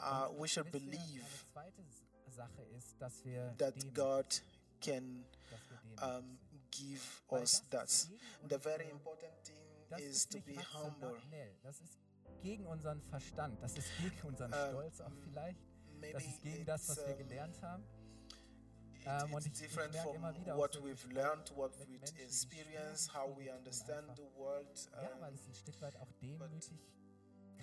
uh, 0.00 0.32
we 0.36 0.40
Und 0.42 0.50
should 0.50 0.66
wisst 0.72 0.74
ihr, 0.84 0.90
believe 0.90 1.24
Eine 1.24 1.52
zweite 1.52 1.82
S- 1.82 2.34
Sache 2.36 2.62
ist, 2.76 3.00
dass 3.00 3.24
wir 3.24 3.54
that 3.58 3.74
demütig, 3.76 3.94
God 3.94 4.42
can 4.80 5.24
dass 5.50 5.70
wir 5.70 5.76
demütig 5.78 6.02
um, 6.04 6.38
sind. 6.50 6.70
give 6.70 7.00
Weil 7.28 7.40
us 7.40 7.52
das 7.52 7.70
that. 7.70 7.84
ist 7.84 8.08
gegen 8.08 8.20
The 8.20 8.42
unsere- 8.44 8.60
very 8.60 8.90
important 8.90 9.44
thing 9.44 9.56
Das 9.88 10.00
is 10.00 10.16
ist 10.16 10.30
to 10.32 10.38
nicht 10.38 10.46
be 10.46 10.54
humble. 10.72 11.08
rationell. 11.14 11.56
Das 11.62 11.80
ist 11.80 11.98
gegen 12.42 12.66
unseren 12.66 13.02
Verstand. 13.02 13.62
Das 13.62 13.76
ist 13.76 13.88
gegen 14.00 14.22
unseren 14.28 14.52
Ähm, 14.52 14.68
Stolz 14.70 15.00
auch 15.00 15.12
vielleicht. 15.24 15.58
Maybe 16.00 16.12
Das 16.14 16.24
ist 16.24 16.42
gegen 16.42 16.64
das, 16.64 16.80
it's, 16.82 16.88
was 16.90 17.06
wir 17.06 17.12
um, 17.12 17.18
gelernt 17.18 17.62
haben. 17.62 17.84
it- 17.84 19.06
Ähm, 19.06 19.32
und 19.34 19.46
it's 19.46 19.58
ich- 19.60 19.64
ich 19.66 19.68
different 19.68 19.92
merke 19.92 20.08
from 20.08 20.16
immer 20.16 20.34
wieder 20.36 20.54
auch 20.54 20.58
what 20.58 20.72
so 20.74 20.80
we've 20.80 20.92
Gespräche 20.92 21.14
learned, 21.14 21.56
what 21.56 21.78
mit 21.78 21.88
we 21.88 21.98
Menschen, 21.98 22.14
die 22.16 22.22
experience, 22.22 23.10
schwere 23.10 23.18
how 23.18 23.26
Dinge 23.26 23.38
we 23.40 23.46
tun 23.50 23.58
understand 23.58 24.08
einfach. 24.10 24.16
the 24.16 24.34
world. 24.38 24.90
Ja, 24.92 25.20
weil 25.20 25.28
um, 25.30 25.34
es 25.34 25.46
ein 25.48 25.54
Stück 25.54 25.80
weit 25.82 25.96
auch 25.96 26.12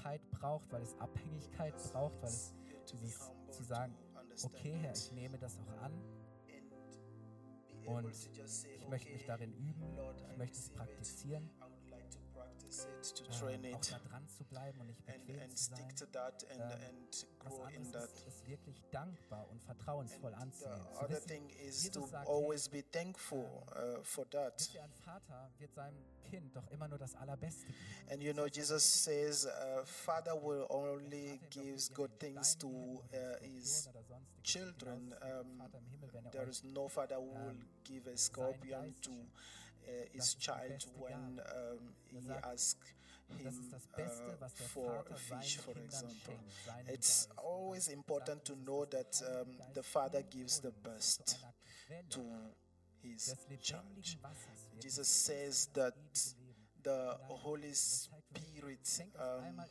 Demütigkeit 0.07 0.31
braucht, 0.31 0.71
weil 0.71 0.81
es 0.81 0.97
Abhängigkeit 0.99 1.75
braucht, 1.91 2.21
weil 2.21 2.29
es 2.29 2.53
dieses 2.91 3.31
zu 3.49 3.63
sagen, 3.63 3.93
okay 4.43 4.77
Herr, 4.81 4.93
ich 4.93 5.11
nehme 5.11 5.37
das 5.37 5.57
auch 5.59 5.81
an. 5.81 5.93
Und 7.85 8.13
ich 8.43 8.89
möchte 8.89 9.11
mich 9.13 9.25
darin 9.25 9.53
üben, 9.53 9.97
ich 10.29 10.37
möchte 10.37 10.57
es 10.57 10.69
praktizieren, 10.71 11.49
it, 12.69 13.15
to 13.15 13.23
train 13.39 13.63
ähm, 13.63 13.75
auch 13.75 13.79
it, 13.79 13.91
da 13.91 13.99
dran 14.09 14.27
zu 14.27 14.43
bleiben 14.45 14.79
und 14.81 14.87
nicht 14.87 15.01
and, 15.07 15.25
bequem 15.25 15.41
and 15.41 15.57
zu 15.57 15.63
sein. 15.65 15.77
stick 15.79 15.95
to 15.95 16.05
that 16.07 16.43
and, 16.51 16.59
Ähm, 16.59 16.89
and 16.89 17.27
grow 17.39 17.67
in 17.69 17.91
that. 17.91 18.03
ist, 18.03 18.27
es 18.27 18.47
wirklich 18.47 18.81
dankbar 18.91 19.49
und 19.49 19.61
vertrauensvoll 19.63 20.33
And 20.33 20.53
the 20.55 20.65
anzunehmen. 20.65 20.97
Other 21.03 21.19
thing 21.25 21.49
is 21.49 21.83
Jesus 21.83 21.91
to 21.93 22.07
sagt, 22.07 22.27
always 22.27 22.67
be 22.69 22.83
thankful 22.91 23.45
uh, 23.75 24.03
for 24.03 24.29
that. 24.31 24.69
ein 24.81 24.91
Vater 24.93 25.49
wird 25.57 25.73
seinem 25.73 25.97
Kind 26.29 26.53
doch 26.55 26.67
immer 26.71 26.87
nur 26.89 26.97
das 26.97 27.15
Allerbeste 27.15 27.65
geben. 27.67 27.77
And 28.11 28.21
you 28.21 28.33
know, 28.33 28.47
Jesus 28.47 28.83
says, 28.83 29.45
uh, 29.45 29.85
Father 29.85 30.33
will 30.35 30.65
only 30.69 31.29
Vater 31.29 31.33
ihm 31.33 31.39
doch 31.39 31.49
gives 31.63 31.93
good 31.93 32.19
things 32.19 32.57
to 32.57 32.67
uh, 32.67 33.37
his 33.41 33.85
Skorpion 33.85 33.95
oder 33.95 34.03
sonstiges. 34.03 34.43
children. 34.43 35.09
Genauso 35.09 35.15
ist 35.15 35.21
der 35.21 35.41
Um, 35.41 35.57
Vater 35.57 35.77
im 35.77 35.85
Himmel, 35.87 36.13
wenn 36.13 36.25
er 36.25 36.31
there 36.31 36.49
is 36.49 36.63
no 36.63 36.87
father 36.89 37.17
who 37.17 37.33
will 37.33 37.49
ähm, 37.51 37.69
give 37.85 38.09
a 38.11 38.17
scorpion 38.17 38.93
to 39.01 39.11
his 40.13 40.35
child 40.35 40.85
when 40.97 41.39
um, 41.39 41.95
Er 42.15 42.19
he 42.21 42.29
asks 42.43 42.93
him 43.37 43.73
uh, 43.97 44.47
for 44.73 45.03
a 45.11 45.15
fish, 45.15 45.57
for 45.57 45.75
example. 45.77 46.33
It's 46.87 47.27
always 47.37 47.87
important 47.89 48.45
to 48.45 48.55
know 48.55 48.85
that 48.85 49.21
um, 49.27 49.57
the 49.73 49.83
Father 49.83 50.23
gives 50.23 50.59
the 50.59 50.71
best 50.71 51.37
to 52.09 52.21
his 53.01 53.35
child. 53.61 53.83
lebendigen 53.89 54.21
Wassers 54.21 54.71
wird. 54.71 54.83
Jesus 54.83 55.07
says 55.07 55.69
that 55.73 55.95
the. 56.83 57.17
Holy 57.43 57.69
Das 57.69 58.09
zeigt, 58.09 58.33
wir 58.33 58.41
Spirit 58.41 59.05
um, 59.15 59.61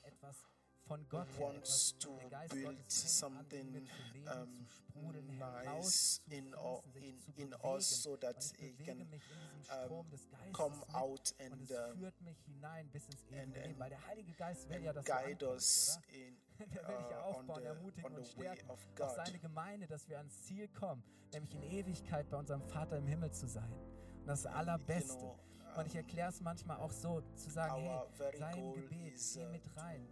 von 0.87 1.09
Gott 1.09 1.28
her, 1.39 1.47
wants 1.47 1.91
etwas, 1.93 1.99
to 1.99 2.16
der 2.20 2.30
Geist 2.30 2.53
build 2.55 2.64
Gottes 2.78 3.20
fängt 3.20 3.34
an, 3.37 3.45
in 3.45 3.49
something 3.49 3.72
mir 3.72 3.84
zu 3.84 4.03
leben, 4.12 4.43
um, 4.43 4.55
zu 4.55 4.64
sprudeln, 4.72 5.39
nice 5.39 6.22
in, 6.30 6.55
all, 6.55 6.62
herauszufließen, 6.62 6.93
sich 6.93 7.05
in, 7.05 7.18
zu 7.18 7.30
in 7.43 7.51
bewegen. 7.51 7.64
us 7.74 8.03
so 8.03 8.16
that 8.16 8.37
Und 8.37 8.45
ich 8.45 8.53
it 8.70 8.76
bewege 8.78 8.84
can 8.84 8.99
mich 9.11 9.22
in 9.30 9.59
diesem 9.61 9.64
Strom 9.64 10.01
um, 10.01 10.11
des 10.11 10.28
Geistes 10.30 10.53
come 10.53 10.76
mit 10.76 10.95
out 10.95 11.34
und 11.39 11.53
and, 11.53 11.70
es 11.70 11.70
um, 11.70 11.99
führt 11.99 12.20
mich 12.22 12.39
hinein 12.47 12.89
bis 12.91 13.05
ins 13.09 13.22
ewige 13.24 13.41
and- 13.43 13.55
Leben, 13.57 13.70
and- 13.70 13.78
weil 13.80 13.91
der 13.91 14.07
Heilige 14.07 14.32
Geist 14.32 14.68
will 14.68 14.82
ja, 14.82 14.91
and 14.91 14.97
dass 14.99 15.05
guide 15.05 15.37
du 15.37 15.51
us 15.51 15.89
ankommst, 15.97 16.12
in, 16.14 16.37
oder? 16.37 16.47
Der 16.66 16.89
will 16.89 16.97
dich 16.97 17.07
uh, 17.07 17.18
on, 17.18 17.24
aufbauen, 17.34 17.61
the, 17.61 17.66
ermutigen 17.68 18.05
on 18.07 18.14
und 18.16 18.26
the 18.26 18.37
way 18.39 18.45
stärken. 18.47 18.70
of 18.70 18.80
Auch 18.87 18.95
God. 18.95 19.16
seine 19.26 19.39
Gemeinde, 19.39 19.87
dass 19.87 20.09
wir 20.09 20.16
ans 20.18 20.43
Ziel 20.45 20.68
kommen, 20.68 21.03
nämlich 21.32 21.55
in 21.55 21.62
Ewigkeit 21.64 22.30
bei 22.30 22.37
unserem 22.39 22.62
Vater 22.62 22.97
im 22.97 23.07
Himmel 23.07 23.30
zu 23.32 23.47
sein. 23.47 23.70
Und 23.72 24.26
das 24.26 24.45
You 24.45 24.51
Allerbeste. 24.51 25.18
know, 25.18 25.39
Und 25.76 25.87
ich 25.87 25.93
um, 25.93 25.99
erkläre 25.99 26.30
es 26.30 26.41
manchmal 26.41 26.78
auch 26.78 26.91
so, 26.93 27.20
zu 27.34 27.51
sagen, 27.51 27.74
our 27.74 28.07
hey, 28.09 28.16
very 28.16 28.39
sei 28.39 28.51
im 28.53 28.61
goal 28.62 28.80
Gebet, 28.80 29.14
is, 29.14 29.34
geh 29.34 29.45
uh, 29.47 29.51
mit 29.51 29.76
rein. 29.76 30.09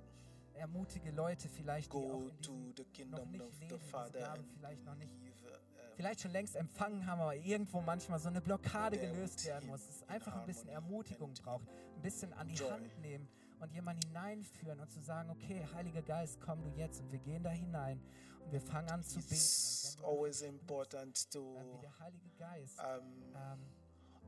Ermutige 0.54 1.10
Leute 1.10 1.48
vielleicht, 1.48 1.92
die 1.92 1.96
auch 1.96 2.02
go 2.02 2.18
in 2.18 2.36
diesem 2.38 2.74
the 2.76 3.04
noch 3.04 3.26
nicht 3.26 3.60
leben, 3.60 3.80
Gaben 4.12 4.44
vielleicht 4.56 4.84
noch 4.84 4.94
nicht, 4.94 5.12
uh, 5.12 5.48
vielleicht 5.96 6.20
schon 6.20 6.30
längst 6.30 6.56
empfangen 6.56 7.06
haben, 7.06 7.20
aber 7.20 7.36
irgendwo 7.36 7.80
manchmal 7.80 8.18
so 8.18 8.28
eine 8.28 8.40
Blockade 8.40 8.98
gelöst 8.98 9.44
werden 9.44 9.68
muss. 9.68 9.82
Es 9.88 9.96
in 9.96 10.08
einfach 10.08 10.36
ein 10.36 10.46
bisschen 10.46 10.68
Ermutigung 10.68 11.32
braucht, 11.34 11.66
ein 11.68 12.02
bisschen 12.02 12.32
an 12.34 12.48
die. 12.48 12.58
Hand 12.58 12.98
nehmen 13.00 13.28
und 13.60 13.72
jemanden 13.72 14.06
hineinführen 14.06 14.78
und 14.78 14.90
zu 14.90 15.00
sagen, 15.00 15.30
okay, 15.30 15.66
Heiliger 15.74 16.02
Geist, 16.02 16.40
komm 16.40 16.62
du 16.62 16.70
jetzt 16.70 17.00
und 17.00 17.10
wir 17.10 17.18
gehen 17.18 17.42
da 17.42 17.50
hinein 17.50 18.00
und 18.44 18.52
wir 18.52 18.60
fangen 18.60 18.90
an 18.90 19.02
zu 19.02 19.16
beten. 19.16 19.34
it's 19.34 19.96
always 20.02 20.42
einfach 20.42 20.42
important 20.42 21.16
spürst, 21.16 21.56
ähm, 21.56 21.72
wie 21.72 21.80
der 21.80 21.98
Heilige 21.98 22.30
Geist 22.38 22.78
um, 22.78 23.34
ähm, 23.34 23.58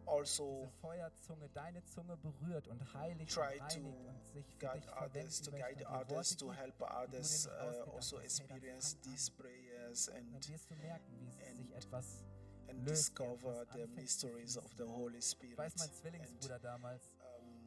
also 0.07 0.69
Feuerzunge 0.81 1.49
deine 1.51 1.85
Zunge 1.85 2.17
berührt 2.17 2.69
und 2.69 2.95
heiligt 2.95 3.33
try 3.35 3.61
und 3.61 3.69
to 3.73 3.81
und 4.09 4.25
sich 4.27 4.47
für 4.57 4.67
guide 4.67 4.87
others, 5.05 5.43
to 5.43 5.51
guide 5.51 5.87
others, 5.89 6.37
to 6.37 6.53
help 6.53 6.81
others 6.81 7.47
uh, 7.49 7.91
also 7.95 8.19
experience 8.21 8.97
these 9.03 9.31
prayers 9.33 10.09
and 10.09 10.33
wirst 10.49 10.71
du 10.71 10.75
merken, 10.77 11.19
wie 11.21 11.29
es 11.29 11.39
and- 11.49 11.57
sich 11.57 11.73
etwas 11.75 12.25
and 12.69 12.87
discover 12.89 13.65
the 13.75 13.87
mysteries 13.89 14.57
of 14.57 14.71
the 14.77 14.85
Holy 14.85 15.19
Ich 15.19 15.27
Spirit. 15.31 15.59
weiß, 15.59 15.77
mein 15.79 15.93
Zwillingsbruder 15.93 16.59
damals, 16.59 17.13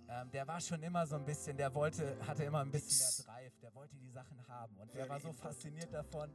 ähm, 0.09 0.29
der 0.31 0.47
war 0.47 0.59
schon 0.59 0.81
immer 0.83 1.05
so 1.07 1.15
ein 1.15 1.25
bisschen, 1.25 1.55
der 1.57 1.73
wollte, 1.73 2.17
hatte 2.27 2.43
immer 2.43 2.59
ein 2.61 2.71
bisschen 2.71 2.97
mehr 3.25 3.25
Drive, 3.25 3.59
der 3.59 3.73
wollte 3.75 3.95
die 3.97 4.09
Sachen 4.09 4.47
haben 4.47 4.75
und 4.77 4.93
der 4.93 5.07
war 5.07 5.19
so 5.19 5.31
fasziniert 5.33 5.93
davon. 5.93 6.29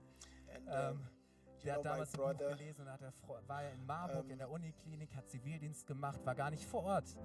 and 0.54 0.68
Ähm, 0.68 1.00
um, 1.00 1.08
der 1.64 1.74
hat 1.76 1.84
damals 1.84 2.14
ein 2.14 2.20
Buch 2.20 2.36
gelesen 2.36 2.82
und 2.82 2.90
hat 2.90 3.02
er, 3.02 3.12
war 3.48 3.62
ja 3.62 3.70
in 3.70 3.86
Marburg 3.86 4.24
in 4.24 4.32
ähm, 4.32 4.38
der 4.38 4.50
Uniklinik, 4.50 5.14
hat 5.14 5.28
Zivildienst 5.28 5.86
gemacht, 5.86 6.24
war 6.24 6.34
gar 6.34 6.50
nicht 6.50 6.64
vor 6.64 6.84
Ort. 6.84 7.16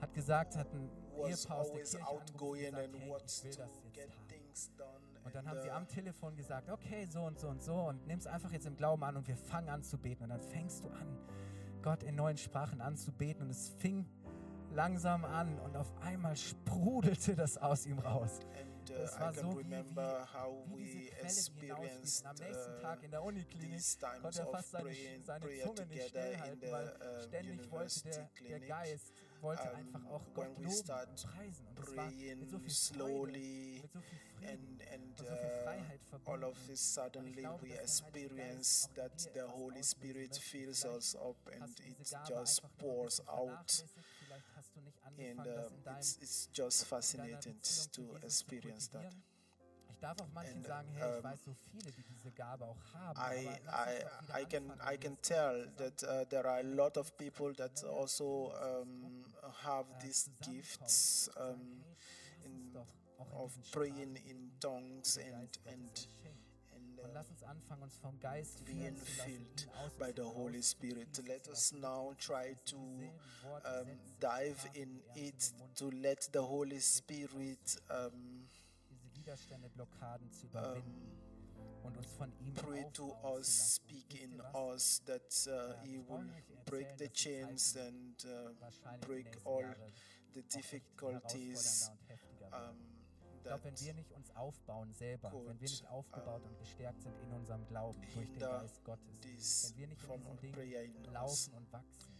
Hat 0.00 0.14
gesagt, 0.14 0.56
hat 0.56 0.72
ein 0.72 0.90
Ehepaar 1.16 1.58
aus 1.58 1.72
der 1.72 1.82
Kirche 1.82 2.06
angerufen 2.06 2.74
und 2.74 3.22
gesagt, 3.22 3.70
hey, 3.82 4.06
ich 4.08 4.30
will 4.30 4.40
das 4.52 4.66
jetzt 4.66 4.80
haben. 4.80 5.04
Und 5.24 5.34
dann 5.34 5.48
haben 5.48 5.60
sie 5.60 5.68
uh, 5.68 5.72
am 5.72 5.88
Telefon 5.88 6.36
gesagt, 6.36 6.70
okay, 6.70 7.06
so 7.06 7.22
und 7.22 7.38
so 7.38 7.48
und 7.48 7.62
so 7.62 7.74
und 7.74 8.06
nimm 8.06 8.18
es 8.18 8.26
einfach 8.26 8.52
jetzt 8.52 8.66
im 8.66 8.76
Glauben 8.76 9.02
an 9.02 9.16
und 9.16 9.26
wir 9.26 9.36
fangen 9.36 9.68
an 9.68 9.82
zu 9.82 9.98
beten. 9.98 10.24
Und 10.24 10.30
dann 10.30 10.40
fängst 10.40 10.84
du 10.84 10.88
an, 10.88 11.18
Gott 11.82 12.02
in 12.02 12.14
neuen 12.14 12.36
Sprachen 12.36 12.80
anzubeten 12.80 13.42
und 13.42 13.50
es 13.50 13.70
fing 13.78 14.06
langsam 14.72 15.24
an 15.24 15.58
und 15.58 15.76
auf 15.76 15.92
einmal 16.00 16.36
sprudelte 16.36 17.34
das 17.34 17.58
aus 17.58 17.86
ihm 17.86 17.98
raus. 17.98 18.40
and 18.56 18.67
uh, 18.90 18.94
I 18.94 19.32
can 19.32 19.34
so 19.34 19.52
wie, 19.52 19.62
remember 19.62 20.28
how 20.32 20.64
wie, 20.68 20.76
wie 20.76 20.84
we 20.84 21.10
Quelle, 21.10 21.10
die 21.10 21.66
hinausfließt. 21.66 22.24
experienced 22.24 22.26
am 22.26 22.36
nächsten 22.36 22.80
Tag 22.80 23.02
in 23.02 23.10
der 23.10 23.22
uh, 23.22 23.26
Uniklinik 23.28 23.70
these 23.70 23.98
konnte 23.98 24.20
times 24.20 24.38
er 24.38 24.46
of 24.48 24.52
fast 24.54 24.70
seine, 24.70 24.84
praying, 24.84 25.24
seine 25.24 25.40
prayer 25.46 25.64
Zunge 25.64 25.86
nicht 25.86 26.06
together 26.06 26.28
in 26.28 26.58
stillhalten, 26.58 26.72
weil 26.72 26.86
uh, 26.88 27.22
ständig 27.22 27.70
wollte 27.70 28.02
der, 28.02 28.10
university 28.10 28.10
der 28.10 28.28
clinic. 28.34 28.68
Geist 28.68 29.12
wollte 29.40 29.70
um, 29.70 29.76
einfach 29.76 30.06
auch 30.10 30.22
when 30.34 30.34
Gott 30.34 30.58
we 30.58 30.62
loben 30.64 30.76
start 30.84 31.08
und 31.08 31.22
preisen. 31.22 31.66
Und 31.68 31.78
das 31.78 31.96
war 31.96 32.04
mit 32.06 32.16
praying 32.18 32.48
so 32.50 32.58
viel 32.58 32.70
Freude, 32.70 32.70
slowly 32.70 33.82
mit 33.82 33.92
so 33.92 34.00
viel 34.00 34.18
Frieden 34.18 34.48
and 34.48 34.82
and 34.92 35.02
und 35.02 35.18
so 35.18 35.24
viel 35.24 35.36
uh, 35.36 36.30
all 36.30 36.44
of 36.44 36.66
this 36.66 36.94
suddenly 36.94 37.42
glaube, 37.42 37.62
we 37.62 37.74
dass 37.76 38.02
der 38.02 38.06
Heilige 38.06 38.42
experience 38.42 38.88
Geist 38.94 38.98
auch 38.98 39.06
in 39.06 39.10
that 39.10 39.34
the 39.34 39.40
Holy 39.52 39.82
Spirit 39.82 40.36
fills 40.36 40.84
us 40.84 41.14
up 41.16 41.36
and 41.60 41.80
it 41.80 41.98
just 41.98 42.62
einfach 42.62 42.70
nur 42.80 42.90
ein 42.90 42.94
pours 42.94 43.20
out 43.28 43.48
vernachlässigt. 43.48 44.06
Vielleicht 44.18 44.56
hast 44.56 44.76
du 44.76 44.80
nicht 44.80 44.97
and 45.18 45.40
um, 45.40 45.96
it's 45.98 46.18
it's 46.20 46.48
just 46.52 46.84
fascinating 46.86 47.56
to 47.92 48.02
experience 48.24 48.88
that. 48.88 49.12
Ich 49.90 49.98
darf 50.00 50.20
auch 50.20 50.28
manchen 50.32 50.58
And, 50.58 50.66
sagen, 50.66 50.88
hey, 50.94 51.10
ich 51.10 51.16
um, 51.16 51.24
weiß 51.24 51.44
so 51.44 51.54
viele, 51.54 51.90
die 51.90 52.02
diese 52.04 52.30
Gabe 52.30 52.64
auch 52.66 52.76
haben. 52.94 53.18
I, 53.18 53.46
I, 53.46 53.98
uns 53.98 54.04
doch 54.04 54.22
wieder 54.22 54.40
I 54.40 54.44
can 54.44 54.72
I 54.94 54.96
can 54.96 55.16
tell 55.22 55.72
that 55.76 56.02
uh, 56.04 56.24
there 56.28 56.46
are 56.46 56.60
a 56.60 56.62
lot 56.62 56.96
of 56.96 57.16
people 57.16 57.52
that 57.54 57.82
also 57.84 58.52
um, 58.62 59.24
have 59.64 59.86
äh, 59.98 60.02
these 60.06 60.30
gifts 60.40 61.30
um, 61.36 61.42
hey, 61.42 61.96
lass 62.20 62.40
uns 62.40 62.44
in, 62.44 62.72
doch 62.72 62.86
auch 63.18 63.26
in 63.26 63.32
of 63.44 63.52
praying 63.72 64.16
in 64.26 64.52
tongues 64.60 65.18
and 65.18 65.58
and 65.66 66.08
Und 67.02 67.12
lass 67.14 67.30
uns 67.30 67.42
anfangen, 67.42 67.82
uns 67.84 67.96
vom 67.98 68.18
Geist 68.20 68.64
being 68.64 68.96
führen 68.96 68.96
zu 68.96 69.66
lassen, 69.66 69.90
filled 69.90 69.98
by 69.98 70.12
the 70.14 70.22
Holy 70.22 70.62
Spirit. 70.62 71.22
Let 71.26 71.48
us 71.48 71.72
now 71.72 72.14
try 72.18 72.54
to 72.66 72.76
um, 72.76 73.86
dive 74.20 74.56
in 74.74 75.00
it 75.14 75.52
to 75.76 75.90
let 75.90 76.28
the 76.32 76.40
Holy 76.40 76.80
Spirit 76.80 77.80
um, 77.90 78.48
diese 78.90 79.14
Widerstände, 79.14 79.68
Blockaden 79.70 80.30
zu 80.32 80.46
überwinden 80.46 81.16
um, 81.56 81.86
und 81.86 81.96
uns 81.98 82.12
von 82.12 82.32
ihm 82.40 82.54
pray 82.54 82.84
to 82.92 83.16
us, 83.24 83.76
speak 83.76 84.20
in 84.20 84.40
us 84.54 85.00
that 85.06 85.46
uh, 85.48 85.74
He 85.84 85.98
will 85.98 86.24
break 86.66 86.98
the 86.98 87.08
chains 87.08 87.76
and 87.76 88.24
uh, 88.26 88.50
break 89.06 89.26
all 89.44 89.64
the 90.34 90.42
difficulties 90.42 91.88
herausfordernder 91.88 91.92
und 91.92 92.08
heftiger 92.08 92.50
werden. 92.50 92.70
um, 92.70 92.87
glaube, 93.48 93.64
that 93.64 93.64
wenn 93.64 93.80
wir 93.80 93.94
nicht 93.94 94.12
uns 94.12 94.36
aufbauen 94.36 94.92
selber, 94.92 95.32
wenn 95.32 95.60
wir 95.60 95.68
nicht 95.68 95.88
aufgebaut 95.88 96.42
und 96.44 96.58
gestärkt 96.58 97.02
sind 97.02 97.14
in 97.20 97.32
unserem 97.32 97.66
Glauben 97.66 98.00
durch 98.14 98.30
den 98.30 98.38
Geist 98.38 98.84
Gottes, 98.84 99.64
wenn 99.68 99.78
wir 99.78 99.86
nicht 99.88 100.02
in 100.04 100.22
in 100.84 100.94
us. 101.04 101.12
laufen 101.12 101.54
und 101.54 101.72
wachsen, 101.72 102.14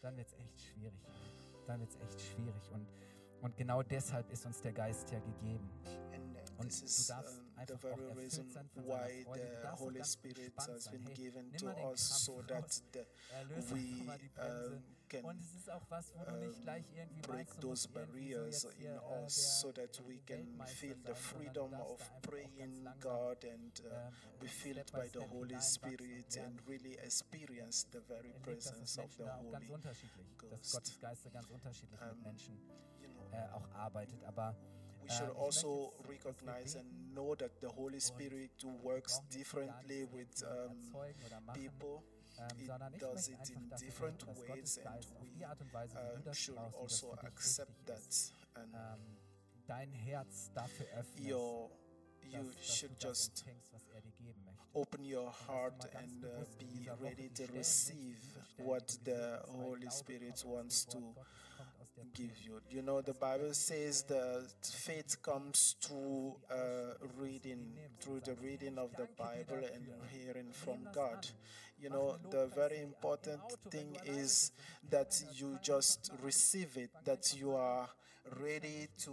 dann 0.00 0.16
wird 0.16 0.28
es 0.28 0.34
echt 0.34 0.60
schwierig. 0.60 1.00
Dann 1.66 1.80
wird 1.80 1.90
es 1.90 1.96
echt 1.96 2.20
schwierig. 2.20 2.70
Und, 2.72 2.86
und 3.42 3.56
genau 3.56 3.82
deshalb 3.82 4.30
ist 4.30 4.46
uns 4.46 4.60
der 4.60 4.72
Geist 4.72 5.10
ja 5.10 5.20
gegeben. 5.20 5.68
Und 6.58 6.70
du 6.70 7.04
darfst 7.08 7.38
um, 7.40 7.58
einfach 7.58 7.84
auch 7.90 7.98
erfüllt 7.98 8.30
sein 8.30 8.46
von 8.46 8.84
seiner 8.84 8.88
why 8.88 9.24
Freude. 9.24 9.46
Du 9.46 9.62
darfst 9.62 9.84
Holy 9.84 10.04
Spirit 10.04 10.52
has 10.58 10.88
been 10.90 11.06
Hey, 11.06 11.14
given 11.14 11.52
to 11.56 11.66
us 11.88 12.24
so 12.24 12.42
that 12.46 12.70
the, 12.92 13.04
we 13.72 14.06
einfach 15.14 15.24
mal 15.24 15.34
die 15.34 15.38
Bremse. 15.38 15.38
can 15.38 15.38
Und 15.38 15.40
es 15.40 15.54
ist 15.54 15.70
auch 15.70 15.90
was, 15.90 16.14
wo 16.14 16.24
du 16.24 16.36
nicht 16.38 16.62
gleich 16.62 16.84
irgendwie 16.94 17.22
break 17.22 17.60
those 17.60 17.88
musst 17.88 17.94
irgendwie 17.94 18.32
so 18.32 18.38
barriers 18.38 18.64
in 18.64 18.70
hier, 18.78 19.02
äh, 19.02 19.24
us 19.24 19.60
so 19.60 19.72
that 19.72 20.08
we 20.08 20.18
can 20.26 20.66
feel 20.66 20.94
the 20.94 21.12
sein, 21.12 21.14
sondern 21.14 21.14
du 21.14 21.14
freedom 21.14 21.64
of 21.64 21.70
da 21.70 21.78
einfach 21.78 21.84
auch 21.84 21.98
ganz 21.98 22.20
praying 22.22 22.88
God 23.00 23.44
and 23.44 23.80
uh, 23.80 23.88
ähm, 23.88 24.12
be 24.40 24.48
filled 24.48 24.92
by 24.92 25.08
the 25.12 25.24
Holy 25.30 25.60
Spirit 25.60 26.38
and 26.38 26.60
really 26.66 26.94
experience 26.98 27.86
the 27.92 28.00
very 28.00 28.30
erlebt, 28.30 28.66
dass 28.66 28.80
es 28.80 28.94
presence 28.94 28.98
of 28.98 29.12
the 29.16 29.24
da 29.24 29.36
auch 29.36 29.50
ganz 29.50 29.68
Holy. 29.70 30.36
Ghost. 30.38 30.72
Gottes 30.72 31.00
ganz 31.30 31.48
unterschiedlich 31.50 32.00
mit 32.00 32.12
Um, 32.12 32.22
Menschen 32.22 32.58
You 33.00 33.08
know, 33.08 33.28
äh, 33.32 33.48
auch 33.52 33.68
arbeitet. 33.74 34.22
Aber 34.24 34.56
we 35.00 35.08
äh, 35.08 35.12
should 35.12 35.36
also 35.36 35.92
jetzt, 35.96 35.98
dass 35.98 36.08
wir 36.08 36.14
recognize 36.14 36.78
and 36.78 37.14
know 37.14 37.34
that 37.34 37.50
the 37.60 37.68
Holy 37.68 38.00
Spirit 38.00 38.50
works 38.82 39.14
brauchen 39.14 39.28
jetzt 39.30 39.30
gar 39.30 39.38
differently 39.38 40.08
with 40.12 40.42
um, 40.42 40.76
erzeugen 40.76 41.22
oder 41.26 41.40
machen, 41.40 41.62
people. 41.62 42.02
Ähm, 42.38 42.92
It 42.94 43.00
does 43.00 43.28
it 43.28 43.50
in 43.50 43.68
different 43.78 44.26
ways 44.26 44.78
and 44.78 44.86
Geist 44.86 45.12
auf 45.16 45.28
die 45.30 45.40
we 45.40 45.46
Art 45.46 45.60
und 45.60 45.72
Weise, 45.72 45.94
wie 45.94 46.22
du 46.22 46.30
uh, 46.30 46.34
should 46.34 46.56
brauchst 46.56 47.02
und 47.02 47.12
das 47.12 47.22
also 47.22 47.26
accept 47.26 47.86
that 47.86 48.32
and 48.54 48.74
ähm, 48.74 49.16
dein 49.66 49.92
Herz 49.92 50.50
dafür 50.54 50.86
öffnest, 50.98 51.30
your 51.30 51.70
you 52.24 52.52
should 52.62 52.92
just 53.02 53.44
er 53.94 54.00
dir 54.00 54.12
geben 54.12 54.44
möchte. 54.44 54.62
open 54.74 55.04
your 55.04 55.30
heart 55.46 55.84
and 55.94 56.24
uh, 56.24 56.44
be 56.58 56.88
ready 57.00 57.28
to 57.28 57.44
receive 57.54 58.16
nimmst, 58.16 58.34
diese 58.34 58.44
Stellen, 58.44 58.68
what 58.68 58.90
the 58.90 58.98
gesehen 59.04 59.32
hast, 59.32 59.48
weil 59.48 59.64
Holy 59.64 59.90
Spirit 59.90 60.20
kommt 60.20 60.32
aus 60.32 60.40
dem 60.42 60.50
wants 60.52 60.86
to 60.86 60.98
Gottes, 60.98 61.26
kommt 61.56 61.80
aus 61.80 61.92
der 61.94 62.04
give 62.14 62.40
you. 62.42 62.60
You 62.70 62.82
know, 62.82 63.02
the 63.02 63.12
Bible 63.12 63.54
says 63.54 64.04
that 64.04 64.48
faith 64.62 65.20
comes 65.22 65.76
through 65.80 66.36
uh, 66.50 66.94
reading, 67.18 67.76
through 68.00 68.20
the 68.24 68.34
reading 68.42 68.78
of 68.78 68.90
the 68.96 69.08
Bible 69.16 69.64
and 69.74 69.86
hearing 70.10 70.52
from 70.52 70.88
God. 70.92 71.26
You 71.82 71.90
know, 71.90 72.16
the 72.30 72.46
very 72.54 72.80
important 72.80 73.40
thing 73.68 73.96
is 74.04 74.52
that 74.88 75.20
you 75.34 75.58
just 75.60 76.12
receive 76.22 76.76
it, 76.76 76.90
that 77.04 77.34
you 77.36 77.56
are 77.56 77.88
ready 78.40 78.86
to 78.98 79.12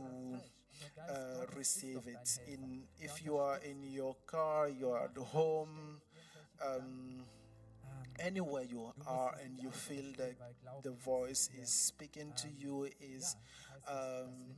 uh, 1.09 1.45
receive 1.57 2.01
it. 2.05 2.39
In 2.47 2.83
if 2.99 3.25
you 3.25 3.37
are 3.37 3.57
in 3.57 3.83
your 3.91 4.15
car, 4.27 4.69
you 4.69 4.89
are 4.91 5.05
at 5.05 5.17
home, 5.17 5.99
um, 6.63 7.25
anywhere 8.19 8.63
you 8.69 8.91
are, 9.07 9.35
and 9.43 9.57
you 9.59 9.71
feel 9.71 10.05
that 10.17 10.35
the 10.83 10.91
voice 10.91 11.49
is 11.59 11.69
speaking 11.69 12.33
to 12.37 12.47
you, 12.59 12.87
is 13.01 13.35
um, 13.87 14.53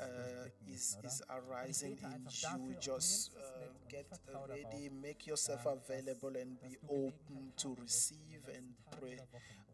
uh, 0.00 0.48
is 0.72 0.96
is 1.04 1.22
arising 1.30 1.98
in 2.02 2.26
you. 2.30 2.74
Just 2.80 3.32
uh, 3.36 3.66
get 3.88 4.06
ready, 4.48 4.90
make 4.90 5.26
yourself 5.26 5.66
available, 5.66 6.32
and 6.36 6.60
be 6.60 6.76
open 6.88 7.52
to 7.56 7.76
receive 7.80 8.42
and 8.54 8.74
pray 9.00 9.18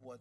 what 0.00 0.20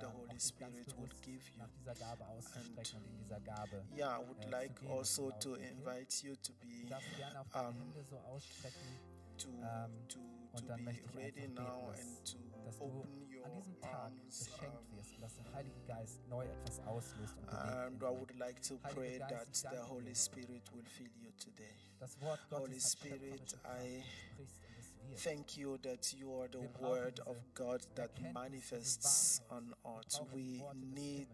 the 0.00 0.06
Holy 0.06 0.38
Spirit 0.38 0.92
will 0.98 1.08
give 1.22 1.42
you. 1.50 1.58
nach 1.58 1.70
dieser 1.78 1.94
Gabe 1.94 2.26
auszustrecken 2.26 2.98
und 2.98 3.06
in 3.06 3.16
dieser 3.18 3.40
Gabe. 3.40 3.84
Yeah, 3.96 4.18
I 4.18 4.26
would 4.26 4.44
äh, 4.46 4.50
like 4.50 4.80
also 4.88 5.30
to 5.40 5.54
invite 5.54 6.22
you 6.24 6.36
to 6.36 6.52
be 6.54 6.88
darfst 6.88 7.16
gerne 7.16 7.40
auch 7.40 7.48
deine 7.52 7.68
um, 7.68 7.74
Hände 7.74 8.04
so 8.04 8.16
ausstrecken, 8.18 8.98
to 9.38 9.48
Ähm, 9.48 10.08
to 10.08 10.18
to 10.56 10.64
be 10.76 11.00
ready 11.14 11.46
now 11.48 11.92
and 11.94 12.24
to 12.24 12.38
open 12.80 13.29
an 13.44 13.54
diesem 13.54 13.80
Tag 13.80 14.12
beschenkt 14.28 14.90
um, 14.90 14.96
wirst 14.98 15.14
und 15.14 15.20
dass 15.22 15.34
der 15.36 15.52
Heilige 15.52 15.80
Geist 15.86 16.20
neu 16.28 16.44
etwas 16.44 16.80
auslöst 16.86 17.36
und 17.38 17.46
bewegt 17.46 17.74
and 17.74 18.02
I 18.02 18.06
would 18.06 18.34
like 18.38 18.60
to 18.62 18.78
pray 18.94 19.18
that 19.18 19.46
the 19.54 19.76
Holy. 19.88 20.14
Spirit 20.14 20.62
will 20.72 20.84
fill 20.84 21.10
you 21.22 21.30
today. 21.38 21.74
Das 21.98 22.20
Wort 22.20 22.40
Gottes 22.48 22.60
Holy 22.68 22.80
Spirit. 22.80 23.56
I 23.64 24.02
sprichst 24.32 24.62
und 24.64 24.78
es 24.78 24.92
wird. 25.08 25.22
Thank 25.22 25.56
you 25.56 25.76
that 25.78 26.12
you 26.12 26.32
are 26.40 26.48
the 26.50 26.68
Word 26.80 27.20
of 27.26 27.36
God 27.54 27.86
that 27.94 28.10
manifests 28.32 29.42
on 29.50 29.74
earth. 29.84 30.20
Wir 30.32 30.58
brauchen 30.60 30.94
die 30.94 30.96
We 30.96 31.00
need 31.00 31.28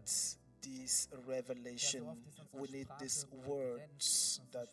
this 0.61 1.09
revelation. 1.27 2.07
oft 2.07 2.27
ist 2.27 2.39
unsere 2.39 2.61
We 2.61 2.71
need 2.77 2.87
these 2.99 3.27
words 3.45 4.41
that 4.51 4.69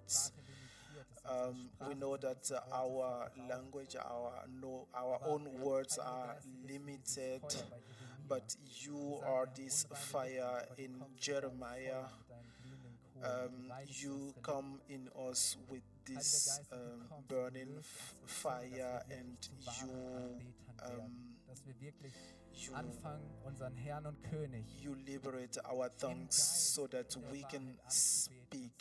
um, 1.29 1.71
we 1.89 1.95
know 1.95 2.17
that 2.17 2.51
uh, 2.51 2.61
our 2.75 3.31
language, 3.49 3.97
our 3.97 4.33
no, 4.61 4.87
our 4.95 5.19
own 5.27 5.49
words 5.61 5.99
are 5.99 6.37
limited, 6.69 7.41
but 8.29 8.55
you 8.81 9.21
are 9.27 9.49
this 9.57 9.87
fire 9.95 10.65
in 10.79 11.03
Jeremiah. 11.19 12.05
Um, 13.23 13.73
you 13.89 14.35
come 14.43 14.81
in 14.91 15.09
us 15.29 15.57
with 15.71 15.81
this 16.05 16.61
um, 16.73 17.05
burning 17.29 17.79
fire 18.27 19.03
and 19.11 19.39
you 19.81 19.89
wahren 22.55 22.63
Anbetern 22.63 22.63
werden, 22.63 22.63
dass 22.63 22.63
wir 22.63 22.63
wirklich 22.63 22.67
you 22.67 22.75
anfangen, 22.75 23.31
unseren 23.45 23.77
Herrn 23.77 24.07
und 24.07 24.23
König 24.25 24.65
you 24.83 24.95
liberate 24.95 25.61
our 25.71 25.91
tongues 25.97 26.75
so 26.75 26.87
that 26.87 27.17
we 27.31 27.43
can 27.43 27.79
speak 27.89 28.73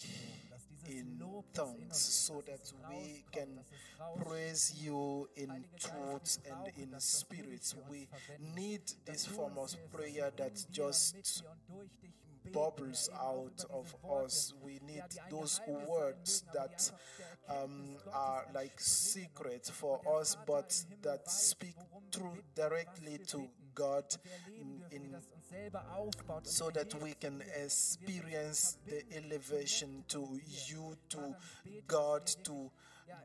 und 0.41 0.49
dass 0.49 0.67
dieses 0.67 0.89
in 0.89 1.19
Lob, 1.19 1.45
das 1.53 1.73
in 1.73 1.83
uns 1.85 1.97
tongues 1.97 2.25
so 2.27 2.41
that 2.41 2.73
we 2.89 3.23
can 3.31 3.55
dass 3.55 3.71
es 3.71 3.99
rauskommt. 3.99 4.25
praise 4.25 4.73
you 4.75 5.27
in 5.35 5.65
truth 5.79 6.39
and 6.51 6.67
in 6.77 6.91
das, 6.91 7.03
dass 7.27 7.27
du 7.29 7.45
dich 7.45 7.63
spirit. 7.63 7.75
We 7.89 8.07
need 8.39 8.95
this 9.05 9.25
form 9.25 9.57
of 9.57 9.75
prayer 9.91 10.31
that 10.35 10.65
in 10.67 10.73
dir, 10.73 10.77
mit 10.77 10.77
just 10.77 11.15
dir 11.39 11.49
und 11.49 11.67
durch 11.67 11.91
dich 12.01 12.13
beten, 12.43 12.51
bubbles 12.51 13.09
Herr, 13.09 13.15
eben 13.15 13.23
auch 13.23 13.45
out 13.47 13.65
of 13.69 13.95
us. 14.03 14.53
We 14.63 14.79
need 14.81 15.03
those 15.29 15.61
words 15.87 16.43
mögen, 16.43 16.49
aber 16.49 16.51
die 16.51 16.57
that 16.57 16.93
einfach 16.93 17.17
der 17.17 17.27
Erkenntnis 17.29 17.63
um, 17.63 17.97
are 18.13 18.45
like 18.53 18.79
secret 18.79 19.65
for 19.67 20.01
us, 20.07 20.37
but 20.45 20.85
that 21.01 21.29
speak 21.29 21.75
through 22.11 22.43
directly 22.55 23.17
to. 23.19 23.49
God 23.75 24.03
Und 24.15 24.23
wir 24.25 24.31
erleben 24.31 24.61
in, 24.61 24.77
dürfen, 24.79 24.91
wie 24.91 24.95
in 24.95 25.11
das 25.11 25.25
uns 25.31 25.49
selber 25.49 25.95
aufbaut 25.95 26.37
und 26.45 26.47
so 26.47 26.71
that 26.71 26.93
we 27.01 27.13
can 27.15 27.39
wie 27.39 27.45
wir- 27.45 27.45
wie 27.45 27.47
wir 27.47 27.63
uns 27.63 27.95
experience 27.97 28.79
the 28.85 29.05
elevation 29.11 30.03
to 30.07 30.37
you, 30.67 30.95
to 31.09 31.17
Vater, 31.19 31.37
ich 31.65 31.71
bete, 31.71 31.87
God, 31.87 32.43
to 32.43 32.71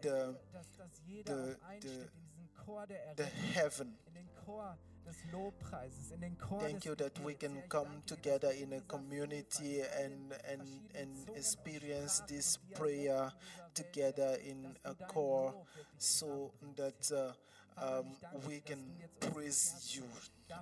the, 0.02 0.08
dass, 0.52 0.76
dass 0.76 0.90
jeder 1.06 1.46
the- 1.46 1.56
the- 1.80 1.88
in 1.88 2.00
diesen 2.00 2.54
Chor 2.64 2.86
der 2.86 3.14
the 3.16 3.22
heaven. 3.24 3.98
in 4.06 4.14
den 4.14 4.28
Chor 4.44 4.76
des 5.06 5.16
Lobpreises, 5.32 6.10
in 6.10 6.20
den 6.20 6.36
Chor 6.38 6.58
Thank 6.60 6.84
you 6.84 6.94
that 6.94 7.18
we 7.24 7.34
can 7.34 7.66
come 7.68 7.88
danke 7.90 8.16
dir, 8.16 8.38
dass 8.38 8.40
together 8.40 8.52
in 8.52 8.72
a 8.74 8.80
community 8.82 9.82
and, 9.82 10.32
and, 10.44 10.94
and 10.94 11.28
experience 11.34 12.22
this 12.26 12.58
prayer 12.74 13.32
Dialekten 13.32 13.38
dieser 13.40 13.62
Welt, 13.64 13.74
together 13.74 14.38
in 14.40 14.76
a 14.84 14.94
core 15.06 15.54
so 15.96 16.52
that 16.76 17.10
uh, 17.10 17.32
Ähm, 17.80 18.16
um, 18.34 18.48
we 18.48 18.60
can 18.60 18.78
praise 19.32 19.74
you. 19.94 20.04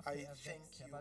I 0.05 0.27
thank 0.43 0.79
you 0.79 0.91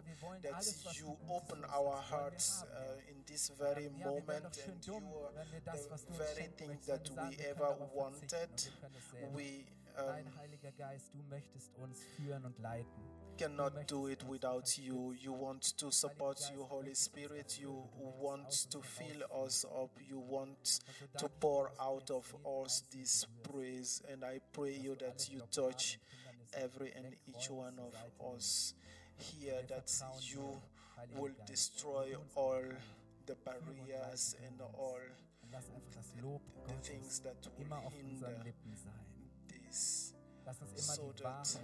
that 0.42 0.96
you 0.98 1.16
open 1.28 1.64
our 1.74 1.96
hearts 1.96 2.62
uh, 2.62 3.10
in 3.10 3.16
this 3.26 3.50
very 3.58 3.88
moment 4.04 4.58
and 4.66 4.86
you 4.86 4.94
are 4.94 5.32
the 5.64 5.98
very 6.16 6.48
thing 6.56 6.78
that 6.86 7.10
we 7.10 7.36
ever 7.50 7.74
wanted. 7.92 8.48
We, 9.34 9.64
um, 9.98 10.24
Heiliger 10.38 10.72
Geist, 10.78 11.12
du 11.14 11.22
möchtest 11.28 11.74
uns 11.76 11.98
führen 12.16 12.44
und 12.44 12.58
leiten. 12.60 13.02
Cannot 13.36 13.86
do 13.86 14.06
it 14.06 14.22
without 14.28 14.78
you. 14.78 15.14
You 15.18 15.32
want 15.32 15.62
to 15.78 15.90
support 15.90 16.40
you, 16.52 16.62
Holy 16.64 16.94
Spirit. 16.94 17.58
You 17.60 17.82
want 18.20 18.50
to 18.70 18.78
fill 18.78 19.44
us 19.44 19.64
up. 19.64 19.90
You 20.08 20.18
want 20.18 20.80
to 21.18 21.28
pour 21.40 21.70
out 21.80 22.10
of 22.10 22.34
us 22.62 22.82
this 22.92 23.26
praise. 23.42 24.02
And 24.10 24.24
I 24.24 24.40
pray 24.52 24.74
you 24.74 24.96
that 24.96 25.28
you 25.30 25.42
touch 25.50 25.98
every 26.54 26.92
and 26.96 27.14
each 27.28 27.50
one 27.50 27.78
of 27.78 28.34
us 28.34 28.74
here, 29.18 29.62
that 29.68 29.92
you 30.22 30.60
will 31.16 31.32
destroy 31.46 32.14
all 32.34 32.62
the 33.26 33.36
barriers 33.44 34.36
and 34.46 34.60
all 34.78 35.00
Und 35.46 35.52
lass 35.52 35.70
einfach 35.70 35.92
das 35.94 36.22
Lob 36.22 36.42
the 36.66 36.74
things 36.82 37.22
that 37.22 37.36
immer 37.58 37.82
will 37.84 37.90
hinder 37.90 38.44
this. 39.46 40.14
Lass 40.44 40.60
uns 40.60 40.72
immer 40.72 40.94
so 40.94 41.12
that 41.12 41.60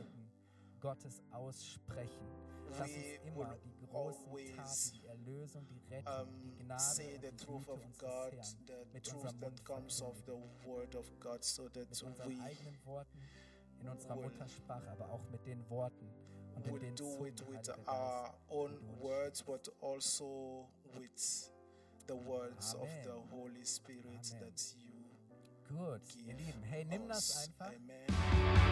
Gottes 0.82 1.22
aussprechen. 1.30 2.26
Lass 2.70 2.80
uns 2.90 3.06
immer 3.24 3.56
die 3.64 3.86
großen 3.86 4.26
Taten, 4.56 4.92
die 4.94 5.06
Erlösung, 5.06 5.66
die 5.68 5.94
Rettung, 5.94 6.28
die 6.42 6.64
Gnade 6.64 6.82
und 6.82 7.22
the 7.22 7.30
die 7.30 7.46
Güte 7.46 7.70
of 7.70 7.84
unseres 7.84 8.10
Herrn 8.30 8.66
the 8.66 8.72
mit 8.92 9.04
truth 9.06 9.14
unserem 9.22 9.40
that 9.40 9.50
Mund 9.50 9.64
comes 9.64 10.02
of 10.02 10.16
the 10.16 10.32
verkündigen. 10.32 10.66
Word 10.66 10.96
of 10.96 11.20
God, 11.20 11.44
so 11.44 11.68
that 11.68 11.88
Mit 11.88 12.02
unseren 12.02 12.40
eigenen 12.40 12.86
Worten, 12.86 13.18
in 13.80 13.88
unserer 13.88 14.16
Muttersprache, 14.16 14.90
aber 14.90 15.08
auch 15.10 15.24
mit 15.30 15.46
den 15.46 15.70
Worten 15.70 16.08
und 16.56 16.66
in 16.66 16.80
den 16.80 16.96
do 16.96 17.04
Zungen, 17.04 17.26
it 17.28 17.48
with 17.48 17.68
our 17.86 18.34
own 18.48 18.78
words, 19.00 19.42
but 19.42 19.70
also 19.80 20.68
with 20.98 21.52
the 22.08 22.14
words 22.14 22.74
of 22.74 22.88
Amen. 22.88 23.04
the 23.04 23.36
Holy 23.36 23.64
Spirit 23.64 24.06
Amen. 24.06 24.40
that 24.40 24.74
you 24.76 24.92
Gut, 25.68 26.02
ihr 26.26 26.34
Lieben, 26.34 26.62
hey, 26.64 26.84
nimm 26.84 27.06
das 27.08 27.48
einfach. 27.48 27.72
Amen. 27.72 28.71